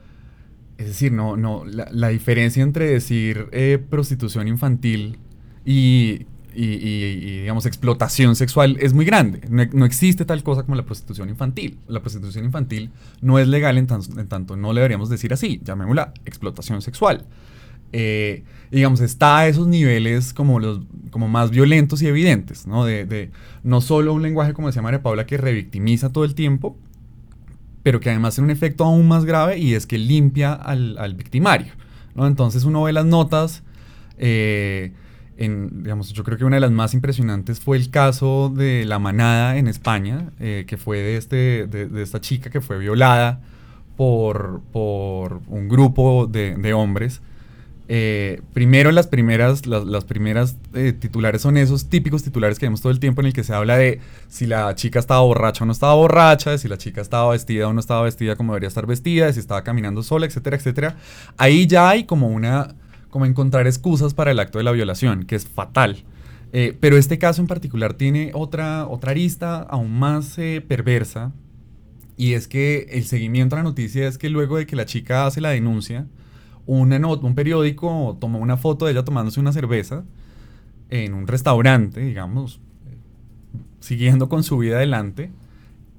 es 0.79 0.87
decir, 0.87 1.11
no, 1.13 1.37
no, 1.37 1.65
la, 1.65 2.09
diferencia 2.09 2.63
entre 2.63 2.87
decir 2.87 3.49
eh, 3.51 3.79
prostitución 3.91 4.47
infantil 4.47 5.19
y 5.65 6.27
y, 6.57 7.41
digamos, 7.41 7.67
explotación 7.67 8.37
sexual 8.37 8.77
es 8.81 8.93
muy 8.93 9.05
grande. 9.05 9.41
No, 9.49 9.85
existe 9.85 10.25
tal 10.25 10.43
cosa 10.43 10.63
como 10.63 10.77
la 10.77 10.85
prostitución 10.85 11.29
infantil. 11.29 11.79
La 11.89 12.01
prostitución 12.01 12.45
infantil 12.45 12.91
no 13.21 13.39
es 13.39 13.49
legal 13.49 13.77
en, 13.77 13.87
tanto 13.87 14.57
no 14.57 14.73
le 14.73 14.81
deberíamos 14.81 15.09
decir 15.09 15.33
así, 15.33 15.61
llamémosla 15.65 16.13
explotación 16.25 16.83
sexual. 16.83 17.27
Eh, 17.97 18.43
digamos, 18.71 19.01
está 19.01 19.39
a 19.39 19.47
esos 19.47 19.69
niveles 19.69 20.35
como, 20.35 20.59
los, 20.59 20.81
como 21.11 21.29
más 21.29 21.51
violentos 21.51 22.03
y 22.03 22.09
evidentes, 22.09 22.67
¿no? 22.67 22.85
De, 22.85 23.31
no 23.63 23.81
solo 23.81 24.13
un 24.13 24.23
lenguaje, 24.23 24.53
como 24.53 24.67
decía 24.67 24.83
María 24.83 25.03
Paula, 25.03 25.27
que 25.27 25.37
revictimiza 25.37 26.11
todo 26.11 26.25
el 26.25 26.35
tiempo, 26.35 26.77
pero 27.85 28.01
que 28.01 28.11
además 28.11 28.35
tiene 28.35 28.47
un 28.47 28.51
efecto 28.51 28.85
aún 28.85 29.07
más 29.07 29.25
grave 29.25 29.59
y 29.59 29.75
es 29.75 29.87
que 29.87 29.99
limpia 29.99 30.55
al, 30.55 30.99
al 30.99 31.15
victimario, 31.15 31.73
¿no? 32.15 32.27
Entonces 32.27 32.65
uno 32.65 32.83
ve 32.83 32.93
las 32.93 33.07
notas... 33.07 33.63
Eh, 34.19 34.93
digamos, 35.37 36.13
yo 36.13 36.23
creo 36.25 36.39
que 36.39 36.45
una 36.45 36.57
de 36.57 36.61
las 36.61 36.71
más 36.71 36.95
impresionantes 36.95 37.61
fue 37.61 37.77
el 37.77 37.91
caso 37.91 38.53
de 38.55 38.85
la 38.85 38.99
manada 38.99 39.57
en 39.57 39.67
España, 39.67 40.31
eh, 40.39 40.65
que 40.67 40.77
fue 40.77 40.99
de, 40.99 41.17
este, 41.17 41.67
de, 41.67 42.03
esta 42.03 42.21
chica 42.21 42.51
que 42.51 42.61
fue 42.61 42.79
violada 42.79 43.41
por, 43.97 44.63
por 44.73 45.41
un 45.49 45.69
grupo 45.69 46.27
de, 46.27 46.73
hombres. 46.73 47.21
Eh, 47.87 48.41
primero 48.55 48.93
las 48.93 49.09
primeras, 49.09 49.67
las, 49.67 50.05
primeras 50.05 50.57
eh, 50.73 50.95
titulares 50.95 51.43
son 51.43 51.59
esos 51.59 51.91
típicos 51.91 52.23
titulares 52.23 52.59
que 52.59 52.65
vemos 52.65 52.81
todo 52.81 52.91
el 52.91 52.99
tiempo 52.99 53.21
en 53.21 53.27
el 53.27 53.33
que 53.35 53.45
se 53.45 53.53
habla 53.53 53.77
de 53.77 54.01
si 54.29 54.47
la 54.47 54.75
chica 54.75 54.99
estaba 54.99 55.21
borracha 55.21 55.65
o 55.65 55.67
no 55.67 55.73
estaba 55.73 55.95
borracha, 55.95 56.53
de 56.53 56.59
si 56.59 56.67
la 56.67 56.79
chica 56.79 57.03
estaba 57.03 57.31
vestida 57.33 57.69
o 57.69 57.75
no 57.75 57.81
estaba 57.81 58.03
vestida 58.03 58.37
como 58.37 58.53
debería 58.53 58.69
estar 58.69 58.87
vestida, 58.87 59.27
de 59.27 59.35
si 59.35 59.41
estaba 59.41 59.65
caminando 59.65 60.03
sola, 60.03 60.25
etcétera, 60.25 60.57
etcétera. 60.57 60.97
Ahí 61.37 61.67
ya 61.67 61.91
hay 61.91 62.05
como 62.05 62.29
una 62.29 62.75
como 63.11 63.27
encontrar 63.27 63.67
excusas 63.67 64.13
para 64.13 64.33
el 64.33 64.41
acto 64.41 64.59
de 64.59 64.65
la 64.65 64.73
violación, 64.73 65.25
que 65.25 65.37
es 65.37 65.47
fatal. 65.47 66.05
Eh, 66.53 66.77
pero 66.81 66.97
este 66.97 67.19
caso 67.19 67.43
en 67.43 67.47
particular 67.47 67.95
tiene 67.95 68.31
otra, 68.35 68.87
otra 68.89 69.13
arista 69.13 69.59
aún 69.63 69.97
más 69.97 70.37
perversa, 70.67 71.33
y 72.17 72.33
es 72.33 72.49
que 72.49 72.87
el 72.91 73.05
seguimiento 73.05 73.57
a 73.57 73.59
la 73.59 73.65
noticia 73.65 74.09
es 74.09 74.19
que 74.19 74.31
luego 74.31 74.57
de 74.57 74.67
que 74.67 74.77
la 74.77 74.87
chica 74.87 75.27
hace 75.27 75.41
la 75.41 75.51
denuncia, 75.51 76.07
un, 76.67 76.93
un 76.93 77.35
periódico 77.35 78.17
tomó 78.21 78.39
una 78.39 78.57
foto 78.57 78.87
de 78.87 78.93
ella 78.93 79.05
tomándose 79.05 79.41
una 79.41 79.53
cerveza 79.53 80.05
en 80.91 81.15
un 81.15 81.27
restaurante, 81.27 82.01
digamos, 82.01 82.61
siguiendo 83.81 84.29
con 84.29 84.43
su 84.43 84.59
vida 84.59 84.77
adelante, 84.77 85.31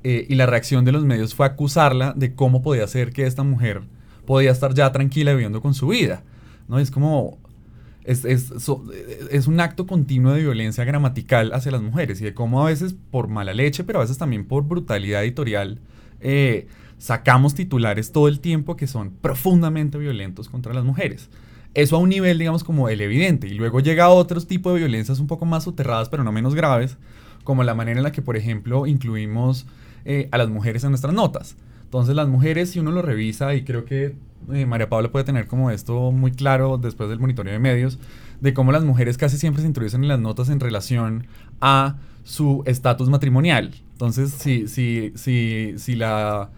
eh, 0.03 0.25
y 0.29 0.35
la 0.35 0.45
reacción 0.45 0.85
de 0.85 0.91
los 0.91 1.03
medios 1.03 1.33
fue 1.33 1.45
acusarla 1.45 2.13
de 2.15 2.35
cómo 2.35 2.61
podía 2.61 2.87
ser 2.87 3.11
que 3.11 3.25
esta 3.25 3.43
mujer 3.43 3.81
podía 4.25 4.51
estar 4.51 4.73
ya 4.73 4.91
tranquila 4.91 5.33
viviendo 5.33 5.61
con 5.61 5.73
su 5.73 5.87
vida. 5.87 6.23
¿no? 6.67 6.79
Es 6.79 6.91
como, 6.91 7.39
es, 8.03 8.23
es, 8.23 8.51
es, 9.31 9.47
un 9.47 9.59
acto 9.59 9.87
continuo 9.87 10.33
de 10.33 10.41
violencia 10.41 10.83
gramatical 10.83 11.53
hacia 11.53 11.71
las 11.71 11.81
mujeres 11.81 12.21
y 12.21 12.23
de 12.25 12.33
cómo 12.33 12.63
a 12.63 12.69
veces 12.69 12.95
por 13.09 13.27
mala 13.27 13.53
leche, 13.53 13.83
pero 13.83 13.99
a 13.99 14.03
veces 14.03 14.17
también 14.17 14.45
por 14.45 14.63
brutalidad 14.63 15.23
editorial, 15.23 15.79
eh, 16.21 16.67
sacamos 17.05 17.53
titulares 17.53 18.11
todo 18.11 18.27
el 18.27 18.39
tiempo 18.39 18.75
que 18.75 18.87
son 18.87 19.11
profundamente 19.11 19.99
violentos 19.99 20.49
contra 20.49 20.73
las 20.73 20.83
mujeres. 20.83 21.29
Eso 21.75 21.97
a 21.97 21.99
un 21.99 22.09
nivel, 22.09 22.39
digamos, 22.39 22.63
como 22.63 22.89
el 22.89 22.99
evidente. 22.99 23.47
Y 23.47 23.53
luego 23.53 23.79
llega 23.79 24.09
otros 24.09 24.47
tipos 24.47 24.73
de 24.73 24.79
violencias 24.79 25.19
un 25.19 25.27
poco 25.27 25.45
más 25.45 25.65
soterradas, 25.65 26.09
pero 26.09 26.23
no 26.23 26.31
menos 26.31 26.55
graves, 26.55 26.97
como 27.43 27.63
la 27.63 27.75
manera 27.75 27.99
en 27.99 28.03
la 28.03 28.11
que, 28.11 28.23
por 28.23 28.37
ejemplo, 28.37 28.87
incluimos 28.87 29.67
eh, 30.03 30.29
a 30.31 30.39
las 30.39 30.49
mujeres 30.49 30.83
en 30.83 30.89
nuestras 30.89 31.13
notas. 31.13 31.57
Entonces 31.83 32.15
las 32.15 32.27
mujeres, 32.27 32.71
si 32.71 32.79
uno 32.79 32.91
lo 32.91 33.03
revisa, 33.03 33.53
y 33.53 33.63
creo 33.63 33.85
que 33.85 34.15
eh, 34.51 34.65
María 34.65 34.89
Paula 34.89 35.11
puede 35.11 35.25
tener 35.25 35.45
como 35.45 35.69
esto 35.69 36.11
muy 36.11 36.31
claro 36.31 36.79
después 36.79 37.07
del 37.07 37.19
monitoreo 37.19 37.53
de 37.53 37.59
medios, 37.59 37.99
de 38.41 38.55
cómo 38.55 38.71
las 38.71 38.83
mujeres 38.83 39.19
casi 39.19 39.37
siempre 39.37 39.61
se 39.61 39.67
introducen 39.67 40.01
en 40.01 40.07
las 40.07 40.19
notas 40.19 40.49
en 40.49 40.59
relación 40.59 41.27
a 41.61 41.97
su 42.23 42.63
estatus 42.65 43.09
matrimonial. 43.09 43.75
Entonces, 43.91 44.31
si, 44.31 44.67
si, 44.67 45.11
si, 45.13 45.75
si, 45.77 45.95
la, 45.95 46.49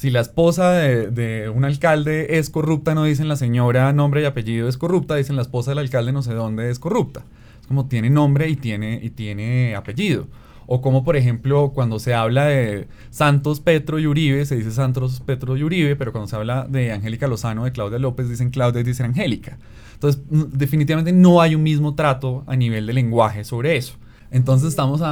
si 0.00 0.08
la 0.08 0.20
esposa 0.20 0.72
de, 0.72 1.52
un 1.54 1.66
alcalde 1.66 2.38
es 2.38 2.48
corrupta, 2.48 2.94
no 2.94 3.04
dicen 3.04 3.28
la 3.28 3.36
señora 3.36 3.92
nombre 3.92 4.22
y 4.22 4.24
apellido 4.24 4.66
es 4.66 4.78
corrupta, 4.78 5.14
dicen 5.14 5.36
la 5.36 5.42
esposa 5.42 5.72
del 5.72 5.78
alcalde 5.80 6.10
no 6.10 6.22
sé 6.22 6.32
dónde 6.32 6.70
es 6.70 6.78
corrupta. 6.78 7.22
Es 7.60 7.66
como 7.66 7.86
tiene 7.86 8.08
nombre 8.08 8.48
y 8.48 8.56
tiene, 8.56 8.98
y 9.02 9.10
tiene 9.10 9.76
apellido. 9.76 10.26
O 10.66 10.80
como, 10.80 11.04
por 11.04 11.18
ejemplo, 11.18 11.72
cuando 11.74 11.98
se 11.98 12.14
habla 12.14 12.46
de 12.46 12.88
Santos, 13.10 13.60
Petro 13.60 13.98
y 13.98 14.06
Uribe, 14.06 14.46
se 14.46 14.56
dice 14.56 14.70
Santos, 14.70 15.20
Petro 15.20 15.54
y 15.58 15.64
Uribe, 15.64 15.96
pero 15.96 16.12
cuando 16.12 16.28
se 16.28 16.36
habla 16.36 16.66
de 16.66 16.92
Angélica 16.92 17.28
Lozano, 17.28 17.64
de 17.64 17.72
Claudia 17.72 17.98
López, 17.98 18.30
dicen 18.30 18.48
Claudia 18.48 18.80
y 18.80 18.84
dicen 18.84 19.04
Angélica. 19.04 19.58
Entonces, 19.92 20.22
definitivamente 20.30 21.12
no 21.12 21.42
hay 21.42 21.54
un 21.54 21.62
mismo 21.62 21.94
trato 21.94 22.42
a 22.46 22.56
nivel 22.56 22.86
de 22.86 22.94
lenguaje 22.94 23.44
sobre 23.44 23.76
eso. 23.76 23.96
Entonces, 24.30 24.70
estamos 24.70 25.02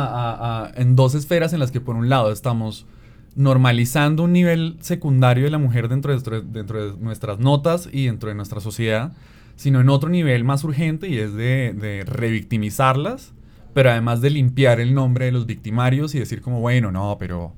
en 0.77 0.97
dos 0.97 1.15
esferas 1.15 1.53
en 1.53 1.61
las 1.61 1.73
que, 1.73 1.83
por 1.83 1.95
un 1.95 2.09
lado, 2.09 2.33
estamos 2.33 2.87
normalizando 3.35 4.25
un 4.25 4.33
nivel 4.33 4.77
secundario 4.81 5.45
de 5.45 5.51
la 5.51 5.59
mujer 5.59 5.89
dentro 5.89 6.19
de, 6.19 6.95
nuestras 6.99 7.39
notas 7.39 7.89
y 7.93 8.07
dentro 8.07 8.29
de 8.29 8.35
nuestra 8.35 8.61
sociedad, 8.61 9.13
sino 9.57 9.81
en 9.81 9.89
otro 9.89 10.09
nivel 10.09 10.45
más 10.45 10.65
urgente 10.65 11.09
y 11.09 11.19
es 11.19 11.35
de, 11.35 11.75
de 11.75 12.05
revictimizarlas 12.05 13.33
pero 13.79 13.91
además 13.91 14.21
de 14.21 14.31
limpiar 14.31 14.81
el 14.81 14.93
nombre 14.93 15.27
de 15.27 15.31
los 15.31 15.47
victimarios 15.47 16.13
y 16.13 16.19
decir 16.19 16.41
como, 16.41 16.61
bueno, 16.61 16.91
no, 16.91 17.17
pero 17.17 17.53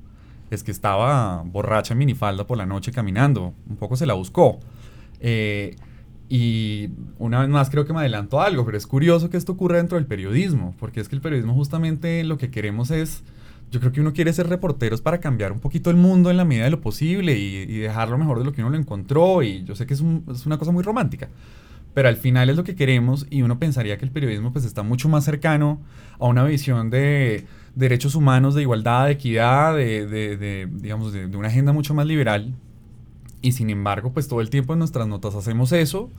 es 0.51 0.61
que 0.61 0.69
estaba 0.69 1.41
borracha 1.43 1.93
en 1.93 1.97
minifalda 1.97 2.45
por 2.45 2.59
la 2.59 2.67
noche 2.67 2.91
caminando, 2.91 3.55
un 3.67 3.77
poco 3.77 3.95
se 3.95 4.05
la 4.05 4.13
buscó. 4.13 4.59
Eh, 5.19 5.75
y 6.29 6.89
una 7.17 7.39
vez 7.39 7.49
más 7.49 7.71
creo 7.71 7.85
que 7.85 7.93
me 7.93 8.01
adelanto 8.01 8.39
algo, 8.39 8.65
pero 8.65 8.77
es 8.77 8.85
curioso 8.85 9.31
que 9.31 9.37
esto 9.37 9.53
ocurra 9.53 9.77
dentro 9.77 9.97
del 9.97 10.05
periodismo, 10.05 10.75
porque 10.79 10.99
es 10.99 11.09
que 11.09 11.15
el 11.15 11.21
periodismo 11.21 11.55
justamente 11.55 12.23
lo 12.23 12.37
que 12.37 12.51
queremos 12.51 12.91
es, 12.91 13.23
yo 13.71 13.79
creo 13.79 13.91
que 13.91 14.01
uno 14.01 14.13
quiere 14.13 14.33
ser 14.33 14.47
reporteros 14.47 15.01
para 15.01 15.19
cambiar 15.19 15.51
un 15.51 15.59
poquito 15.59 15.89
el 15.89 15.95
mundo 15.95 16.29
en 16.29 16.37
la 16.37 16.45
medida 16.45 16.65
de 16.65 16.71
lo 16.71 16.81
posible 16.81 17.37
y, 17.37 17.65
dejarlo 17.79 18.17
mejor 18.17 18.39
de 18.39 18.45
lo 18.45 18.53
que 18.53 18.61
uno 18.61 18.69
lo 18.69 18.77
encontró, 18.77 19.41
y 19.43 19.63
yo 19.63 19.75
sé 19.75 19.85
que 19.85 19.93
es, 19.93 20.03
es 20.31 20.45
una 20.45 20.57
cosa 20.57 20.71
muy 20.71 20.83
romántica, 20.83 21.29
pero 21.93 22.09
al 22.09 22.17
final 22.17 22.49
es 22.49 22.57
lo 22.57 22.63
que 22.63 22.75
queremos 22.75 23.25
y 23.29 23.41
uno 23.41 23.59
pensaría 23.59 23.97
que 23.97 24.05
el 24.05 24.11
periodismo 24.11 24.53
pues 24.53 24.65
está 24.65 24.83
mucho 24.83 25.09
más 25.09 25.23
cercano 25.23 25.81
a 26.19 26.25
una 26.25 26.43
visión 26.43 26.89
de 26.89 27.45
derechos 27.75 28.15
humanos, 28.15 28.55
de 28.55 28.61
igualdad, 28.61 29.05
de 29.05 29.11
equidad, 29.11 29.75
de, 29.75 30.05
de, 30.05 30.67
digamos, 30.71 31.13
de, 31.13 31.25
una 31.25 31.47
agenda 31.47 31.71
mucho 31.71 31.93
más 31.93 32.05
liberal. 32.05 32.53
Y 33.41 33.53
sin 33.53 33.69
embargo, 33.69 34.11
pues 34.13 34.27
todo 34.27 34.41
el 34.41 34.49
tiempo 34.49 34.73
en 34.73 34.79
nuestras 34.79 35.07
notas 35.07 35.35
hacemos 35.35 35.71
eso. 35.71 36.09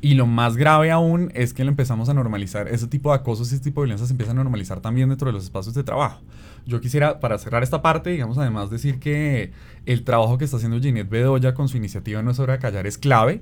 Y 0.00 0.14
lo 0.14 0.26
más 0.26 0.56
grave 0.56 0.90
aún 0.90 1.30
es 1.34 1.54
que 1.54 1.64
lo 1.64 1.70
empezamos 1.70 2.08
a 2.08 2.14
normalizar. 2.14 2.68
Ese 2.68 2.88
tipo 2.88 3.10
de 3.10 3.16
acosos 3.16 3.52
y 3.52 3.54
ese 3.54 3.64
tipo 3.64 3.80
de 3.80 3.86
violencia 3.86 4.06
se 4.06 4.12
empiezan 4.12 4.38
a 4.38 4.42
normalizar 4.42 4.80
también 4.80 5.08
dentro 5.08 5.26
de 5.26 5.32
los 5.32 5.44
espacios 5.44 5.74
de 5.74 5.84
trabajo. 5.84 6.20
Yo 6.66 6.80
quisiera, 6.80 7.20
para 7.20 7.38
cerrar 7.38 7.62
esta 7.62 7.82
parte, 7.82 8.10
digamos, 8.10 8.38
además 8.38 8.70
decir 8.70 8.98
que 8.98 9.52
el 9.86 10.04
trabajo 10.04 10.38
que 10.38 10.44
está 10.44 10.58
haciendo 10.58 10.80
Ginette 10.80 11.08
Bedoya 11.08 11.54
con 11.54 11.68
su 11.68 11.76
iniciativa 11.76 12.22
No 12.22 12.30
es 12.30 12.38
hora 12.38 12.54
de 12.54 12.58
callar 12.60 12.86
es 12.86 12.98
clave 12.98 13.40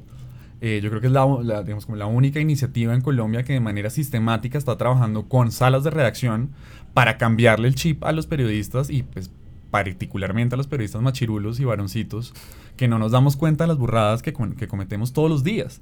eh, 0.61 0.81
yo 0.83 0.91
creo 0.91 1.01
que 1.01 1.07
es 1.07 1.13
la, 1.13 1.63
digamos, 1.63 1.87
como 1.87 1.97
la 1.97 2.07
única 2.07 2.39
iniciativa 2.39 2.95
en 2.95 3.01
Colombia 3.01 3.45
que 3.45 3.55
de 3.55 3.61
manera 3.61 3.89
sistemática 3.89 4.59
está 4.59 4.77
trabajando 4.77 5.27
con 5.27 5.53
salas 5.53 5.85
de 5.85 5.91
redacción 5.91 6.51
para 6.93 7.17
cambiarle 7.17 7.69
el 7.69 7.75
chip 7.75 8.05
a 8.05 8.13
los 8.13 8.27
periodistas 8.27 8.91
y 8.91 9.03
pues 9.03 9.31
particularmente 9.71 10.57
a 10.57 10.59
los 10.59 10.67
periodistas 10.67 11.01
machirulos 11.01 11.61
y 11.61 11.65
varoncitos 11.65 12.35
que 12.77 12.89
no 12.89 12.99
nos 12.99 13.13
damos 13.13 13.37
cuenta 13.37 13.65
de 13.65 13.69
las 13.69 13.79
burradas 13.79 14.21
que, 14.21 14.35
que 14.35 14.69
cometemos 14.69 15.13
todos 15.13 15.31
los 15.31 15.45
días. 15.45 15.81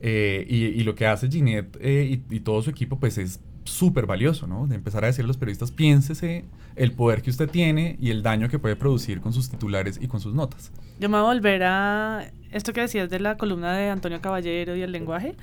Eh, 0.00 0.44
y, 0.48 0.82
lo 0.82 0.94
que 0.94 1.06
hace 1.06 1.30
Ginette 1.30 1.78
eh, 1.80 2.20
y, 2.28 2.34
y, 2.34 2.40
todo 2.40 2.60
su 2.60 2.68
equipo 2.68 2.98
pues 3.00 3.16
es 3.16 3.40
súper 3.66 4.06
valioso, 4.06 4.46
¿no? 4.46 4.66
De 4.66 4.74
empezar 4.74 5.04
a 5.04 5.08
decir 5.08 5.24
a 5.24 5.28
los 5.28 5.36
periodistas, 5.36 5.70
piénsese 5.70 6.44
el 6.76 6.92
poder 6.92 7.22
que 7.22 7.30
usted 7.30 7.48
tiene 7.48 7.96
y 8.00 8.10
el 8.10 8.22
daño 8.22 8.48
que 8.48 8.58
puede 8.58 8.76
producir 8.76 9.20
con 9.20 9.32
sus 9.32 9.48
titulares 9.48 9.98
y 10.00 10.08
con 10.08 10.20
sus 10.20 10.34
notas. 10.34 10.72
Yo 10.98 11.08
me 11.08 11.18
voy 11.18 11.30
a 11.30 11.34
volver 11.34 11.62
a 11.64 12.30
esto 12.52 12.72
que 12.72 12.80
decías 12.80 13.10
de 13.10 13.20
la 13.20 13.36
columna 13.36 13.76
de 13.76 13.90
Antonio 13.90 14.20
Caballero 14.20 14.76
y 14.76 14.82
el 14.82 14.92
lenguaje. 14.92 15.34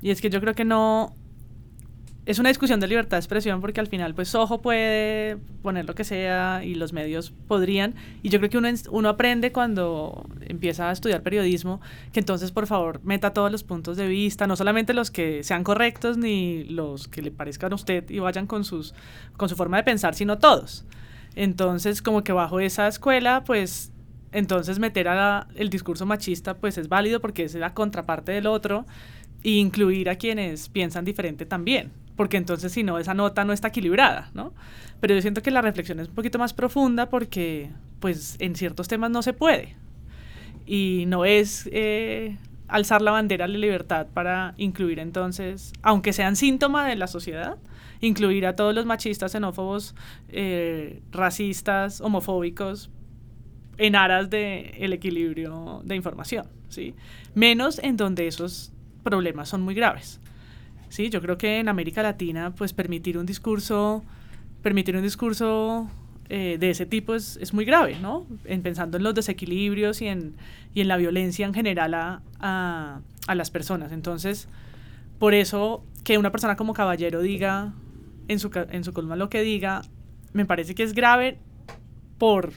Y 0.00 0.10
es 0.10 0.20
que 0.20 0.30
yo 0.30 0.40
creo 0.40 0.54
que 0.54 0.64
no, 0.64 1.14
es 2.24 2.38
una 2.38 2.50
discusión 2.50 2.78
de 2.78 2.86
libertad 2.86 3.16
de 3.16 3.20
expresión 3.20 3.60
porque 3.60 3.80
al 3.80 3.88
final 3.88 4.14
pues 4.14 4.34
Ojo 4.36 4.62
puede 4.62 5.38
poner 5.60 5.86
lo 5.86 5.94
que 5.94 6.04
sea 6.04 6.62
y 6.64 6.76
los 6.76 6.92
medios 6.92 7.32
podrían 7.48 7.96
y 8.22 8.28
yo 8.28 8.38
creo 8.38 8.48
que 8.48 8.58
uno, 8.58 8.68
uno 8.90 9.08
aprende 9.08 9.50
cuando 9.50 10.24
empieza 10.42 10.88
a 10.88 10.92
estudiar 10.92 11.22
periodismo 11.22 11.80
que 12.12 12.20
entonces 12.20 12.52
por 12.52 12.68
favor 12.68 13.00
meta 13.02 13.32
todos 13.32 13.50
los 13.50 13.64
puntos 13.64 13.96
de 13.96 14.06
vista, 14.06 14.46
no 14.46 14.54
solamente 14.54 14.94
los 14.94 15.10
que 15.10 15.42
sean 15.42 15.64
correctos 15.64 16.16
ni 16.16 16.62
los 16.64 17.08
que 17.08 17.22
le 17.22 17.32
parezcan 17.32 17.72
a 17.72 17.74
usted 17.74 18.08
y 18.08 18.20
vayan 18.20 18.46
con, 18.46 18.64
sus, 18.64 18.94
con 19.36 19.48
su 19.48 19.56
forma 19.56 19.78
de 19.78 19.82
pensar, 19.82 20.14
sino 20.14 20.38
todos. 20.38 20.84
Entonces 21.34 22.02
como 22.02 22.22
que 22.22 22.32
bajo 22.32 22.60
esa 22.60 22.86
escuela 22.86 23.42
pues 23.42 23.90
entonces 24.30 24.78
meter 24.78 25.08
a 25.08 25.48
el 25.56 25.70
discurso 25.70 26.06
machista 26.06 26.54
pues 26.54 26.78
es 26.78 26.88
válido 26.88 27.20
porque 27.20 27.42
es 27.42 27.54
la 27.56 27.74
contraparte 27.74 28.30
del 28.30 28.46
otro 28.46 28.86
e 29.42 29.50
incluir 29.50 30.08
a 30.08 30.14
quienes 30.14 30.68
piensan 30.68 31.04
diferente 31.04 31.46
también 31.46 32.01
porque 32.16 32.36
entonces 32.36 32.72
si 32.72 32.82
no, 32.82 32.98
esa 32.98 33.14
nota 33.14 33.44
no 33.44 33.52
está 33.52 33.68
equilibrada, 33.68 34.30
¿no? 34.34 34.52
Pero 35.00 35.14
yo 35.14 35.22
siento 35.22 35.42
que 35.42 35.50
la 35.50 35.62
reflexión 35.62 36.00
es 36.00 36.08
un 36.08 36.14
poquito 36.14 36.38
más 36.38 36.52
profunda 36.52 37.08
porque, 37.08 37.70
pues, 38.00 38.36
en 38.38 38.54
ciertos 38.54 38.88
temas 38.88 39.10
no 39.10 39.22
se 39.22 39.32
puede. 39.32 39.76
Y 40.66 41.04
no 41.08 41.24
es 41.24 41.68
eh, 41.72 42.38
alzar 42.68 43.02
la 43.02 43.10
bandera 43.10 43.46
de 43.46 43.52
la 43.52 43.58
libertad 43.58 44.06
para 44.12 44.54
incluir 44.56 44.98
entonces, 44.98 45.72
aunque 45.82 46.12
sean 46.12 46.36
síntoma 46.36 46.86
de 46.86 46.96
la 46.96 47.06
sociedad, 47.06 47.58
incluir 48.00 48.46
a 48.46 48.56
todos 48.56 48.74
los 48.74 48.86
machistas, 48.86 49.32
xenófobos, 49.32 49.94
eh, 50.28 51.02
racistas, 51.10 52.00
homofóbicos, 52.00 52.90
en 53.78 53.96
aras 53.96 54.30
del 54.30 54.70
el 54.78 54.92
equilibrio 54.92 55.82
de 55.84 55.96
información, 55.96 56.46
¿sí? 56.68 56.94
Menos 57.34 57.78
en 57.78 57.96
donde 57.96 58.26
esos 58.26 58.72
problemas 59.02 59.48
son 59.48 59.62
muy 59.62 59.74
graves. 59.74 60.20
Sí, 60.92 61.08
yo 61.08 61.22
creo 61.22 61.38
que 61.38 61.58
en 61.58 61.70
América 61.70 62.02
Latina, 62.02 62.54
pues 62.54 62.74
permitir 62.74 63.16
un 63.16 63.24
discurso, 63.24 64.04
permitir 64.62 64.94
un 64.94 65.02
discurso 65.02 65.88
eh, 66.28 66.58
de 66.60 66.68
ese 66.68 66.84
tipo 66.84 67.14
es, 67.14 67.38
es, 67.38 67.54
muy 67.54 67.64
grave, 67.64 67.96
¿no? 67.98 68.26
En, 68.44 68.60
pensando 68.60 68.98
en 68.98 69.02
los 69.02 69.14
desequilibrios 69.14 70.02
y 70.02 70.08
en, 70.08 70.34
y 70.74 70.82
en 70.82 70.88
la 70.88 70.98
violencia 70.98 71.46
en 71.46 71.54
general 71.54 71.94
a, 71.94 72.20
a, 72.40 73.00
a, 73.26 73.34
las 73.34 73.50
personas. 73.50 73.90
Entonces, 73.90 74.48
por 75.18 75.32
eso 75.32 75.82
que 76.04 76.18
una 76.18 76.30
persona 76.30 76.56
como 76.56 76.74
Caballero 76.74 77.22
diga 77.22 77.72
en 78.28 78.38
su, 78.38 78.50
en 78.54 78.84
su 78.84 78.92
columna 78.92 79.16
lo 79.16 79.30
que 79.30 79.40
diga, 79.40 79.80
me 80.34 80.44
parece 80.44 80.74
que 80.74 80.82
es 80.82 80.92
grave 80.92 81.38
por 82.18 82.52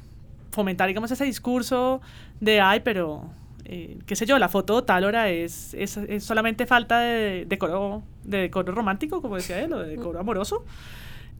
fomentar, 0.51 0.89
digamos, 0.89 1.09
ese 1.09 1.23
discurso 1.23 2.01
de, 2.41 2.59
ay, 2.59 2.81
pero 2.83 3.29
eh, 3.65 3.97
qué 4.05 4.15
sé 4.15 4.25
yo, 4.25 4.37
la 4.37 4.47
foto 4.47 4.83
tal 4.83 5.03
hora 5.03 5.29
es, 5.29 5.73
es, 5.73 5.99
solamente 6.19 6.67
falta 6.67 6.99
de 6.99 7.45
decoro, 7.47 8.03
de 8.23 8.37
decoro 8.39 8.73
romántico, 8.73 9.21
como 9.21 9.35
decía 9.35 9.59
él, 9.59 9.73
o 9.73 9.79
de 9.79 9.89
decoro 9.89 10.19
amoroso. 10.19 10.63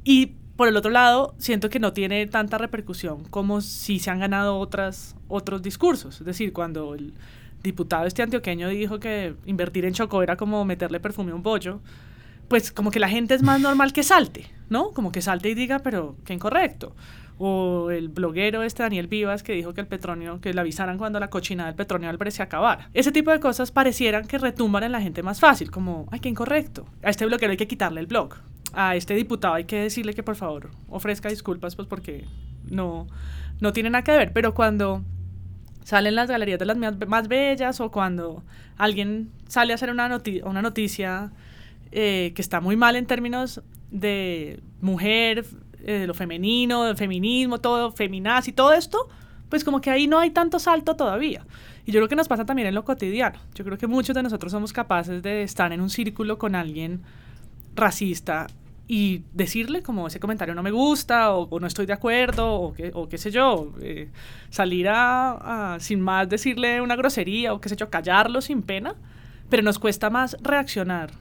Y 0.04 0.34
por 0.56 0.68
el 0.68 0.76
otro 0.76 0.90
lado, 0.90 1.36
siento 1.38 1.70
que 1.70 1.80
no 1.80 1.94
tiene 1.94 2.26
tanta 2.26 2.58
repercusión 2.58 3.26
como 3.26 3.62
si 3.62 4.00
se 4.00 4.10
han 4.10 4.20
ganado 4.20 4.58
otras, 4.58 5.16
otros 5.28 5.62
discursos. 5.62 6.20
Es 6.20 6.26
decir, 6.26 6.52
cuando 6.52 6.96
el 6.96 7.14
diputado 7.62 8.06
este 8.06 8.24
antioqueño 8.24 8.70
dijo 8.70 9.00
que 9.00 9.36
invertir 9.46 9.86
en 9.86 9.94
Chocó 9.94 10.24
era 10.24 10.36
como 10.36 10.66
meterle 10.66 11.00
perfume 11.00 11.32
a 11.32 11.36
un 11.36 11.44
bollo, 11.44 11.80
pues 12.48 12.72
como 12.72 12.90
que 12.92 13.00
la 13.00 13.10
gente 13.10 13.36
es 13.36 13.44
más 13.44 13.60
normal 13.60 13.94
que 13.94 14.04
salte, 14.04 14.46
¿no? 14.70 14.92
Como 14.92 15.12
que 15.12 15.22
salte 15.22 15.50
y 15.50 15.56
diga, 15.56 15.80
pero 15.80 16.16
qué 16.26 16.34
incorrecto 16.34 16.96
o 17.38 17.91
el 17.91 18.10
bloguero 18.10 18.63
este 18.63 18.84
Daniel 18.84 19.08
Vivas 19.08 19.43
que 19.43 19.54
dijo 19.54 19.74
que 19.74 19.82
el 19.82 19.88
petróleo, 19.88 20.39
que 20.39 20.54
le 20.54 20.62
avisaran 20.62 20.98
cuando 20.98 21.19
la 21.19 21.30
cochinada 21.30 21.67
del 21.67 21.76
petróleo 21.76 22.10
al 22.10 22.32
se 22.32 22.43
acabara. 22.43 22.89
Ese 22.93 23.12
tipo 23.12 23.32
de 23.32 23.39
cosas 23.39 23.71
parecieran 23.71 24.26
que 24.26 24.38
retumban 24.38 24.84
en 24.84 24.91
la 24.91 25.02
gente 25.02 25.21
más 25.24 25.39
fácil, 25.39 25.71
como, 25.71 26.08
ay, 26.12 26.19
qué 26.19 26.30
incorrecto. 26.30 26.86
A 27.04 27.10
este 27.10 27.26
bloguero 27.26 27.52
hay 27.52 27.58
que 27.58 27.67
quitarle 27.67 28.00
el 28.00 28.08
blog. 28.08 28.36
A 28.74 28.95
este 28.95 29.13
diputado 29.13 29.54
hay 29.54 29.65
que 29.65 29.82
decirle 29.82 30.13
que 30.13 30.24
por 30.24 30.36
favor 30.36 30.71
ofrezca 30.89 31.30
disculpas, 31.30 31.76
pues 31.76 31.88
porque 31.88 32.26
no, 32.69 33.08
no 33.60 33.74
tiene 33.74 33.89
nada 33.89 34.04
que 34.04 34.12
ver. 34.12 34.34
Pero 34.34 34.54
cuando 34.54 35.04
salen 35.84 36.15
las 36.15 36.30
galerías 36.30 36.60
de 36.60 36.65
las 36.65 36.78
más, 36.78 37.28
bellas 37.28 37.80
o 37.80 37.91
cuando 37.91 38.43
alguien 38.78 39.30
sale 39.48 39.74
a 39.74 39.76
hacer 39.76 39.91
una, 39.91 40.21
una 40.43 40.62
noticia 40.62 41.32
eh, 41.91 42.34
que 42.36 42.41
está 42.41 42.60
muy 42.60 42.76
mal 42.76 42.95
en 42.95 43.06
términos 43.06 43.62
de 43.91 44.62
mujer, 44.82 45.45
eh, 45.86 46.08
lo 46.08 46.13
femenino, 46.13 46.84
del 46.84 46.98
feminismo, 46.98 47.60
todo, 47.60 47.91
feminazi, 47.91 48.52
todo 48.52 48.74
esto, 48.74 49.08
pues 49.50 49.63
como 49.63 49.82
que 49.82 49.91
ahí 49.91 50.08
no 50.08 50.17
hay 50.17 50.32
tanto 50.32 50.58
salto 50.58 50.95
todavía. 50.95 51.45
Y 51.86 51.91
yo 51.91 52.00
creo 52.00 52.10
que 52.10 52.15
nos 52.15 52.28
pasa 52.28 52.45
también 52.45 52.67
en 52.67 52.74
lo 52.74 52.84
cotidiano. 52.84 53.39
Yo 53.54 53.63
creo 53.63 53.78
que 53.78 53.86
muchos 53.86 54.15
de 54.15 54.24
nosotros 54.24 54.52
somos 54.52 54.74
capaces 54.74 55.22
de 55.22 55.43
estar 55.43 55.72
en 55.72 55.82
un 55.82 55.91
círculo 55.91 56.39
con 56.39 56.55
alguien 56.55 57.03
racista 57.76 58.47
y 58.88 59.24
decirle 59.34 59.82
como 59.82 60.07
ese 60.07 60.20
comentario 60.20 60.53
no 60.55 60.64
me 60.64 60.72
gusta 60.72 61.34
o, 61.34 61.60
no 61.60 61.68
estoy 61.68 61.86
de 61.86 61.93
acuerdo 61.93 62.53
o, 62.53 62.74
que, 62.74 62.91
qué 63.10 63.18
sé 63.18 63.30
yo, 63.32 63.74
eh, 63.82 64.10
salir 64.49 64.88
a, 64.89 65.78
sin 65.80 66.01
más 66.01 66.30
decirle 66.30 66.82
una 66.82 66.95
grosería 66.95 67.53
o 67.53 67.62
qué 67.62 67.70
sé 67.70 67.76
yo, 67.76 67.89
callarlo 67.89 68.41
sin 68.41 68.62
pena, 68.62 68.95
pero 69.49 69.64
nos 69.64 69.80
cuesta 69.80 70.10
más 70.10 70.38
reaccionar 70.41 71.12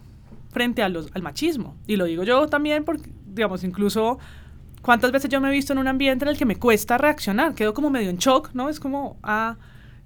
frente 0.51 0.83
al 0.83 1.23
machismo. 1.23 1.75
Y 1.87 1.97
lo 1.97 2.05
digo 2.05 2.23
yo 2.23 2.47
también 2.47 2.85
porque, 2.85 3.11
digamos, 3.27 3.65
incluso 3.65 4.19
¿Cuántas 4.85 5.13
veces 5.13 5.31
yo 5.31 5.41
me 5.41 5.49
he 5.49 5.51
visto 5.51 5.73
en 5.73 5.79
un 5.79 5.89
ambiente 5.89 6.27
en 6.27 6.29
el 6.29 6.37
que 6.37 6.45
me 6.45 6.57
cuesta 6.57 6.99
reaccionar? 6.99 7.55
Quedo 7.55 7.73
como 7.73 7.89
medio 7.89 8.11
en 8.11 8.19
shock, 8.19 8.51
¿no? 8.53 8.69
Es 8.69 8.79
como, 8.79 9.17
ah, 9.23 9.57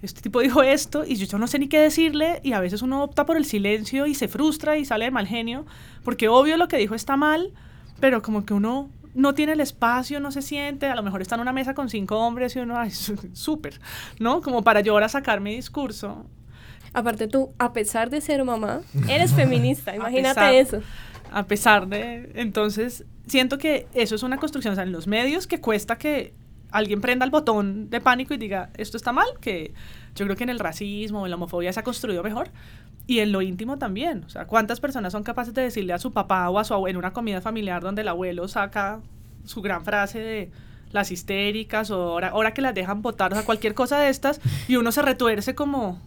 este 0.03 0.21
tipo 0.21 0.39
dijo 0.39 0.63
esto 0.63 1.05
y 1.05 1.17
yo 1.17 1.37
no 1.37 1.49
sé 1.49 1.59
ni 1.59 1.67
qué 1.67 1.81
decirle 1.81 2.41
y 2.45 2.53
a 2.53 2.61
veces 2.61 2.81
uno 2.83 3.03
opta 3.03 3.27
por 3.27 3.37
el 3.37 3.45
silencio 3.45 4.07
y 4.07 4.15
se 4.15 4.29
frustra 4.29 4.79
y 4.79 4.85
sale 4.85 5.07
de 5.07 5.11
mal 5.11 5.27
genio 5.27 5.67
porque 6.05 6.29
obvio 6.29 6.57
lo 6.57 6.69
que 6.69 6.77
dijo 6.77 6.95
está 6.95 7.17
mal, 7.17 7.53
pero 7.99 8.23
como 8.23 8.47
que 8.47 8.55
uno 8.55 8.89
no 9.15 9.35
tiene 9.35 9.55
el 9.55 9.61
espacio, 9.61 10.21
no 10.21 10.31
se 10.31 10.43
siente, 10.43 10.87
a 10.87 10.95
lo 10.95 11.03
mejor 11.03 11.23
está 11.23 11.35
en 11.35 11.41
una 11.41 11.53
mesa 11.53 11.75
con 11.75 11.91
cinco 11.91 12.17
hombres 12.21 12.55
y 12.55 12.61
uno, 12.61 12.79
ay, 12.79 12.93
súper, 13.33 13.81
¿no? 14.21 14.43
Como 14.43 14.63
para 14.63 14.81
yo 14.81 14.93
ahora 14.93 15.09
sacar 15.09 15.41
mi 15.41 15.57
discurso. 15.57 16.25
Aparte 16.93 17.27
tú, 17.27 17.53
a 17.59 17.73
pesar 17.73 18.11
de 18.11 18.21
ser 18.21 18.45
mamá, 18.45 18.83
eres 19.09 19.35
feminista, 19.35 19.97
imagínate 19.97 20.61
eso. 20.61 20.83
A 21.31 21.47
pesar 21.47 21.89
de, 21.89 22.33
entonces, 22.35 23.05
siento 23.27 23.59
que 23.59 23.87
eso 23.95 24.15
es 24.15 24.23
una 24.23 24.39
construcción, 24.39 24.73
o 24.73 24.75
sea, 24.75 24.85
en 24.85 24.93
los 24.93 25.07
medios 25.07 25.47
que 25.47 25.61
cuesta 25.61 25.99
que 25.99 26.35
alguien 26.71 27.01
prenda 27.01 27.25
el 27.25 27.31
botón 27.31 27.91
de 27.91 28.01
pánico 28.01 28.35
y 28.35 28.39
diga, 28.39 28.71
esto 28.77 28.97
está 28.97 29.13
mal, 29.13 29.27
que 29.41 29.73
yo 30.15 30.25
creo 30.25 30.37
que 30.37 30.45
en 30.45 30.51
el 30.51 30.59
racismo, 30.59 31.27
en 31.27 31.31
la 31.31 31.37
homofobia 31.37 31.73
se 31.73 31.81
ha 31.81 31.85
construido 31.85 32.23
mejor, 32.23 32.51
y 33.07 33.21
en 33.21 33.33
lo 33.33 33.41
íntimo 33.41 33.79
también. 33.79 34.25
O 34.25 34.29
sea, 34.29 34.47
¿cuántas 34.47 34.81
personas 34.81 35.13
son 35.13 35.23
capaces 35.23 35.55
de 35.55 35.63
decirle 35.63 35.95
a 35.95 35.99
su 35.99 36.13
papá 36.13 36.49
o 36.51 36.59
a 36.59 36.65
su 36.65 36.75
abuelo 36.75 36.91
en 36.91 36.97
una 36.99 37.13
comida 37.13 37.41
familiar 37.41 37.83
donde 37.83 38.03
el 38.03 38.09
abuelo 38.09 38.47
saca 38.49 39.01
su 39.45 39.63
gran 39.63 39.85
frase 39.85 40.19
de 40.19 40.51
las 40.93 41.11
histéricas 41.11 41.91
o 41.91 42.19
ahora, 42.19 42.55
que 42.55 42.63
las 42.63 42.75
dejan 42.75 43.03
votar, 43.03 43.33
o 43.33 43.37
sea, 43.37 43.45
cualquier 43.45 43.75
cosa 43.75 43.99
de 43.99 44.11
estas, 44.11 44.41
y 44.69 44.77
uno 44.77 44.93
se 44.93 45.03
retuerce 45.03 45.55
como, 45.55 46.01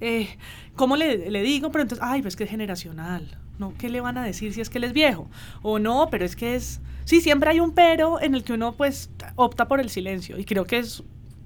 eh, 0.00 0.28
¿cómo 0.76 0.96
le, 0.96 1.30
le, 1.30 1.42
digo? 1.42 1.70
Pero 1.70 1.82
entonces, 1.82 2.04
ay, 2.06 2.22
pues 2.22 2.36
que 2.36 2.44
es 2.44 2.50
generacional, 2.50 3.38
¿no? 3.58 3.74
¿Qué 3.78 3.88
le 3.88 4.00
van 4.00 4.18
a 4.18 4.24
decir 4.24 4.52
si 4.52 4.60
es 4.60 4.70
que 4.70 4.78
él 4.78 4.84
es 4.84 4.92
viejo? 4.92 5.28
O 5.62 5.78
no, 5.78 6.08
pero 6.10 6.24
es 6.24 6.36
que 6.36 6.54
es... 6.54 6.80
Sí, 7.04 7.20
siempre 7.20 7.50
hay 7.50 7.60
un 7.60 7.72
pero 7.72 8.20
en 8.20 8.34
el 8.34 8.44
que 8.44 8.52
uno 8.52 8.72
pues 8.72 9.10
opta 9.36 9.66
por 9.66 9.80
el 9.80 9.88
silencio 9.88 10.38
y 10.38 10.44
creo 10.44 10.64
que 10.64 10.78
es 10.78 11.02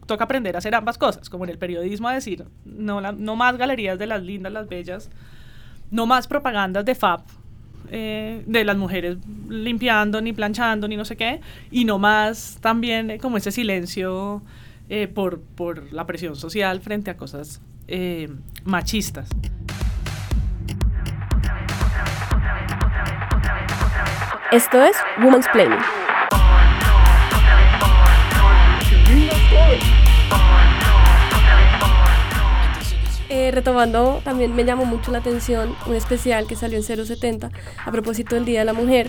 toca 0.07 0.25
aprender 0.25 0.57
a 0.57 0.59
hacer 0.59 0.75
ambas 0.75 0.99
cosas, 0.99 1.31
como 1.31 1.45
en 1.45 1.51
el 1.51 1.59
periodismo 1.59 2.09
a 2.09 2.15
decir, 2.15 2.45
no, 2.65 3.01
no 3.01 3.37
más 3.37 3.57
galerías 3.57 3.99
de 3.99 4.07
las 4.07 4.23
lindas, 4.23 4.53
las 4.53 4.69
bellas, 4.69 5.11
no 5.91 6.07
más 6.07 6.27
propagandas 6.27 6.85
de 6.85 6.95
FAP, 6.95 7.23
eh, 7.91 8.43
de 8.47 8.65
las 8.65 8.77
mujeres 8.77 9.19
limpiando, 9.49 10.23
ni 10.23 10.33
planchando, 10.33 10.89
ni 10.89 10.97
no 10.97 11.05
sé 11.05 11.17
qué, 11.17 11.41
y 11.71 11.85
no 11.85 11.99
más 11.99 12.59
también 12.61 13.11
eh, 13.11 13.19
como 13.19 13.37
ese 13.37 13.53
silencio 13.53 14.43
eh, 14.89 15.09
por, 15.09 15.41
por, 15.41 15.93
la 15.93 16.07
presión 16.07 16.35
social 16.35 16.81
frente 16.81 17.11
a 17.11 17.17
cosas 17.17 17.61
machistas. 18.65 19.29
Esto 24.53 24.83
es 24.85 24.95
Woman's 25.19 25.47
Planning. 25.51 25.79
Eh, 33.31 33.51
retomando, 33.51 34.21
también 34.23 34.55
me 34.55 34.67
llamó 34.67 34.85
mucho 34.85 35.11
la 35.11 35.19
atención 35.21 35.75
un 35.87 35.95
especial 35.95 36.47
que 36.47 36.55
salió 36.55 36.77
en 36.77 36.85
070 36.85 37.51
a 37.83 37.91
propósito 37.91 38.35
del 38.35 38.45
Día 38.45 38.59
de 38.59 38.67
la 38.67 38.75
Mujer, 38.75 39.09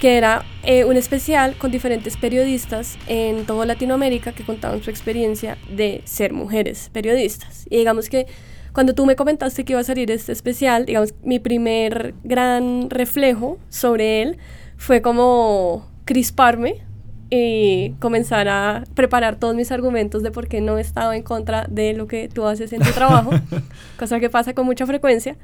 que 0.00 0.18
era 0.18 0.44
eh, 0.64 0.84
un 0.84 0.98
especial 0.98 1.56
con 1.56 1.70
diferentes 1.70 2.18
periodistas 2.18 2.98
en 3.06 3.46
toda 3.46 3.64
Latinoamérica 3.64 4.32
que 4.32 4.44
contaban 4.44 4.82
su 4.82 4.90
experiencia 4.90 5.56
de 5.70 6.02
ser 6.04 6.34
mujeres 6.34 6.90
periodistas. 6.92 7.64
Y 7.70 7.78
digamos 7.78 8.10
que 8.10 8.26
cuando 8.74 8.92
tú 8.92 9.06
me 9.06 9.16
comentaste 9.16 9.64
que 9.64 9.72
iba 9.72 9.80
a 9.80 9.84
salir 9.84 10.10
este 10.10 10.32
especial, 10.32 10.84
digamos, 10.84 11.14
mi 11.22 11.38
primer 11.38 12.12
gran 12.22 12.90
reflejo 12.90 13.58
sobre 13.70 14.20
él 14.20 14.38
fue 14.76 15.02
como 15.02 15.88
crisparme 16.04 16.82
y 17.30 17.90
comenzar 18.00 18.48
a 18.48 18.84
preparar 18.94 19.36
todos 19.36 19.54
mis 19.54 19.72
argumentos 19.72 20.22
de 20.22 20.30
por 20.30 20.46
qué 20.48 20.60
no 20.60 20.78
estaba 20.78 21.16
en 21.16 21.22
contra 21.22 21.66
de 21.68 21.94
lo 21.94 22.06
que 22.06 22.28
tú 22.28 22.44
haces 22.46 22.72
en 22.72 22.82
tu 22.82 22.90
trabajo, 22.92 23.30
cosa 23.98 24.20
que 24.20 24.30
pasa 24.30 24.54
con 24.54 24.66
mucha 24.66 24.86
frecuencia, 24.86 25.36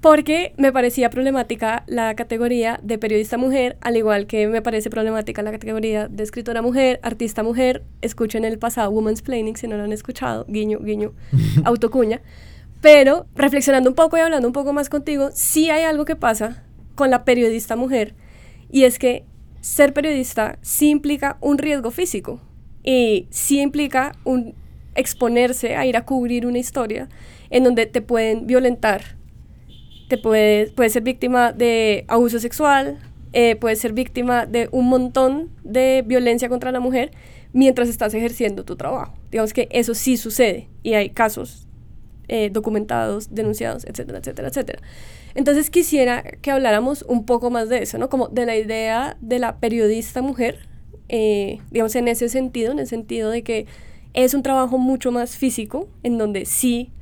porque 0.00 0.54
me 0.56 0.72
parecía 0.72 1.10
problemática 1.10 1.84
la 1.86 2.14
categoría 2.14 2.80
de 2.82 2.98
periodista 2.98 3.36
mujer, 3.36 3.76
al 3.82 3.96
igual 3.96 4.26
que 4.26 4.48
me 4.48 4.62
parece 4.62 4.88
problemática 4.88 5.42
la 5.42 5.52
categoría 5.52 6.08
de 6.08 6.22
escritora 6.22 6.62
mujer, 6.62 7.00
artista 7.02 7.42
mujer, 7.42 7.84
escuchen 8.00 8.44
el 8.44 8.58
pasado 8.58 8.90
Woman's 8.90 9.22
Planning 9.22 9.56
si 9.56 9.68
no 9.68 9.76
lo 9.76 9.84
han 9.84 9.92
escuchado, 9.92 10.46
guiño, 10.48 10.78
guiño, 10.80 11.12
autocuña, 11.64 12.22
pero 12.80 13.26
reflexionando 13.34 13.90
un 13.90 13.94
poco 13.94 14.16
y 14.16 14.20
hablando 14.20 14.48
un 14.48 14.54
poco 14.54 14.72
más 14.72 14.88
contigo, 14.88 15.30
sí 15.34 15.70
hay 15.70 15.84
algo 15.84 16.06
que 16.06 16.16
pasa 16.16 16.64
con 16.94 17.10
la 17.10 17.24
periodista 17.24 17.76
mujer, 17.76 18.14
y 18.70 18.84
es 18.84 18.98
que 18.98 19.24
ser 19.60 19.92
periodista 19.92 20.58
sí 20.62 20.90
implica 20.90 21.36
un 21.40 21.58
riesgo 21.58 21.90
físico 21.90 22.40
y 22.82 23.26
sí 23.30 23.60
implica 23.60 24.12
un 24.24 24.54
exponerse 24.94 25.76
a 25.76 25.86
ir 25.86 25.96
a 25.96 26.04
cubrir 26.04 26.46
una 26.46 26.58
historia 26.58 27.08
en 27.50 27.64
donde 27.64 27.86
te 27.86 28.00
pueden 28.00 28.46
violentar, 28.46 29.16
te 30.08 30.18
puedes, 30.18 30.72
puedes 30.72 30.92
ser 30.92 31.02
víctima 31.02 31.52
de 31.52 32.04
abuso 32.08 32.38
sexual, 32.38 32.98
eh, 33.32 33.56
puedes 33.56 33.78
ser 33.78 33.92
víctima 33.92 34.46
de 34.46 34.68
un 34.72 34.88
montón 34.88 35.50
de 35.62 36.02
violencia 36.06 36.48
contra 36.48 36.72
la 36.72 36.80
mujer 36.80 37.12
mientras 37.52 37.88
estás 37.88 38.14
ejerciendo 38.14 38.64
tu 38.64 38.76
trabajo. 38.76 39.14
Digamos 39.30 39.52
que 39.52 39.68
eso 39.70 39.94
sí 39.94 40.16
sucede 40.16 40.68
y 40.82 40.94
hay 40.94 41.10
casos 41.10 41.68
eh, 42.32 42.48
documentados, 42.48 43.34
denunciados, 43.34 43.84
etcétera, 43.84 44.18
etcétera, 44.20 44.48
etcétera. 44.48 44.80
Entonces 45.34 45.68
quisiera 45.68 46.22
que 46.22 46.52
habláramos 46.52 47.02
un 47.08 47.26
poco 47.26 47.50
más 47.50 47.68
de 47.68 47.82
eso, 47.82 47.98
¿no? 47.98 48.08
Como 48.08 48.28
de 48.28 48.46
la 48.46 48.56
idea 48.56 49.16
de 49.20 49.40
la 49.40 49.56
periodista 49.58 50.22
mujer, 50.22 50.60
eh, 51.08 51.58
digamos 51.72 51.96
en 51.96 52.06
ese 52.06 52.28
sentido, 52.28 52.70
en 52.70 52.78
el 52.78 52.86
sentido 52.86 53.30
de 53.30 53.42
que 53.42 53.66
es 54.14 54.32
un 54.32 54.44
trabajo 54.44 54.78
mucho 54.78 55.10
más 55.10 55.36
físico, 55.36 55.88
en 56.04 56.18
donde 56.18 56.44
sí 56.44 56.92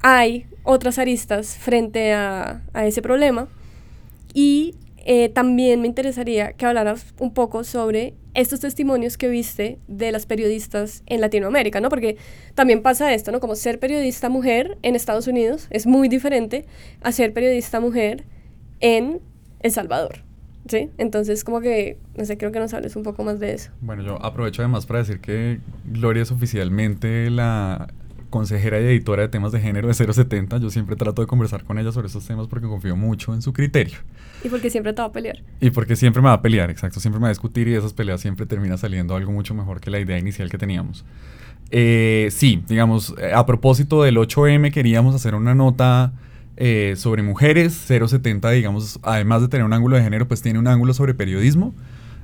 hay 0.00 0.46
otras 0.62 1.00
aristas 1.00 1.56
frente 1.56 2.12
a, 2.12 2.62
a 2.72 2.86
ese 2.86 3.02
problema. 3.02 3.48
Y 4.32 4.76
eh, 5.08 5.28
también 5.28 5.80
me 5.80 5.86
interesaría 5.86 6.54
que 6.54 6.66
hablaras 6.66 7.14
un 7.20 7.32
poco 7.32 7.62
sobre 7.62 8.14
estos 8.34 8.58
testimonios 8.58 9.16
que 9.16 9.28
viste 9.28 9.78
de 9.86 10.10
las 10.10 10.26
periodistas 10.26 11.04
en 11.06 11.20
Latinoamérica, 11.20 11.80
¿no? 11.80 11.90
Porque 11.90 12.16
también 12.56 12.82
pasa 12.82 13.14
esto, 13.14 13.30
¿no? 13.30 13.38
Como 13.38 13.54
ser 13.54 13.78
periodista 13.78 14.28
mujer 14.28 14.76
en 14.82 14.96
Estados 14.96 15.28
Unidos 15.28 15.68
es 15.70 15.86
muy 15.86 16.08
diferente 16.08 16.66
a 17.02 17.12
ser 17.12 17.32
periodista 17.32 17.78
mujer 17.78 18.24
en 18.80 19.20
El 19.60 19.70
Salvador. 19.70 20.24
¿Sí? 20.68 20.90
Entonces, 20.98 21.44
como 21.44 21.60
que, 21.60 21.98
no 22.16 22.24
sé, 22.24 22.36
creo 22.36 22.50
que 22.50 22.58
nos 22.58 22.74
hables 22.74 22.96
un 22.96 23.04
poco 23.04 23.22
más 23.22 23.38
de 23.38 23.52
eso. 23.52 23.70
Bueno, 23.80 24.02
yo 24.02 24.20
aprovecho 24.20 24.62
además 24.62 24.86
para 24.86 24.98
decir 24.98 25.20
que 25.20 25.60
Gloria 25.84 26.24
es 26.24 26.32
oficialmente 26.32 27.30
la 27.30 27.86
consejera 28.36 28.80
y 28.80 28.84
editora 28.84 29.22
de 29.22 29.28
temas 29.28 29.52
de 29.52 29.60
género 29.60 29.88
de 29.88 29.94
070. 29.94 30.58
Yo 30.58 30.70
siempre 30.70 30.94
trato 30.94 31.22
de 31.22 31.26
conversar 31.26 31.64
con 31.64 31.78
ella 31.78 31.90
sobre 31.90 32.08
esos 32.08 32.26
temas 32.26 32.46
porque 32.48 32.66
confío 32.66 32.96
mucho 32.96 33.32
en 33.32 33.40
su 33.40 33.52
criterio. 33.52 33.98
Y 34.44 34.48
porque 34.48 34.68
siempre 34.68 34.92
te 34.92 35.00
va 35.00 35.08
a 35.08 35.12
pelear. 35.12 35.42
Y 35.60 35.70
porque 35.70 35.96
siempre 35.96 36.20
me 36.20 36.28
va 36.28 36.34
a 36.34 36.42
pelear, 36.42 36.70
exacto. 36.70 37.00
Siempre 37.00 37.18
me 37.18 37.24
va 37.24 37.28
a 37.28 37.30
discutir 37.30 37.66
y 37.68 37.72
de 37.72 37.78
esas 37.78 37.94
peleas 37.94 38.20
siempre 38.20 38.44
termina 38.44 38.76
saliendo 38.76 39.16
algo 39.16 39.32
mucho 39.32 39.54
mejor 39.54 39.80
que 39.80 39.90
la 39.90 39.98
idea 39.98 40.18
inicial 40.18 40.50
que 40.50 40.58
teníamos. 40.58 41.04
Eh, 41.70 42.28
sí, 42.30 42.62
digamos, 42.68 43.14
eh, 43.18 43.32
a 43.34 43.44
propósito 43.46 44.02
del 44.02 44.18
8M 44.18 44.70
queríamos 44.70 45.14
hacer 45.14 45.34
una 45.34 45.54
nota 45.54 46.12
eh, 46.56 46.94
sobre 46.96 47.22
mujeres. 47.22 47.72
070, 47.72 48.50
digamos, 48.50 49.00
además 49.02 49.40
de 49.40 49.48
tener 49.48 49.64
un 49.64 49.72
ángulo 49.72 49.96
de 49.96 50.02
género, 50.02 50.28
pues 50.28 50.42
tiene 50.42 50.58
un 50.58 50.68
ángulo 50.68 50.94
sobre 50.94 51.14
periodismo 51.14 51.74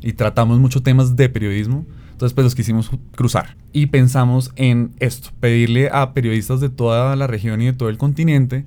y 0.02 0.12
tratamos 0.12 0.58
muchos 0.58 0.82
temas 0.82 1.16
de 1.16 1.28
periodismo. 1.28 1.86
Entonces, 2.22 2.34
pues 2.36 2.44
los 2.44 2.54
quisimos 2.54 2.88
cruzar 3.16 3.56
y 3.72 3.86
pensamos 3.86 4.52
en 4.54 4.92
esto, 5.00 5.30
pedirle 5.40 5.88
a 5.90 6.14
periodistas 6.14 6.60
de 6.60 6.70
toda 6.70 7.16
la 7.16 7.26
región 7.26 7.60
y 7.60 7.66
de 7.66 7.72
todo 7.72 7.88
el 7.88 7.98
continente 7.98 8.64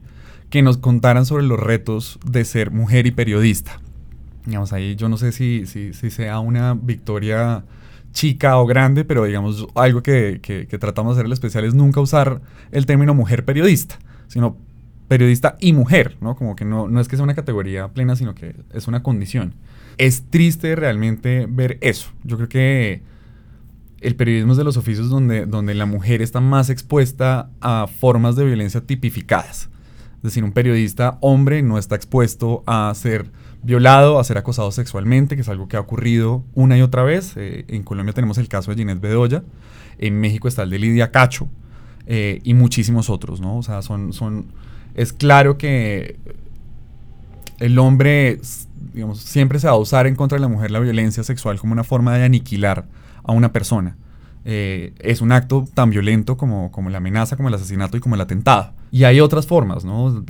que 0.49 0.61
nos 0.61 0.75
contaran 0.75 1.25
sobre 1.25 1.45
los 1.45 1.57
retos 1.57 2.19
de 2.29 2.43
ser 2.43 2.71
mujer 2.71 3.07
y 3.07 3.11
periodista. 3.11 3.79
Digamos, 4.45 4.73
ahí 4.73 4.97
yo 4.97 5.07
no 5.07 5.15
sé 5.15 5.31
si, 5.31 5.65
si, 5.67 5.93
sea 5.93 6.39
una 6.39 6.73
victoria 6.73 7.63
chica 8.11 8.57
o 8.57 8.65
grande, 8.65 9.05
pero 9.05 9.23
digamos, 9.23 9.65
algo 9.75 10.03
que, 10.03 10.41
que, 10.41 10.65
tratamos 10.77 11.15
de 11.15 11.21
hacer 11.21 11.27
el 11.27 11.31
especial 11.31 11.63
es 11.63 11.73
nunca 11.73 12.01
usar 12.01 12.41
el 12.73 12.85
término 12.85 13.13
mujer 13.13 13.45
periodista, 13.45 13.99
sino 14.27 14.57
periodista 15.07 15.55
y 15.61 15.71
mujer, 15.71 16.17
¿no? 16.19 16.35
Como 16.35 16.57
que 16.57 16.65
no, 16.65 16.89
no 16.89 16.99
es 16.99 17.07
que 17.07 17.15
sea 17.15 17.23
una 17.23 17.35
categoría 17.35 17.87
plena, 17.87 18.17
sino 18.17 18.35
que 18.35 18.53
es 18.73 18.89
una 18.89 19.01
condición. 19.01 19.53
Es 19.97 20.25
triste 20.29 20.75
realmente 20.75 21.47
ver 21.49 21.77
eso. 21.79 22.09
Yo 22.25 22.35
creo 22.35 22.49
que 22.49 23.14
el 24.05 24.15
periodismo 24.15 24.51
es 24.51 24.57
de 24.57 24.63
los 24.63 24.77
oficios 24.77 25.09
donde, 25.09 25.45
donde 25.45 25.73
la 25.73 25.85
mujer 25.85 26.21
está 26.21 26.39
más 26.39 26.69
expuesta 26.69 27.49
a 27.59 27.87
formas 27.87 28.35
de 28.35 28.45
violencia 28.45 28.81
tipificadas. 28.81 29.69
Es 30.17 30.23
decir, 30.23 30.43
un 30.43 30.51
periodista 30.51 31.17
hombre 31.21 31.61
no 31.61 31.77
está 31.77 31.95
expuesto 31.95 32.63
a 32.67 32.91
ser 32.95 33.31
violado, 33.63 34.19
a 34.19 34.23
ser 34.23 34.37
acosado 34.37 34.71
sexualmente, 34.71 35.35
que 35.35 35.41
es 35.41 35.49
algo 35.49 35.67
que 35.67 35.77
ha 35.77 35.79
ocurrido 35.79 36.43
una 36.53 36.77
y 36.77 36.81
otra 36.81 37.03
vez. 37.03 37.33
Eh, 37.35 37.65
en 37.67 37.83
Colombia 37.83 38.13
tenemos 38.13 38.37
el 38.37 38.47
caso 38.47 38.71
de 38.71 38.77
Ginette 38.77 39.01
Bedoya, 39.01 39.43
en 39.97 40.19
México 40.19 40.47
está 40.47 40.63
el 40.63 40.69
de 40.69 40.79
Lidia 40.79 41.11
Cacho 41.11 41.47
eh, 42.05 42.41
y 42.43 42.53
muchísimos 42.53 43.09
otros, 43.09 43.41
¿no? 43.41 43.57
O 43.57 43.63
sea, 43.63 43.81
son, 43.81 44.13
son, 44.13 44.47
es 44.93 45.13
claro 45.13 45.57
que 45.57 46.17
el 47.59 47.79
hombre, 47.79 48.39
digamos, 48.93 49.19
siempre 49.19 49.59
se 49.59 49.67
va 49.67 49.73
a 49.73 49.77
usar 49.77 50.05
en 50.05 50.15
contra 50.15 50.37
de 50.37 50.41
la 50.41 50.47
mujer 50.47 50.69
la 50.71 50.79
violencia 50.79 51.23
sexual 51.23 51.59
como 51.59 51.73
una 51.73 51.83
forma 51.83 52.15
de 52.15 52.23
aniquilar 52.23 52.85
a 53.25 53.31
una 53.31 53.51
persona. 53.51 53.97
Eh, 54.47 54.93
es 54.99 55.21
un 55.21 55.31
acto 55.31 55.67
tan 55.73 55.89
violento 55.89 56.37
como, 56.37 56.71
como 56.71 56.89
la 56.89 56.99
amenaza, 56.99 57.35
como 57.35 57.49
el 57.49 57.55
asesinato 57.55 57.97
y 57.97 57.99
como 57.99 58.15
el 58.15 58.21
atentado. 58.21 58.73
Y 58.91 59.03
hay 59.03 59.19
otras 59.19 59.47
formas, 59.47 59.83
¿no? 59.83 60.23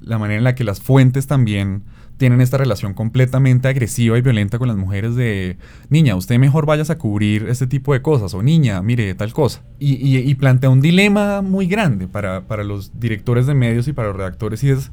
La 0.00 0.18
manera 0.18 0.38
en 0.38 0.44
la 0.44 0.54
que 0.54 0.64
las 0.64 0.80
fuentes 0.80 1.26
también 1.26 1.82
tienen 2.16 2.40
esta 2.40 2.56
relación 2.56 2.94
completamente 2.94 3.68
agresiva 3.68 4.16
y 4.16 4.22
violenta 4.22 4.58
con 4.58 4.68
las 4.68 4.76
mujeres 4.76 5.14
de, 5.16 5.58
niña, 5.90 6.16
usted 6.16 6.38
mejor 6.38 6.66
vayas 6.66 6.90
a 6.90 6.98
cubrir 6.98 7.46
este 7.48 7.66
tipo 7.66 7.92
de 7.92 8.02
cosas, 8.02 8.32
o 8.34 8.42
niña, 8.42 8.80
mire 8.82 9.14
tal 9.14 9.32
cosa. 9.32 9.62
Y, 9.78 10.34
plantea 10.36 10.70
un 10.70 10.80
dilema 10.80 11.42
muy 11.42 11.66
grande 11.66 12.08
para, 12.08 12.42
los 12.64 12.98
directores 12.98 13.46
de 13.46 13.54
medios 13.54 13.88
y 13.88 13.92
para 13.92 14.08
los 14.08 14.16
redactores 14.16 14.62
y 14.64 14.70
es 14.70 14.90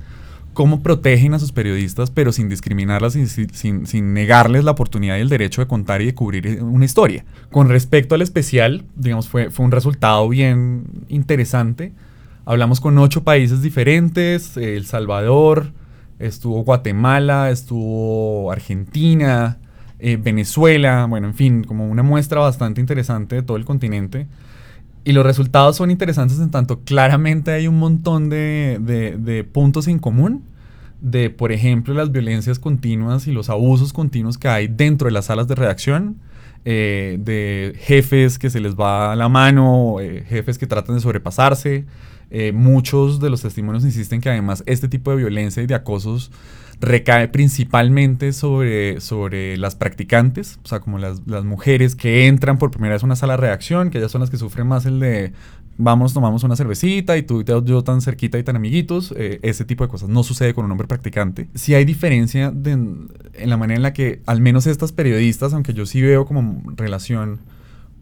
cómo 0.54 0.82
protegen 0.82 1.34
a 1.34 1.40
sus 1.40 1.52
periodistas, 1.52 2.12
pero 2.12 2.32
sin 2.32 2.50
discriminarlas, 2.50 3.14
sin, 3.14 3.28
sin, 3.28 3.86
sin, 3.88 4.14
negarles 4.14 4.64
la 4.64 4.72
oportunidad 4.72 5.18
y 5.18 5.22
el 5.22 5.30
derecho 5.30 5.62
de 5.62 5.68
contar 5.68 6.02
y 6.02 6.06
de 6.06 6.16
cubrir 6.16 6.64
una 6.64 6.86
historia. 6.86 7.26
Con 7.52 7.70
respecto 7.70 8.16
al 8.16 8.22
especial, 8.22 8.86
digamos, 8.96 9.28
fue, 9.28 9.50
fue 9.50 9.66
un 9.66 9.72
resultado 9.72 10.28
bien 10.30 10.86
interesante. 11.10 11.94
Hablamos 12.46 12.80
con 12.80 12.98
ocho 12.98 13.24
países 13.24 13.62
diferentes, 13.62 14.58
El 14.58 14.86
Salvador, 14.86 15.72
estuvo 16.20 16.64
Guatemala, 16.64 17.50
estuvo 17.50 18.52
Argentina, 18.52 19.58
eh, 20.00 20.18
Venezuela, 20.18 21.06
bueno, 21.10 21.28
en 21.28 21.34
fin, 21.34 21.64
como 21.64 21.88
una 21.88 22.04
muestra 22.04 22.42
bastante 22.42 22.82
interesante 22.82 23.38
de 23.38 23.44
todo 23.44 23.58
el 23.58 23.66
continente. 23.66 24.28
Y 25.06 25.12
los 25.12 25.26
resultados 25.26 25.76
son 25.76 25.92
interesantes 25.92 26.40
en 26.40 26.50
tanto 26.50 26.82
claramente 26.82 27.52
hay 27.52 27.68
un 27.68 27.78
montón 27.78 28.30
de, 28.30 29.48
puntos 29.52 29.88
en 29.88 30.00
común 30.00 30.44
de, 31.02 31.30
por 31.30 31.52
ejemplo, 31.52 31.94
las 31.94 32.12
violencias 32.12 32.60
continuas 32.60 33.28
y 33.28 33.34
los 33.34 33.50
abusos 33.50 33.92
continuos 33.92 34.38
que 34.38 34.48
hay 34.48 34.68
dentro 34.68 35.08
de 35.08 35.12
las 35.12 35.26
salas 35.26 35.50
de 35.50 35.56
redacción, 35.56 36.16
eh, 36.64 37.18
de 37.20 37.76
jefes 37.78 38.40
que 38.40 38.50
se 38.50 38.62
les 38.62 38.76
va 38.76 39.14
la 39.18 39.28
mano, 39.28 39.98
eh, 40.00 40.24
jefes 40.30 40.58
que 40.58 40.66
tratan 40.66 40.96
de 40.96 41.02
sobrepasarse, 41.02 41.86
eh, 42.36 42.54
muchos 42.54 43.20
de 43.20 43.30
los 43.30 43.42
testimonios 43.42 43.84
insisten 43.84 44.22
que 44.22 44.30
además 44.30 44.64
este 44.66 44.88
tipo 44.88 45.12
de 45.12 45.18
violencia 45.18 45.62
y 45.62 45.68
de 45.68 45.76
acosos 45.76 46.32
recae 46.84 47.30
principalmente 47.30 48.34
sobre, 48.34 49.00
sobre 49.00 49.58
las 49.58 49.76
practicantes, 49.76 50.60
o 50.64 50.68
sea, 50.68 50.82
como 50.82 51.00
las, 51.00 51.22
mujeres 51.46 51.96
que 51.96 52.28
entran 52.28 52.58
por 52.58 52.72
primera 52.72 52.94
vez 52.94 53.04
a 53.04 53.06
una 53.06 53.16
sala 53.16 53.34
de 53.34 53.38
reacción, 53.38 53.90
que 53.90 54.00
ellas 54.00 54.12
son 54.12 54.22
las 54.22 54.30
que 54.30 54.38
sufren 54.38 54.68
más 54.68 54.86
el 54.86 55.00
de 55.00 55.34
vamos, 55.78 56.14
tomamos 56.14 56.44
una 56.44 56.56
cervecita 56.56 57.18
y 57.18 57.24
tú 57.24 57.42
y 57.42 57.46
yo 57.46 57.84
tan 57.84 58.02
cerquita 58.02 58.38
y 58.38 58.44
tan 58.44 58.58
amiguitos, 58.58 59.14
eh, 59.18 59.40
ese 59.42 59.66
tipo 59.66 59.84
de 59.84 59.90
cosas 59.90 60.10
no 60.10 60.24
sucede 60.24 60.54
con 60.54 60.66
un 60.66 60.72
hombre 60.72 60.88
practicante. 60.88 61.48
Si 61.56 61.74
hay 61.74 61.86
diferencia 61.86 62.54
en 62.66 63.10
la 63.44 63.58
manera 63.58 63.78
en 63.78 63.84
la 63.84 63.94
que 63.94 64.22
al 64.26 64.42
menos 64.42 64.68
estas 64.68 64.92
periodistas, 64.92 65.54
aunque 65.54 65.74
yo 65.74 65.86
sí 65.86 66.02
veo 66.02 66.26
como 66.26 66.62
relación 66.76 67.40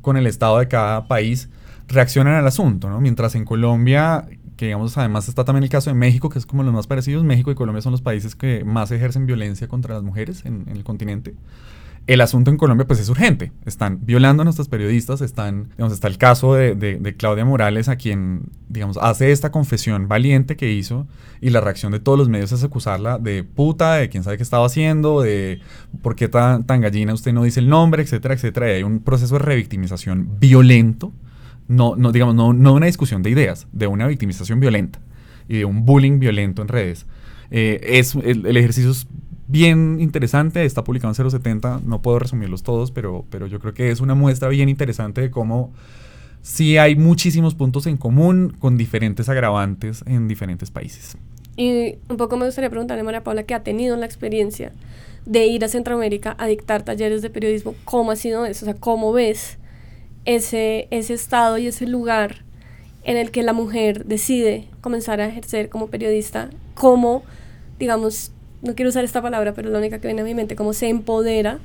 con 0.02 0.18
el 0.18 0.26
estado 0.26 0.58
de 0.60 0.68
cada 0.68 1.08
país, 1.08 1.50
reaccionan 1.88 2.34
al 2.34 2.48
asunto, 2.48 2.90
¿no? 2.90 3.00
Mientras 3.00 3.36
en 3.36 3.46
Colombia, 3.46 4.26
que 4.62 4.68
digamos 4.68 4.96
además 4.96 5.28
está 5.28 5.44
también 5.44 5.64
el 5.64 5.72
caso 5.72 5.90
de 5.90 5.96
México, 5.96 6.30
que 6.30 6.38
es 6.38 6.46
como 6.46 6.62
los 6.62 6.72
más 6.72 6.86
parecidos, 6.86 7.24
México 7.24 7.50
y 7.50 7.56
Colombia 7.56 7.82
son 7.82 7.94
los 7.94 8.04
países 8.04 8.36
que 8.36 8.64
más 8.64 8.92
ejercen 8.92 9.26
violencia 9.26 9.68
contra 9.68 9.96
las 9.96 10.04
mujeres 10.04 10.46
en, 10.46 10.68
el 10.72 10.84
continente. 10.84 11.34
El 12.06 12.22
asunto 12.22 12.52
en 12.52 12.58
Colombia 12.58 12.86
pues 12.86 13.00
es 13.00 13.10
urgente. 13.10 13.52
Están 13.66 14.06
violando 14.06 14.42
a 14.42 14.44
nuestros 14.44 14.70
periodistas, 14.70 15.22
están, 15.22 15.70
digamos, 15.70 15.94
está 15.94 16.08
el 16.08 16.20
caso 16.20 16.54
de, 16.54 16.76
de, 16.76 17.16
Claudia 17.16 17.44
Morales, 17.44 17.90
a 17.90 17.96
quien, 17.96 18.52
digamos, 18.70 18.98
hace 18.98 19.32
esta 19.32 19.50
confesión 19.50 20.08
valiente 20.08 20.56
que 20.56 20.72
hizo 20.72 21.08
y 21.42 21.50
la 21.50 21.60
reacción 21.60 21.92
de 21.92 22.00
todos 22.00 22.20
los 22.20 22.30
medios 22.30 22.52
es 22.52 22.64
acusarla 22.64 23.18
de 23.18 23.44
puta, 23.44 23.96
de 23.96 24.10
quién 24.10 24.24
sabe 24.24 24.38
qué 24.38 24.44
estaba 24.44 24.68
haciendo, 24.68 25.22
de 25.22 25.60
por 26.04 26.16
qué 26.16 26.28
tan, 26.28 26.68
tan 26.68 26.82
gallina 26.82 27.16
usted 27.16 27.34
no 27.34 27.42
dice 27.42 27.60
el 27.60 27.68
nombre, 27.68 28.04
etcétera, 28.04 28.36
etcétera. 28.36 28.70
Y 28.70 28.76
hay 28.76 28.84
un 28.84 29.00
proceso 29.00 29.40
de 29.40 29.40
revictimización 29.40 30.38
violento 30.40 31.12
no, 31.72 31.96
no 31.96 32.12
digamos, 32.12 32.36
no, 32.36 32.52
no 32.52 32.74
una 32.74 32.86
discusión 32.86 33.24
de 33.24 33.30
ideas, 33.30 33.68
de 33.72 33.88
una 33.88 34.06
victimización 34.06 34.60
violenta 34.60 35.00
y 35.48 35.60
de 35.60 35.66
un 35.66 35.86
bullying 35.86 36.20
violento 36.20 36.62
en 36.62 36.68
redes. 36.68 37.06
Eh, 37.50 37.80
es, 37.84 38.14
el, 38.16 38.58
ejercicio 38.58 38.92
es 38.92 39.08
bien 39.48 39.98
interesante, 40.02 40.66
está 40.66 40.84
publicado 40.84 41.14
en 41.18 41.32
070, 41.32 41.82
no 41.86 42.02
puedo 42.02 42.20
resumirlos 42.20 42.64
todos, 42.64 42.92
pero, 42.92 43.26
pero 43.30 43.48
yo 43.48 43.60
creo 43.60 43.74
que 43.74 43.90
es 43.90 44.02
una 44.02 44.16
muestra 44.16 44.50
bien 44.50 44.68
interesante 44.68 45.22
de 45.22 45.32
cómo 45.32 45.72
sí 46.42 46.78
hay 46.78 46.98
muchísimos 46.98 47.56
puntos 47.56 47.88
en 47.88 47.96
común 47.96 48.54
con 48.60 48.76
diferentes 48.78 49.30
agravantes 49.30 50.04
en 50.06 50.28
diferentes 50.28 50.72
países. 50.72 51.18
Y 51.56 51.96
un 52.10 52.18
poco 52.18 52.36
me 52.36 52.46
gustaría 52.46 52.70
preguntarle 52.70 53.02
a 53.02 53.06
María 53.06 53.24
Paula, 53.24 53.44
que 53.44 53.54
ha 53.54 53.64
tenido 53.64 53.96
la 53.96 54.06
experiencia 54.06 54.74
de 55.26 55.46
ir 55.46 55.64
a 55.64 55.70
Centroamérica 55.70 56.36
a 56.38 56.48
dictar 56.48 56.84
talleres 56.84 57.22
de 57.22 57.30
periodismo, 57.30 57.76
¿cómo 57.86 58.12
ha 58.12 58.16
sido 58.18 58.46
eso? 58.46 58.66
O 58.66 58.68
sea, 58.68 58.76
¿cómo 58.76 59.14
ves 59.14 59.58
ese, 60.26 60.88
ese 60.92 61.14
estado 61.14 61.58
y 61.58 61.68
ese 61.68 61.88
lugar 61.88 62.44
en 63.04 63.18
el 63.18 63.32
que 63.32 63.44
la 63.44 63.54
mujer 63.54 64.06
decide 64.06 64.68
comenzar 64.82 65.22
a 65.22 65.28
ejercer 65.28 65.70
como 65.70 65.88
periodista, 65.88 66.50
como, 66.76 67.24
digamos, 67.80 68.32
no 68.62 68.76
quiero 68.76 68.90
usar 68.90 69.04
esta 69.04 69.22
palabra, 69.22 69.54
pero 69.54 69.70
es 69.70 69.74
la 69.74 69.80
única 69.80 70.00
que 70.00 70.08
viene 70.08 70.22
a 70.22 70.26
mi 70.26 70.36
mente, 70.36 70.56
como 70.56 70.74
se 70.74 70.90
empodera 70.90 71.60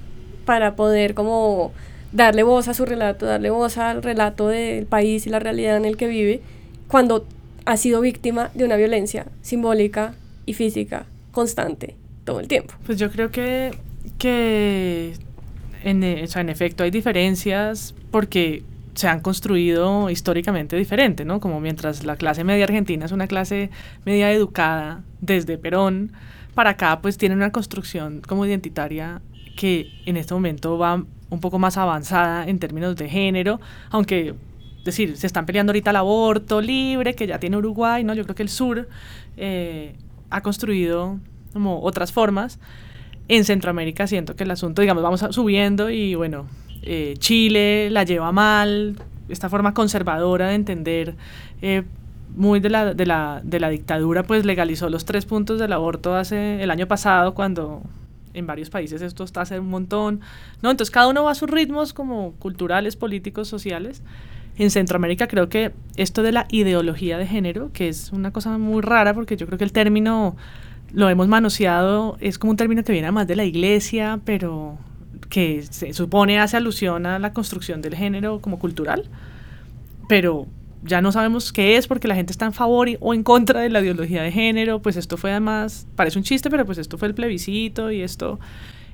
para 0.45 0.77
poder 0.77 1.15
como 1.15 1.73
darle 2.13 2.43
voz 2.43 2.69
a 2.69 2.75
su 2.75 2.87
relato, 2.87 3.27
darle 3.27 3.51
voz 3.51 3.77
al 3.77 4.03
relato 4.03 4.49
del 4.49 4.87
país 4.87 5.27
y 5.27 5.31
la 5.31 5.39
realidad 5.39 5.77
en 5.77 5.85
el 5.85 5.97
que 5.97 6.07
vive, 6.07 6.41
cuando 6.89 7.27
ha 7.67 7.77
sido 7.77 8.01
víctima 8.01 8.51
de 8.55 8.65
una 8.65 8.77
violencia 8.77 9.27
simbólica 9.43 10.15
y 10.47 10.55
física 10.55 11.07
constante 11.33 11.97
todo 12.25 12.41
el 12.41 12.49
tiempo. 12.49 12.75
Pues 12.87 12.99
yo 12.99 13.11
creo 13.11 13.31
que, 13.31 13.73
que 14.19 15.15
en, 15.87 16.03
en 16.03 16.49
efecto 16.49 16.84
hay 16.84 16.91
diferencias 16.91 17.95
porque 18.11 18.64
se 18.95 19.09
han 19.09 19.20
construido 19.20 20.11
históricamente 20.11 20.76
diferente, 20.76 21.24
¿no? 21.24 21.39
Como 21.39 21.61
mientras 21.61 22.05
la 22.05 22.16
clase 22.16 22.45
media 22.45 22.64
argentina 22.64 23.05
es 23.05 23.12
una 23.12 23.26
clase 23.28 23.70
media 24.05 24.32
educada 24.32 25.05
desde 25.20 25.59
Perón, 25.59 26.12
para 26.55 26.70
acá 26.70 27.01
pues 27.01 27.18
tiene 27.18 27.34
una 27.34 27.53
construcción 27.53 28.22
como 28.26 28.47
identitaria 28.47 29.20
que 29.57 29.93
en 30.07 30.16
este 30.16 30.34
momento 30.34 30.76
va 30.76 31.05
un 31.28 31.41
poco 31.41 31.59
más 31.59 31.76
avanzada 31.76 32.47
en 32.49 32.59
términos 32.59 32.97
de 32.97 33.09
género, 33.09 33.61
aunque 33.91 34.34
decir, 34.84 35.16
se 35.16 35.26
están 35.26 35.47
peleando 35.47 35.70
ahorita 35.70 35.91
el 35.91 35.97
aborto 35.97 36.61
libre, 36.61 37.14
que 37.14 37.26
ya 37.26 37.39
tiene 37.39 37.57
Uruguay, 37.59 38.03
¿no? 38.03 38.14
Yo 38.14 38.24
creo 38.24 38.34
que 38.34 38.43
el 38.43 38.49
sur 38.49 38.89
eh, 39.37 39.95
ha 40.30 40.41
construido 40.41 41.18
como 41.53 41.80
otras 41.82 42.12
formas. 42.12 42.59
En 43.29 43.45
Centroamérica 43.45 44.07
siento 44.07 44.37
que 44.37 44.45
el 44.45 44.51
asunto, 44.51 44.83
digamos, 44.83 45.03
vamos 45.03 45.24
subiendo 45.31 45.91
y 45.91 46.14
bueno, 46.14 46.47
eh, 46.83 47.14
Chile 47.18 47.91
la 47.91 48.05
lleva 48.05 48.31
mal, 48.31 48.97
esta 49.29 49.49
forma 49.49 49.74
conservadora 49.74 50.49
de 50.49 50.55
entender 50.55 51.16
eh, 51.61 51.83
muy 52.37 52.61
de 52.61 52.70
la, 52.70 52.95
de, 52.95 53.07
la, 53.07 53.41
de 53.43 53.59
la 53.59 53.68
dictadura, 53.68 54.22
pues 54.22 54.45
legalizó 54.45 54.89
los 54.89 55.05
tres 55.05 55.27
puntos 55.27 55.59
del 55.59 55.72
aborto 55.72 56.14
hace 56.14 56.62
el 56.62 56.70
año 56.70 56.87
pasado 56.87 57.35
cuando 57.35 57.83
en 58.35 58.47
varios 58.47 58.70
países 58.70 59.03
esto 59.03 59.24
está 59.24 59.41
hace 59.41 59.59
un 59.59 59.70
montón, 59.70 60.20
¿no? 60.62 60.70
Entonces 60.70 60.93
cada 60.93 61.09
uno 61.09 61.24
va 61.24 61.33
a 61.33 61.35
sus 61.35 61.51
ritmos 61.51 61.93
como 61.93 62.33
culturales, 62.33 62.95
políticos, 62.95 63.49
sociales. 63.49 64.03
En 64.59 64.70
Centroamérica 64.70 65.27
creo 65.27 65.49
que 65.49 65.72
esto 65.97 66.22
de 66.22 66.33
la 66.33 66.47
ideología 66.51 67.18
de 67.18 67.27
género, 67.27 67.70
que 67.72 67.89
es 67.89 68.12
una 68.12 68.31
cosa 68.33 68.57
muy 68.59 68.83
rara 68.83 69.14
porque 69.14 69.37
yo 69.37 69.47
creo 69.47 69.59
que 69.59 69.64
el 69.64 69.72
término 69.72 70.37
lo 70.93 71.09
hemos 71.09 71.28
manoseado, 71.28 72.16
es 72.20 72.39
como 72.39 72.53
un 72.53 72.57
término 72.57 72.84
que 72.84 72.93
viene 72.93 73.11
más 73.12 73.26
de 73.26 73.37
la 73.37 73.45
iglesia, 73.45 74.20
pero 74.24 74.78
que 75.28 75.62
se 75.62 75.93
supone 75.93 76.39
hace 76.39 76.57
alusión 76.57 77.07
a 77.07 77.18
la 77.18 77.32
construcción 77.32 77.82
del 77.82 77.95
género 77.95 78.41
como 78.41 78.59
cultural, 78.59 79.05
pero 80.09 80.47
ya 80.82 81.03
no 81.03 81.11
sabemos 81.12 81.53
qué 81.53 81.76
es 81.76 81.87
porque 81.87 82.09
la 82.09 82.14
gente 82.14 82.32
está 82.32 82.47
en 82.47 82.53
favor 82.53 82.89
o 83.01 83.14
en 83.14 83.22
contra 83.22 83.61
de 83.61 83.68
la 83.68 83.80
ideología 83.80 84.22
de 84.22 84.30
género, 84.30 84.80
pues 84.80 84.97
esto 84.97 85.16
fue 85.16 85.30
además, 85.30 85.87
parece 85.97 86.18
un 86.18 86.24
chiste, 86.24 86.51
pero 86.51 86.64
pues 86.64 86.78
esto 86.78 86.97
fue 86.99 87.09
el 87.09 87.14
plebiscito 87.14 87.91
y 87.91 88.03
esto 88.03 88.39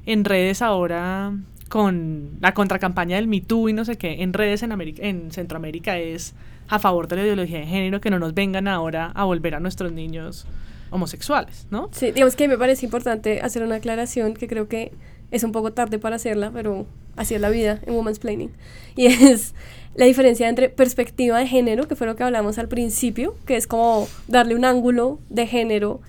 en 0.07 0.25
redes 0.25 0.63
ahora 0.63 1.33
con 1.69 2.33
la 2.41 2.53
contracampaña 2.55 3.17
del 3.17 3.29
Me 3.29 3.37
y 3.37 3.73
no 3.73 3.85
sé 3.85 3.97
qué, 3.97 4.23
en 4.23 4.33
redes 4.33 4.63
en, 4.63 4.73
América, 4.73 5.03
en 5.03 5.31
Centroamérica 5.33 5.99
es 5.99 6.35
a 6.69 6.79
favor 6.79 7.09
de 7.09 7.17
la 7.17 7.23
ideología 7.23 7.61
de 7.61 7.67
género, 7.67 8.01
que 8.01 8.11
no 8.11 8.19
nos 8.19 8.35
vengan 8.35 8.69
ahora 8.69 9.11
a 9.15 9.25
volver 9.25 9.55
a 9.55 9.61
nuestros 9.61 9.93
niños 9.93 10.47
homosexuales, 10.93 11.67
¿no? 11.71 11.89
Sí, 11.93 12.13
digamos 12.13 12.37
que 12.37 12.47
me 12.47 12.59
parece 12.59 12.87
importante 12.87 13.41
hacer 13.41 13.63
una 13.63 13.77
aclaración 13.77 14.35
que 14.35 14.47
creo 14.47 14.69
que 14.69 14.93
es 15.31 15.43
un 15.43 15.51
poco 15.51 15.73
tarde 15.73 15.99
para 15.99 16.17
hacerla, 16.17 16.51
pero 16.53 16.87
así 17.17 17.35
es 17.35 17.41
la 17.41 17.49
vida 17.49 17.81
en 17.87 17.95
Woman's 17.95 18.19
Planning. 18.19 18.53
Y 18.95 19.07
es 19.07 19.55
la 19.95 20.05
diferencia 20.05 20.49
entre 20.49 20.69
perspectiva 20.69 21.39
de 21.39 21.47
género, 21.47 21.89
que 21.89 21.97
fue 21.97 22.07
lo 22.07 22.15
que 22.15 22.23
hablamos 22.23 22.59
al 22.59 22.69
principio, 22.69 23.35
que 23.47 23.57
es 23.57 23.67
como 23.67 24.07
darle 24.29 24.55
un 24.55 24.65
ángulo 24.65 25.19
de 25.31 25.47
género 25.47 26.01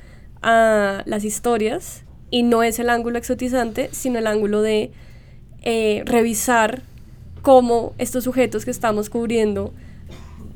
a 0.41 1.03
las 1.05 1.23
historias, 1.23 2.03
y 2.29 2.43
no 2.43 2.63
es 2.63 2.79
el 2.79 2.89
ángulo 2.89 3.17
exotizante, 3.17 3.89
sino 3.93 4.19
el 4.19 4.27
ángulo 4.27 4.61
de 4.61 4.91
eh, 5.61 6.03
revisar 6.05 6.81
cómo 7.41 7.93
estos 7.97 8.23
sujetos 8.23 8.65
que 8.65 8.71
estamos 8.71 9.09
cubriendo 9.09 9.73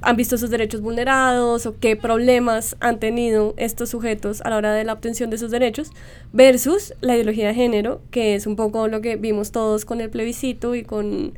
han 0.02 0.16
visto 0.16 0.38
sus 0.38 0.50
derechos 0.50 0.82
vulnerados 0.82 1.66
o 1.66 1.76
qué 1.80 1.96
problemas 1.96 2.76
han 2.80 3.00
tenido 3.00 3.54
estos 3.58 3.90
sujetos 3.90 4.42
a 4.42 4.50
la 4.52 4.58
hora 4.58 4.74
de 4.74 4.84
la 4.84 4.94
obtención 4.94 5.30
de 5.30 5.38
sus 5.38 5.50
derechos, 5.52 5.92
versus 6.34 6.94
la 7.02 7.16
ideología 7.16 7.48
de 7.48 7.54
género, 7.56 8.02
que 8.12 8.36
es 8.36 8.46
un 8.48 8.56
poco 8.56 8.88
lo 8.88 9.02
que 9.02 9.16
vimos 9.16 9.52
todos 9.52 9.86
con 9.86 10.00
el 10.02 10.10
plebiscito 10.10 10.76
y 10.76 10.84
con 10.84 11.34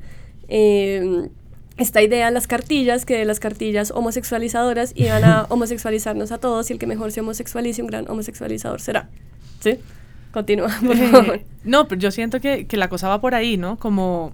eh, 0.50 1.30
esta 1.78 2.02
idea 2.02 2.26
de 2.26 2.32
las 2.34 2.48
cartillas, 2.48 3.06
que 3.06 3.18
de 3.18 3.26
las 3.26 3.40
cartillas 3.40 3.92
homosexualizadoras 3.92 4.92
iban 4.96 5.24
a 5.24 5.44
homosexualizarnos 5.50 6.32
a 6.32 6.38
todos 6.40 6.70
y 6.70 6.74
el 6.74 6.80
que 6.80 6.88
mejor 6.88 7.12
se 7.12 7.22
homosexualice, 7.22 7.82
un 7.82 7.88
gran 7.88 8.10
homosexualizador 8.10 8.82
será. 8.82 9.10
¿Sí? 9.62 9.78
Continúa, 10.34 10.70
por 10.86 10.96
Eh, 10.96 11.08
favor. 11.10 11.42
no, 11.64 11.88
pero 11.88 12.00
yo 12.02 12.12
siento 12.12 12.40
que, 12.42 12.68
que 12.68 12.78
la 12.78 12.90
cosa 12.90 13.08
va 13.08 13.22
por 13.22 13.34
ahí, 13.36 13.58
¿no? 13.58 13.78
Como 13.78 14.34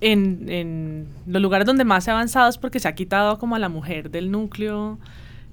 en, 0.00 0.48
en 0.48 1.06
los 1.26 1.40
lugares 1.42 1.66
donde 1.66 1.84
más 1.84 2.04
se 2.04 2.10
ha 2.10 2.14
avanzado 2.14 2.48
es 2.48 2.58
porque 2.58 2.80
se 2.80 2.88
ha 2.88 2.94
quitado 2.94 3.38
como 3.38 3.56
a 3.56 3.58
la 3.58 3.68
mujer 3.68 4.10
del 4.10 4.30
núcleo 4.30 4.98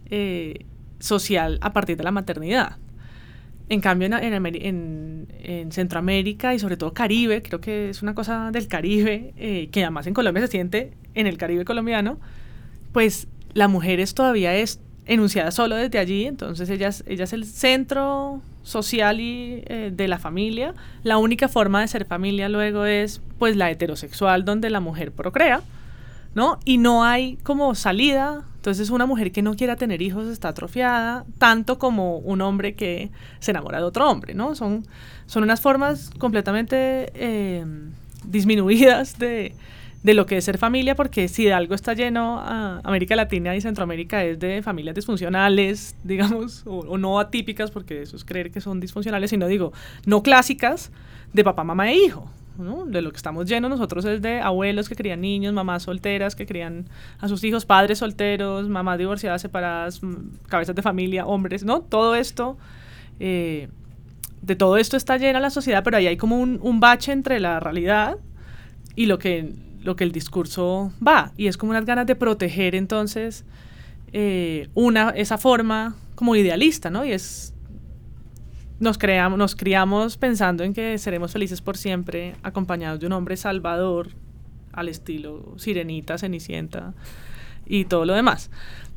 eh, 0.09 0.65
social 0.99 1.57
a 1.61 1.73
partir 1.73 1.97
de 1.97 2.03
la 2.03 2.11
maternidad. 2.11 2.77
En 3.69 3.79
cambio, 3.79 4.07
en, 4.07 4.13
en 4.13 4.45
en- 4.45 5.27
en 5.43 5.71
Centroamérica 5.71 6.53
y 6.53 6.59
sobre 6.59 6.75
todo 6.75 6.93
Caribe, 6.93 7.41
creo 7.41 7.61
que 7.61 7.89
es 7.89 8.01
una 8.01 8.13
cosa 8.13 8.51
del 8.51 8.67
Caribe, 8.67 9.33
eh, 9.37 9.69
que 9.71 9.83
además 9.83 10.07
en 10.07 10.13
Colombia 10.13 10.41
se 10.45 10.51
siente 10.51 10.91
en 11.13 11.25
el 11.27 11.37
Caribe 11.37 11.63
colombiano, 11.63 12.19
pues 12.91 13.27
la 13.53 13.67
mujer 13.69 13.99
es 14.01 14.13
todavía 14.13 14.53
es 14.55 14.81
enunciada 15.05 15.51
solo 15.51 15.75
desde 15.77 15.99
allí, 15.99 16.25
entonces 16.25 16.69
ella 16.69 16.89
ella 17.07 17.23
es 17.23 17.33
el 17.33 17.45
centro 17.45 18.41
social 18.63 19.19
y, 19.19 19.63
eh, 19.65 19.91
de 19.93 20.07
la 20.07 20.19
familia. 20.19 20.73
La 21.03 21.17
única 21.17 21.47
forma 21.47 21.81
de 21.81 21.87
ser 21.87 22.05
familia 22.05 22.49
luego 22.49 22.85
es 22.85 23.21
pues 23.39 23.55
la 23.55 23.71
heterosexual 23.71 24.45
donde 24.45 24.69
la 24.69 24.79
mujer 24.79 25.11
procrea, 25.11 25.61
¿no? 26.35 26.59
Y 26.65 26.77
no 26.77 27.03
hay 27.03 27.37
como 27.43 27.73
salida, 27.75 28.43
entonces 28.55 28.89
una 28.89 29.05
mujer 29.05 29.31
que 29.31 29.41
no 29.41 29.55
quiera 29.55 29.75
tener 29.75 30.01
hijos 30.01 30.27
está 30.27 30.49
atrofiada, 30.49 31.25
tanto 31.37 31.79
como 31.79 32.17
un 32.17 32.41
hombre 32.41 32.75
que 32.75 33.09
se 33.39 33.51
enamora 33.51 33.79
de 33.79 33.85
otro 33.85 34.09
hombre, 34.09 34.33
¿no? 34.33 34.55
Son, 34.55 34.85
son 35.25 35.43
unas 35.43 35.61
formas 35.61 36.11
completamente 36.19 37.11
eh, 37.15 37.65
disminuidas 38.23 39.17
de, 39.17 39.55
de 40.03 40.13
lo 40.13 40.25
que 40.25 40.37
es 40.37 40.45
ser 40.45 40.57
familia, 40.57 40.95
porque 40.95 41.27
si 41.27 41.49
algo 41.49 41.75
está 41.75 41.93
lleno 41.93 42.39
a 42.39 42.79
América 42.83 43.15
Latina 43.15 43.55
y 43.55 43.61
Centroamérica 43.61 44.23
es 44.23 44.39
de 44.39 44.61
familias 44.63 44.95
disfuncionales, 44.95 45.95
digamos, 46.03 46.63
o, 46.65 46.79
o 46.79 46.97
no 46.97 47.19
atípicas, 47.19 47.71
porque 47.71 48.01
eso 48.01 48.15
es 48.15 48.25
creer 48.25 48.51
que 48.51 48.61
son 48.61 48.79
disfuncionales, 48.79 49.29
sino 49.29 49.47
digo, 49.47 49.73
no 50.05 50.23
clásicas, 50.23 50.91
de 51.33 51.43
papá, 51.43 51.63
mamá 51.63 51.91
e 51.91 51.95
hijo. 51.95 52.29
¿no? 52.57 52.85
De 52.85 53.01
lo 53.01 53.11
que 53.11 53.17
estamos 53.17 53.47
llenos 53.47 53.69
nosotros 53.69 54.05
es 54.05 54.21
de 54.21 54.41
abuelos 54.41 54.89
que 54.89 54.95
crían 54.95 55.21
niños, 55.21 55.53
mamás 55.53 55.83
solteras 55.83 56.35
que 56.35 56.45
crían 56.45 56.85
a 57.19 57.27
sus 57.27 57.43
hijos, 57.43 57.65
padres 57.65 57.99
solteros, 57.99 58.67
mamás 58.69 58.97
divorciadas, 58.97 59.41
separadas, 59.41 60.03
mm, 60.03 60.47
cabezas 60.47 60.75
de 60.75 60.81
familia, 60.81 61.25
hombres, 61.25 61.63
¿no? 61.63 61.81
Todo 61.81 62.13
esto, 62.15 62.57
eh, 63.19 63.69
de 64.41 64.55
todo 64.55 64.77
esto 64.77 64.97
está 64.97 65.17
llena 65.17 65.39
la 65.39 65.49
sociedad, 65.49 65.83
pero 65.83 65.97
ahí 65.97 66.07
hay 66.07 66.17
como 66.17 66.39
un, 66.39 66.59
un 66.61 66.79
bache 66.79 67.11
entre 67.11 67.39
la 67.39 67.59
realidad 67.59 68.17
y 68.95 69.05
lo 69.05 69.17
que, 69.17 69.53
lo 69.81 69.95
que 69.95 70.03
el 70.03 70.11
discurso 70.11 70.91
va. 71.05 71.31
Y 71.37 71.47
es 71.47 71.57
como 71.57 71.71
unas 71.71 71.85
ganas 71.85 72.05
de 72.05 72.15
proteger 72.15 72.75
entonces 72.75 73.45
eh, 74.13 74.69
una, 74.73 75.09
esa 75.11 75.37
forma 75.37 75.95
como 76.15 76.35
idealista, 76.35 76.89
¿no? 76.89 77.05
Y 77.05 77.11
es 77.11 77.53
nos, 78.79 78.97
creamos, 78.97 79.37
nos 79.37 79.55
criamos 79.55 80.17
pensando 80.17 80.63
en 80.63 80.73
que 80.73 80.97
seremos 80.97 81.31
felices 81.31 81.61
por 81.61 81.77
siempre, 81.77 82.35
acompañados 82.41 82.99
de 82.99 83.05
un 83.05 83.13
hombre 83.13 83.37
salvador, 83.37 84.09
al 84.73 84.89
estilo 84.89 85.53
Sirenita, 85.57 86.17
Cenicienta 86.17 86.93
y 87.65 87.85
todo 87.85 88.05
lo 88.05 88.13
demás. 88.13 88.49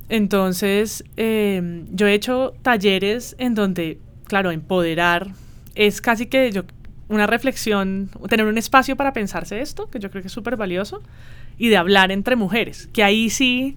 Entonces, 0.08 1.04
eh, 1.16 1.84
yo 1.90 2.06
he 2.06 2.14
hecho 2.14 2.54
talleres 2.62 3.36
en 3.38 3.54
donde, 3.54 3.98
claro, 4.26 4.50
empoderar 4.50 5.32
es 5.74 6.00
casi 6.00 6.26
que 6.26 6.50
yo, 6.52 6.62
una 7.08 7.26
reflexión, 7.26 8.10
tener 8.28 8.46
un 8.46 8.58
espacio 8.58 8.96
para 8.96 9.12
pensarse 9.12 9.60
esto, 9.60 9.90
que 9.90 9.98
yo 9.98 10.10
creo 10.10 10.22
que 10.22 10.28
es 10.28 10.32
súper 10.32 10.56
valioso, 10.56 11.02
y 11.58 11.68
de 11.68 11.76
hablar 11.76 12.10
entre 12.12 12.36
mujeres, 12.36 12.88
que 12.92 13.04
ahí 13.04 13.30
sí 13.30 13.76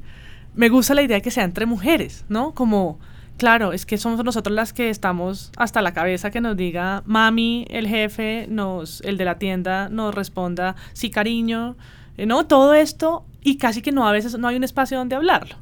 me 0.55 0.69
gusta 0.69 0.93
la 0.93 1.03
idea 1.03 1.17
de 1.17 1.21
que 1.21 1.31
sea 1.31 1.43
entre 1.43 1.65
mujeres, 1.65 2.25
¿no? 2.29 2.53
Como 2.53 2.99
Claro, 3.37 3.71
es 3.71 3.85
que 3.85 3.99
somos 3.99 4.23
nosotros 4.23 4.55
las 4.55 4.73
que 4.73 4.89
estamos 4.89 5.51
hasta 5.57 5.83
la 5.83 5.93
cabeza 5.93 6.31
que 6.31 6.41
nos 6.41 6.57
diga, 6.57 7.03
mami, 7.05 7.67
el 7.69 7.87
jefe, 7.87 8.47
nos, 8.49 9.01
el 9.01 9.17
de 9.17 9.25
la 9.25 9.37
tienda, 9.37 9.89
nos 9.89 10.13
responda, 10.13 10.75
sí, 10.93 11.11
cariño, 11.11 11.77
eh, 12.17 12.25
¿no? 12.25 12.47
Todo 12.47 12.73
esto 12.73 13.25
y 13.43 13.57
casi 13.57 13.83
que 13.83 13.91
no 13.91 14.07
a 14.07 14.11
veces 14.11 14.39
no 14.39 14.47
hay 14.47 14.55
un 14.55 14.63
espacio 14.63 14.97
donde 14.97 15.15
hablarlo. 15.15 15.55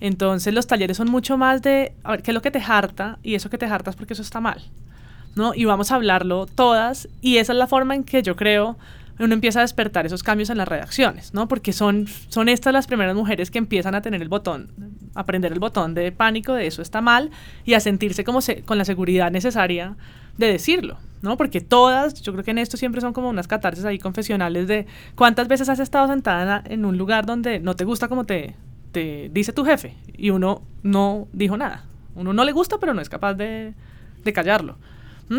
Entonces 0.00 0.54
los 0.54 0.66
talleres 0.66 0.96
son 0.96 1.10
mucho 1.10 1.36
más 1.36 1.60
de, 1.60 1.92
a 2.04 2.12
ver, 2.12 2.22
¿qué 2.22 2.30
es 2.30 2.34
lo 2.34 2.40
que 2.40 2.50
te 2.50 2.62
harta? 2.66 3.18
Y 3.22 3.34
eso 3.34 3.50
que 3.50 3.58
te 3.58 3.66
harta 3.66 3.90
es 3.90 3.96
porque 3.96 4.14
eso 4.14 4.22
está 4.22 4.40
mal, 4.40 4.62
¿no? 5.34 5.54
Y 5.54 5.64
vamos 5.64 5.92
a 5.92 5.96
hablarlo 5.96 6.46
todas 6.46 7.08
y 7.20 7.38
esa 7.38 7.52
es 7.52 7.58
la 7.58 7.66
forma 7.66 7.94
en 7.94 8.04
que 8.04 8.22
yo 8.22 8.36
creo 8.36 8.76
uno 9.24 9.34
empieza 9.34 9.58
a 9.60 9.62
despertar 9.62 10.06
esos 10.06 10.22
cambios 10.22 10.48
en 10.48 10.56
las 10.56 10.66
redacciones, 10.66 11.34
¿no? 11.34 11.46
Porque 11.46 11.72
son, 11.72 12.06
son 12.28 12.48
estas 12.48 12.72
las 12.72 12.86
primeras 12.86 13.14
mujeres 13.14 13.50
que 13.50 13.58
empiezan 13.58 13.94
a 13.94 14.00
tener 14.00 14.22
el 14.22 14.28
botón, 14.28 14.70
a 15.14 15.26
prender 15.26 15.52
el 15.52 15.58
botón 15.58 15.94
de 15.94 16.10
pánico 16.10 16.54
de 16.54 16.66
eso 16.66 16.80
está 16.80 17.02
mal 17.02 17.30
y 17.66 17.74
a 17.74 17.80
sentirse 17.80 18.24
como 18.24 18.40
con 18.64 18.78
la 18.78 18.84
seguridad 18.86 19.30
necesaria 19.30 19.96
de 20.38 20.46
decirlo, 20.46 20.96
¿no? 21.20 21.36
Porque 21.36 21.60
todas, 21.60 22.14
yo 22.22 22.32
creo 22.32 22.44
que 22.44 22.52
en 22.52 22.58
esto 22.58 22.78
siempre 22.78 23.02
son 23.02 23.12
como 23.12 23.28
unas 23.28 23.46
catarsis 23.46 23.84
ahí 23.84 23.98
confesionales 23.98 24.66
de 24.66 24.86
cuántas 25.16 25.48
veces 25.48 25.68
has 25.68 25.80
estado 25.80 26.08
sentada 26.08 26.62
en 26.66 26.86
un 26.86 26.96
lugar 26.96 27.26
donde 27.26 27.60
no 27.60 27.76
te 27.76 27.84
gusta 27.84 28.08
como 28.08 28.24
te, 28.24 28.56
te 28.92 29.30
dice 29.32 29.52
tu 29.52 29.64
jefe 29.64 29.96
y 30.16 30.30
uno 30.30 30.62
no 30.82 31.28
dijo 31.32 31.58
nada. 31.58 31.84
Uno 32.14 32.32
no 32.32 32.44
le 32.44 32.52
gusta, 32.52 32.78
pero 32.78 32.94
no 32.94 33.02
es 33.02 33.10
capaz 33.10 33.34
de, 33.34 33.74
de 34.24 34.32
callarlo. 34.32 34.78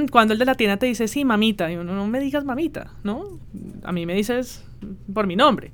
Cuando 0.10 0.34
el 0.34 0.40
de 0.40 0.46
la 0.46 0.56
tienda 0.56 0.78
te 0.78 0.86
dice, 0.86 1.08
sí, 1.08 1.26
mamita, 1.26 1.72
y 1.72 1.76
uno 1.76 1.94
no 1.94 2.08
me 2.08 2.22
digas 2.22 2.46
mamita, 2.46 2.94
¿no? 3.04 3.40
A 3.84 3.92
mí 3.92 4.06
me 4.06 4.14
dices 4.14 4.64
por 5.14 5.28
mi 5.28 5.36
nombre. 5.36 5.72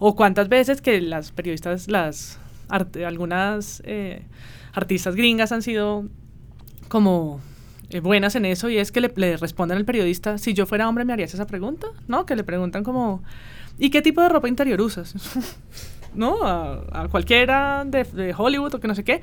O 0.00 0.16
cuántas 0.16 0.48
veces 0.48 0.82
que 0.82 1.00
las 1.00 1.30
periodistas, 1.30 1.88
las 1.88 2.40
algunas 2.68 3.82
eh, 3.84 4.22
artistas 4.72 5.16
gringas 5.16 5.52
han 5.52 5.62
sido 5.62 6.04
como 6.88 7.40
eh, 7.90 8.00
buenas 8.00 8.36
en 8.36 8.44
eso 8.44 8.68
y 8.70 8.78
es 8.78 8.92
que 8.92 9.00
le, 9.00 9.12
le 9.16 9.36
respondan 9.36 9.78
al 9.78 9.84
periodista, 9.84 10.38
si 10.38 10.54
yo 10.54 10.66
fuera 10.66 10.88
hombre 10.88 11.04
me 11.04 11.12
harías 11.12 11.34
esa 11.34 11.46
pregunta, 11.46 11.88
¿no? 12.08 12.26
Que 12.26 12.36
le 12.36 12.44
preguntan 12.44 12.84
como, 12.84 13.22
¿y 13.78 13.90
qué 13.90 14.02
tipo 14.02 14.20
de 14.20 14.28
ropa 14.28 14.48
interior 14.48 14.80
usas? 14.80 15.14
¿No? 16.14 16.38
A, 16.42 17.06
cualquiera 17.08 17.84
de 17.84 18.34
Hollywood 18.36 18.74
o 18.74 18.80
que 18.80 18.88
no 18.88 18.96
sé 18.96 19.04
qué. 19.04 19.20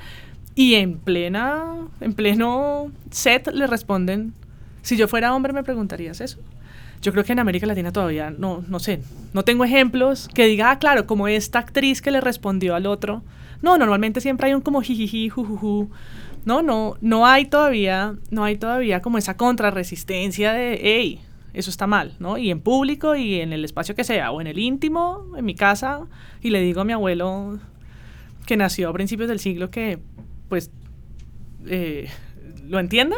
Y 0.57 0.73
en 0.73 0.97
plena, 0.97 1.75
en 2.01 2.13
pleno 2.15 2.91
set 3.11 3.47
le 3.53 3.67
responden, 3.67 4.33
si 4.81 4.97
yo 4.97 5.07
fuera 5.07 5.35
hombre 5.35 5.53
me 5.53 5.61
preguntarías 5.61 6.19
eso. 6.19 6.39
Yo 6.99 7.11
creo 7.11 7.23
que 7.23 7.33
en 7.33 7.37
América 7.37 7.67
Latina 7.67 7.91
todavía 7.91 8.31
no, 8.31 8.63
no 8.67 8.79
sé, 8.79 9.01
no 9.33 9.43
tengo 9.43 9.65
ejemplos 9.65 10.27
que 10.33 10.47
diga, 10.47 10.71
ah, 10.71 10.79
claro, 10.79 11.05
como 11.05 11.27
esta 11.27 11.59
actriz 11.59 12.01
que 12.01 12.09
le 12.09 12.21
respondió 12.21 12.73
al 12.73 12.87
otro. 12.87 13.21
No, 13.61 13.77
normalmente 13.77 14.19
siempre 14.19 14.47
hay 14.47 14.55
un 14.55 14.61
como 14.61 14.81
jijiji, 14.81 15.29
jujuju. 15.29 15.91
No, 16.43 16.63
no, 16.63 16.95
no 17.01 17.27
hay 17.27 17.45
todavía, 17.45 18.15
no 18.31 18.43
hay 18.43 18.57
todavía 18.57 19.03
como 19.03 19.19
esa 19.19 19.37
contrarresistencia 19.37 20.53
de, 20.53 20.79
hey, 20.81 21.19
eso 21.53 21.69
está 21.69 21.85
mal, 21.85 22.15
¿no? 22.17 22.39
Y 22.39 22.49
en 22.49 22.61
público 22.61 23.15
y 23.15 23.41
en 23.41 23.53
el 23.53 23.63
espacio 23.63 23.93
que 23.93 24.03
sea, 24.03 24.31
o 24.31 24.41
en 24.41 24.47
el 24.47 24.57
íntimo, 24.57 25.23
en 25.37 25.45
mi 25.45 25.53
casa, 25.53 26.07
y 26.41 26.49
le 26.49 26.61
digo 26.61 26.81
a 26.81 26.83
mi 26.83 26.93
abuelo 26.93 27.59
que 28.47 28.57
nació 28.57 28.89
a 28.89 28.93
principios 28.93 29.29
del 29.29 29.39
siglo 29.39 29.69
que, 29.69 29.99
pues, 30.49 30.71
eh, 31.65 32.09
lo 32.67 32.79
entienda, 32.79 33.17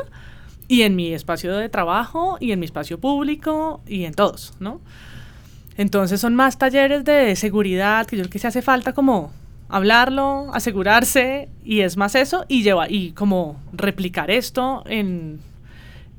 y 0.68 0.84
en 0.84 0.96
mi 0.96 1.14
espacio 1.14 1.56
de 1.58 1.70
trabajo, 1.70 2.38
y 2.40 2.52
en 2.52 2.60
mi 2.60 2.66
espacio 2.66 3.00
público, 3.00 3.82
y 3.88 4.06
en 4.06 4.14
todos, 4.14 4.54
¿no? 4.60 4.82
Entonces 5.78 6.20
son 6.20 6.36
más 6.36 6.58
talleres 6.58 7.06
de 7.06 7.36
seguridad, 7.36 8.06
que 8.06 8.18
yo 8.18 8.24
creo 8.24 8.32
que 8.32 8.40
se 8.40 8.48
hace 8.48 8.62
falta 8.62 8.94
como 8.94 9.32
hablarlo, 9.70 10.54
asegurarse, 10.54 11.50
y 11.64 11.82
es 11.82 11.98
más 11.98 12.16
eso, 12.16 12.46
y 12.48 12.64
lleva, 12.64 12.90
y 12.90 13.12
como 13.14 13.60
replicar 13.72 14.30
esto 14.30 14.84
en, 14.88 15.40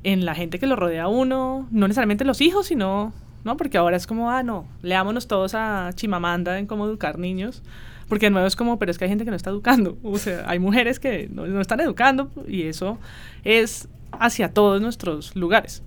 en 0.03 0.25
la 0.25 0.35
gente 0.35 0.59
que 0.59 0.67
lo 0.67 0.75
rodea 0.75 1.03
a 1.03 1.07
uno, 1.07 1.67
no 1.71 1.87
necesariamente 1.87 2.25
los 2.25 2.41
hijos, 2.41 2.67
sino, 2.67 3.13
¿no? 3.43 3.57
Porque 3.57 3.77
ahora 3.77 3.97
es 3.97 4.07
como, 4.07 4.31
ah, 4.31 4.43
no, 4.43 4.65
leámonos 4.81 5.27
todos 5.27 5.53
a 5.53 5.91
Chimamanda 5.93 6.57
en 6.59 6.65
cómo 6.65 6.85
educar 6.85 7.19
niños, 7.19 7.61
porque 8.11 8.25
de 8.25 8.31
nuevo 8.31 8.45
es 8.45 8.57
como, 8.57 8.77
pero 8.77 8.91
es 8.91 8.97
que 8.97 9.05
hay 9.05 9.09
gente 9.09 9.23
que 9.23 9.29
no 9.29 9.37
está 9.37 9.51
educando, 9.51 9.97
o 10.03 10.17
sea, 10.17 10.43
hay 10.45 10.59
mujeres 10.59 10.99
que 10.99 11.29
no, 11.31 11.47
no 11.47 11.61
están 11.61 11.79
educando, 11.79 12.29
y 12.45 12.63
eso 12.63 12.97
es 13.45 13.87
hacia 14.11 14.53
todos 14.53 14.81
nuestros 14.81 15.33
lugares. 15.33 15.81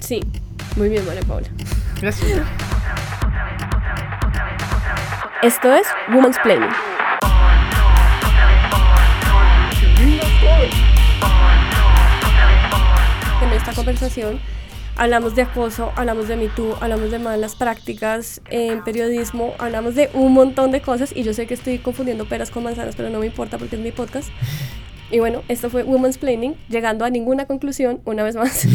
Sí, 0.00 0.20
muy 0.76 0.88
bien, 0.88 1.04
María 1.04 1.22
Paula. 1.22 1.48
Gracias. 2.00 2.46
Esto 5.42 5.74
es 5.74 5.88
Woman's 6.14 6.38
Planning. 6.44 6.70
En 13.42 13.52
esta 13.52 13.72
conversación 13.72 14.38
hablamos 14.96 15.34
de 15.34 15.42
acoso, 15.42 15.92
hablamos 15.96 16.28
de 16.28 16.36
MeToo, 16.36 16.76
hablamos 16.80 17.10
de 17.10 17.18
malas 17.18 17.56
prácticas 17.56 18.40
en 18.50 18.82
periodismo, 18.84 19.54
hablamos 19.58 19.94
de 19.94 20.10
un 20.14 20.32
montón 20.32 20.70
de 20.70 20.80
cosas 20.80 21.12
y 21.14 21.22
yo 21.22 21.34
sé 21.34 21.46
que 21.46 21.54
estoy 21.54 21.78
confundiendo 21.78 22.26
peras 22.26 22.50
con 22.50 22.64
manzanas, 22.64 22.96
pero 22.96 23.10
no 23.10 23.18
me 23.20 23.26
importa 23.26 23.58
porque 23.58 23.76
es 23.76 23.82
mi 23.82 23.92
podcast. 23.92 24.28
Y 25.10 25.18
bueno, 25.20 25.42
esto 25.48 25.68
fue 25.68 25.84
Women's 25.84 26.18
Planning, 26.18 26.56
llegando 26.68 27.04
a 27.04 27.10
ninguna 27.10 27.46
conclusión 27.46 28.00
una 28.04 28.24
vez 28.24 28.36
más. 28.36 28.66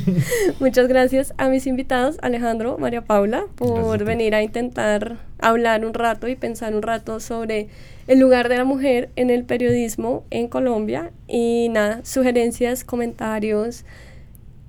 Muchas 0.60 0.88
gracias 0.88 1.32
a 1.38 1.48
mis 1.48 1.66
invitados, 1.66 2.18
Alejandro, 2.20 2.76
María 2.78 3.02
Paula, 3.02 3.44
por 3.54 4.04
venir 4.04 4.34
a 4.34 4.42
intentar 4.42 5.18
hablar 5.38 5.86
un 5.86 5.94
rato 5.94 6.26
y 6.26 6.34
pensar 6.34 6.74
un 6.74 6.82
rato 6.82 7.20
sobre 7.20 7.68
el 8.08 8.18
lugar 8.18 8.48
de 8.48 8.56
la 8.56 8.64
mujer 8.64 9.10
en 9.14 9.30
el 9.30 9.44
periodismo 9.44 10.24
en 10.30 10.48
Colombia. 10.48 11.12
Y 11.28 11.68
nada, 11.70 12.00
sugerencias, 12.04 12.82
comentarios, 12.82 13.84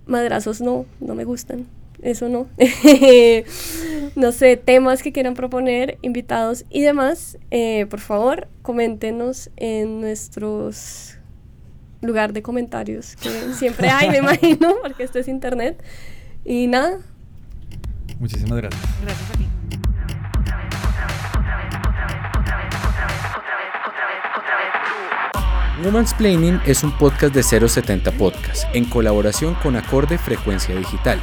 madrazos 0.09 0.59
no, 0.61 0.85
no 0.99 1.15
me 1.15 1.23
gustan 1.23 1.67
eso 2.01 2.29
no. 2.29 2.47
no 4.15 4.31
sé, 4.31 4.57
temas 4.57 5.03
que 5.03 5.11
quieran 5.11 5.33
proponer, 5.33 5.97
invitados 6.01 6.65
y 6.69 6.81
demás, 6.81 7.37
eh, 7.51 7.85
por 7.89 7.99
favor, 7.99 8.47
coméntenos 8.61 9.49
en 9.57 10.01
nuestros 10.01 11.17
lugar 12.01 12.31
de 12.31 12.41
comentarios, 12.41 13.15
que 13.17 13.29
siempre 13.53 13.89
hay, 13.89 14.09
me 14.09 14.17
imagino, 14.19 14.75
porque 14.81 15.03
esto 15.03 15.19
es 15.19 15.27
internet. 15.27 15.81
Y 16.45 16.67
nada. 16.67 16.99
Muchísimas 18.19 18.57
gracias. 18.57 18.81
Gracias 19.01 19.29
a 19.29 19.33
ti. 19.33 19.58
Woman's 25.85 26.13
Planning 26.13 26.59
es 26.65 26.83
un 26.83 26.91
podcast 26.91 27.33
de 27.33 27.41
070 27.41 28.11
Podcast 28.13 28.63
en 28.75 28.83
colaboración 28.83 29.55
con 29.55 29.77
Acorde 29.77 30.17
Frecuencia 30.17 30.75
Digital. 30.75 31.21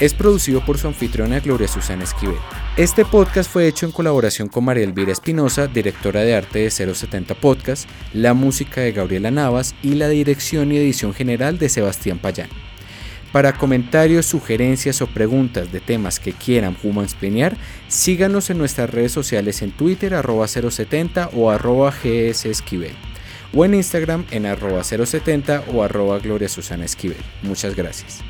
Es 0.00 0.12
producido 0.12 0.62
por 0.62 0.76
su 0.76 0.86
anfitriona 0.86 1.40
Gloria 1.40 1.66
Susana 1.66 2.04
Esquivel. 2.04 2.36
Este 2.76 3.06
podcast 3.06 3.50
fue 3.50 3.66
hecho 3.66 3.86
en 3.86 3.92
colaboración 3.92 4.48
con 4.48 4.64
María 4.64 4.84
Elvira 4.84 5.12
Espinosa, 5.12 5.66
directora 5.66 6.20
de 6.20 6.34
arte 6.34 6.58
de 6.58 6.70
070 6.70 7.34
Podcast, 7.36 7.88
la 8.12 8.34
música 8.34 8.82
de 8.82 8.92
Gabriela 8.92 9.30
Navas 9.30 9.74
y 9.82 9.94
la 9.94 10.08
dirección 10.08 10.72
y 10.72 10.76
edición 10.76 11.14
general 11.14 11.58
de 11.58 11.70
Sebastián 11.70 12.18
Payán. 12.18 12.50
Para 13.32 13.54
comentarios, 13.54 14.26
sugerencias 14.26 15.00
o 15.00 15.06
preguntas 15.06 15.72
de 15.72 15.80
temas 15.80 16.20
que 16.20 16.32
quieran 16.32 16.76
humansplanear, 16.82 17.56
síganos 17.88 18.50
en 18.50 18.58
nuestras 18.58 18.90
redes 18.90 19.12
sociales 19.12 19.62
en 19.62 19.70
Twitter 19.70 20.12
arroba 20.12 20.46
070 20.48 21.30
o 21.32 21.50
arroba 21.50 21.90
gsesquivel 21.92 22.92
o 23.56 23.64
en 23.64 23.74
Instagram 23.74 24.26
en 24.30 24.46
arroba 24.46 24.84
070 24.84 25.64
o 25.72 25.82
arroba 25.82 26.18
Gloria 26.18 26.48
Susana 26.48 26.84
Esquivel. 26.84 27.16
Muchas 27.42 27.74
gracias. 27.74 28.22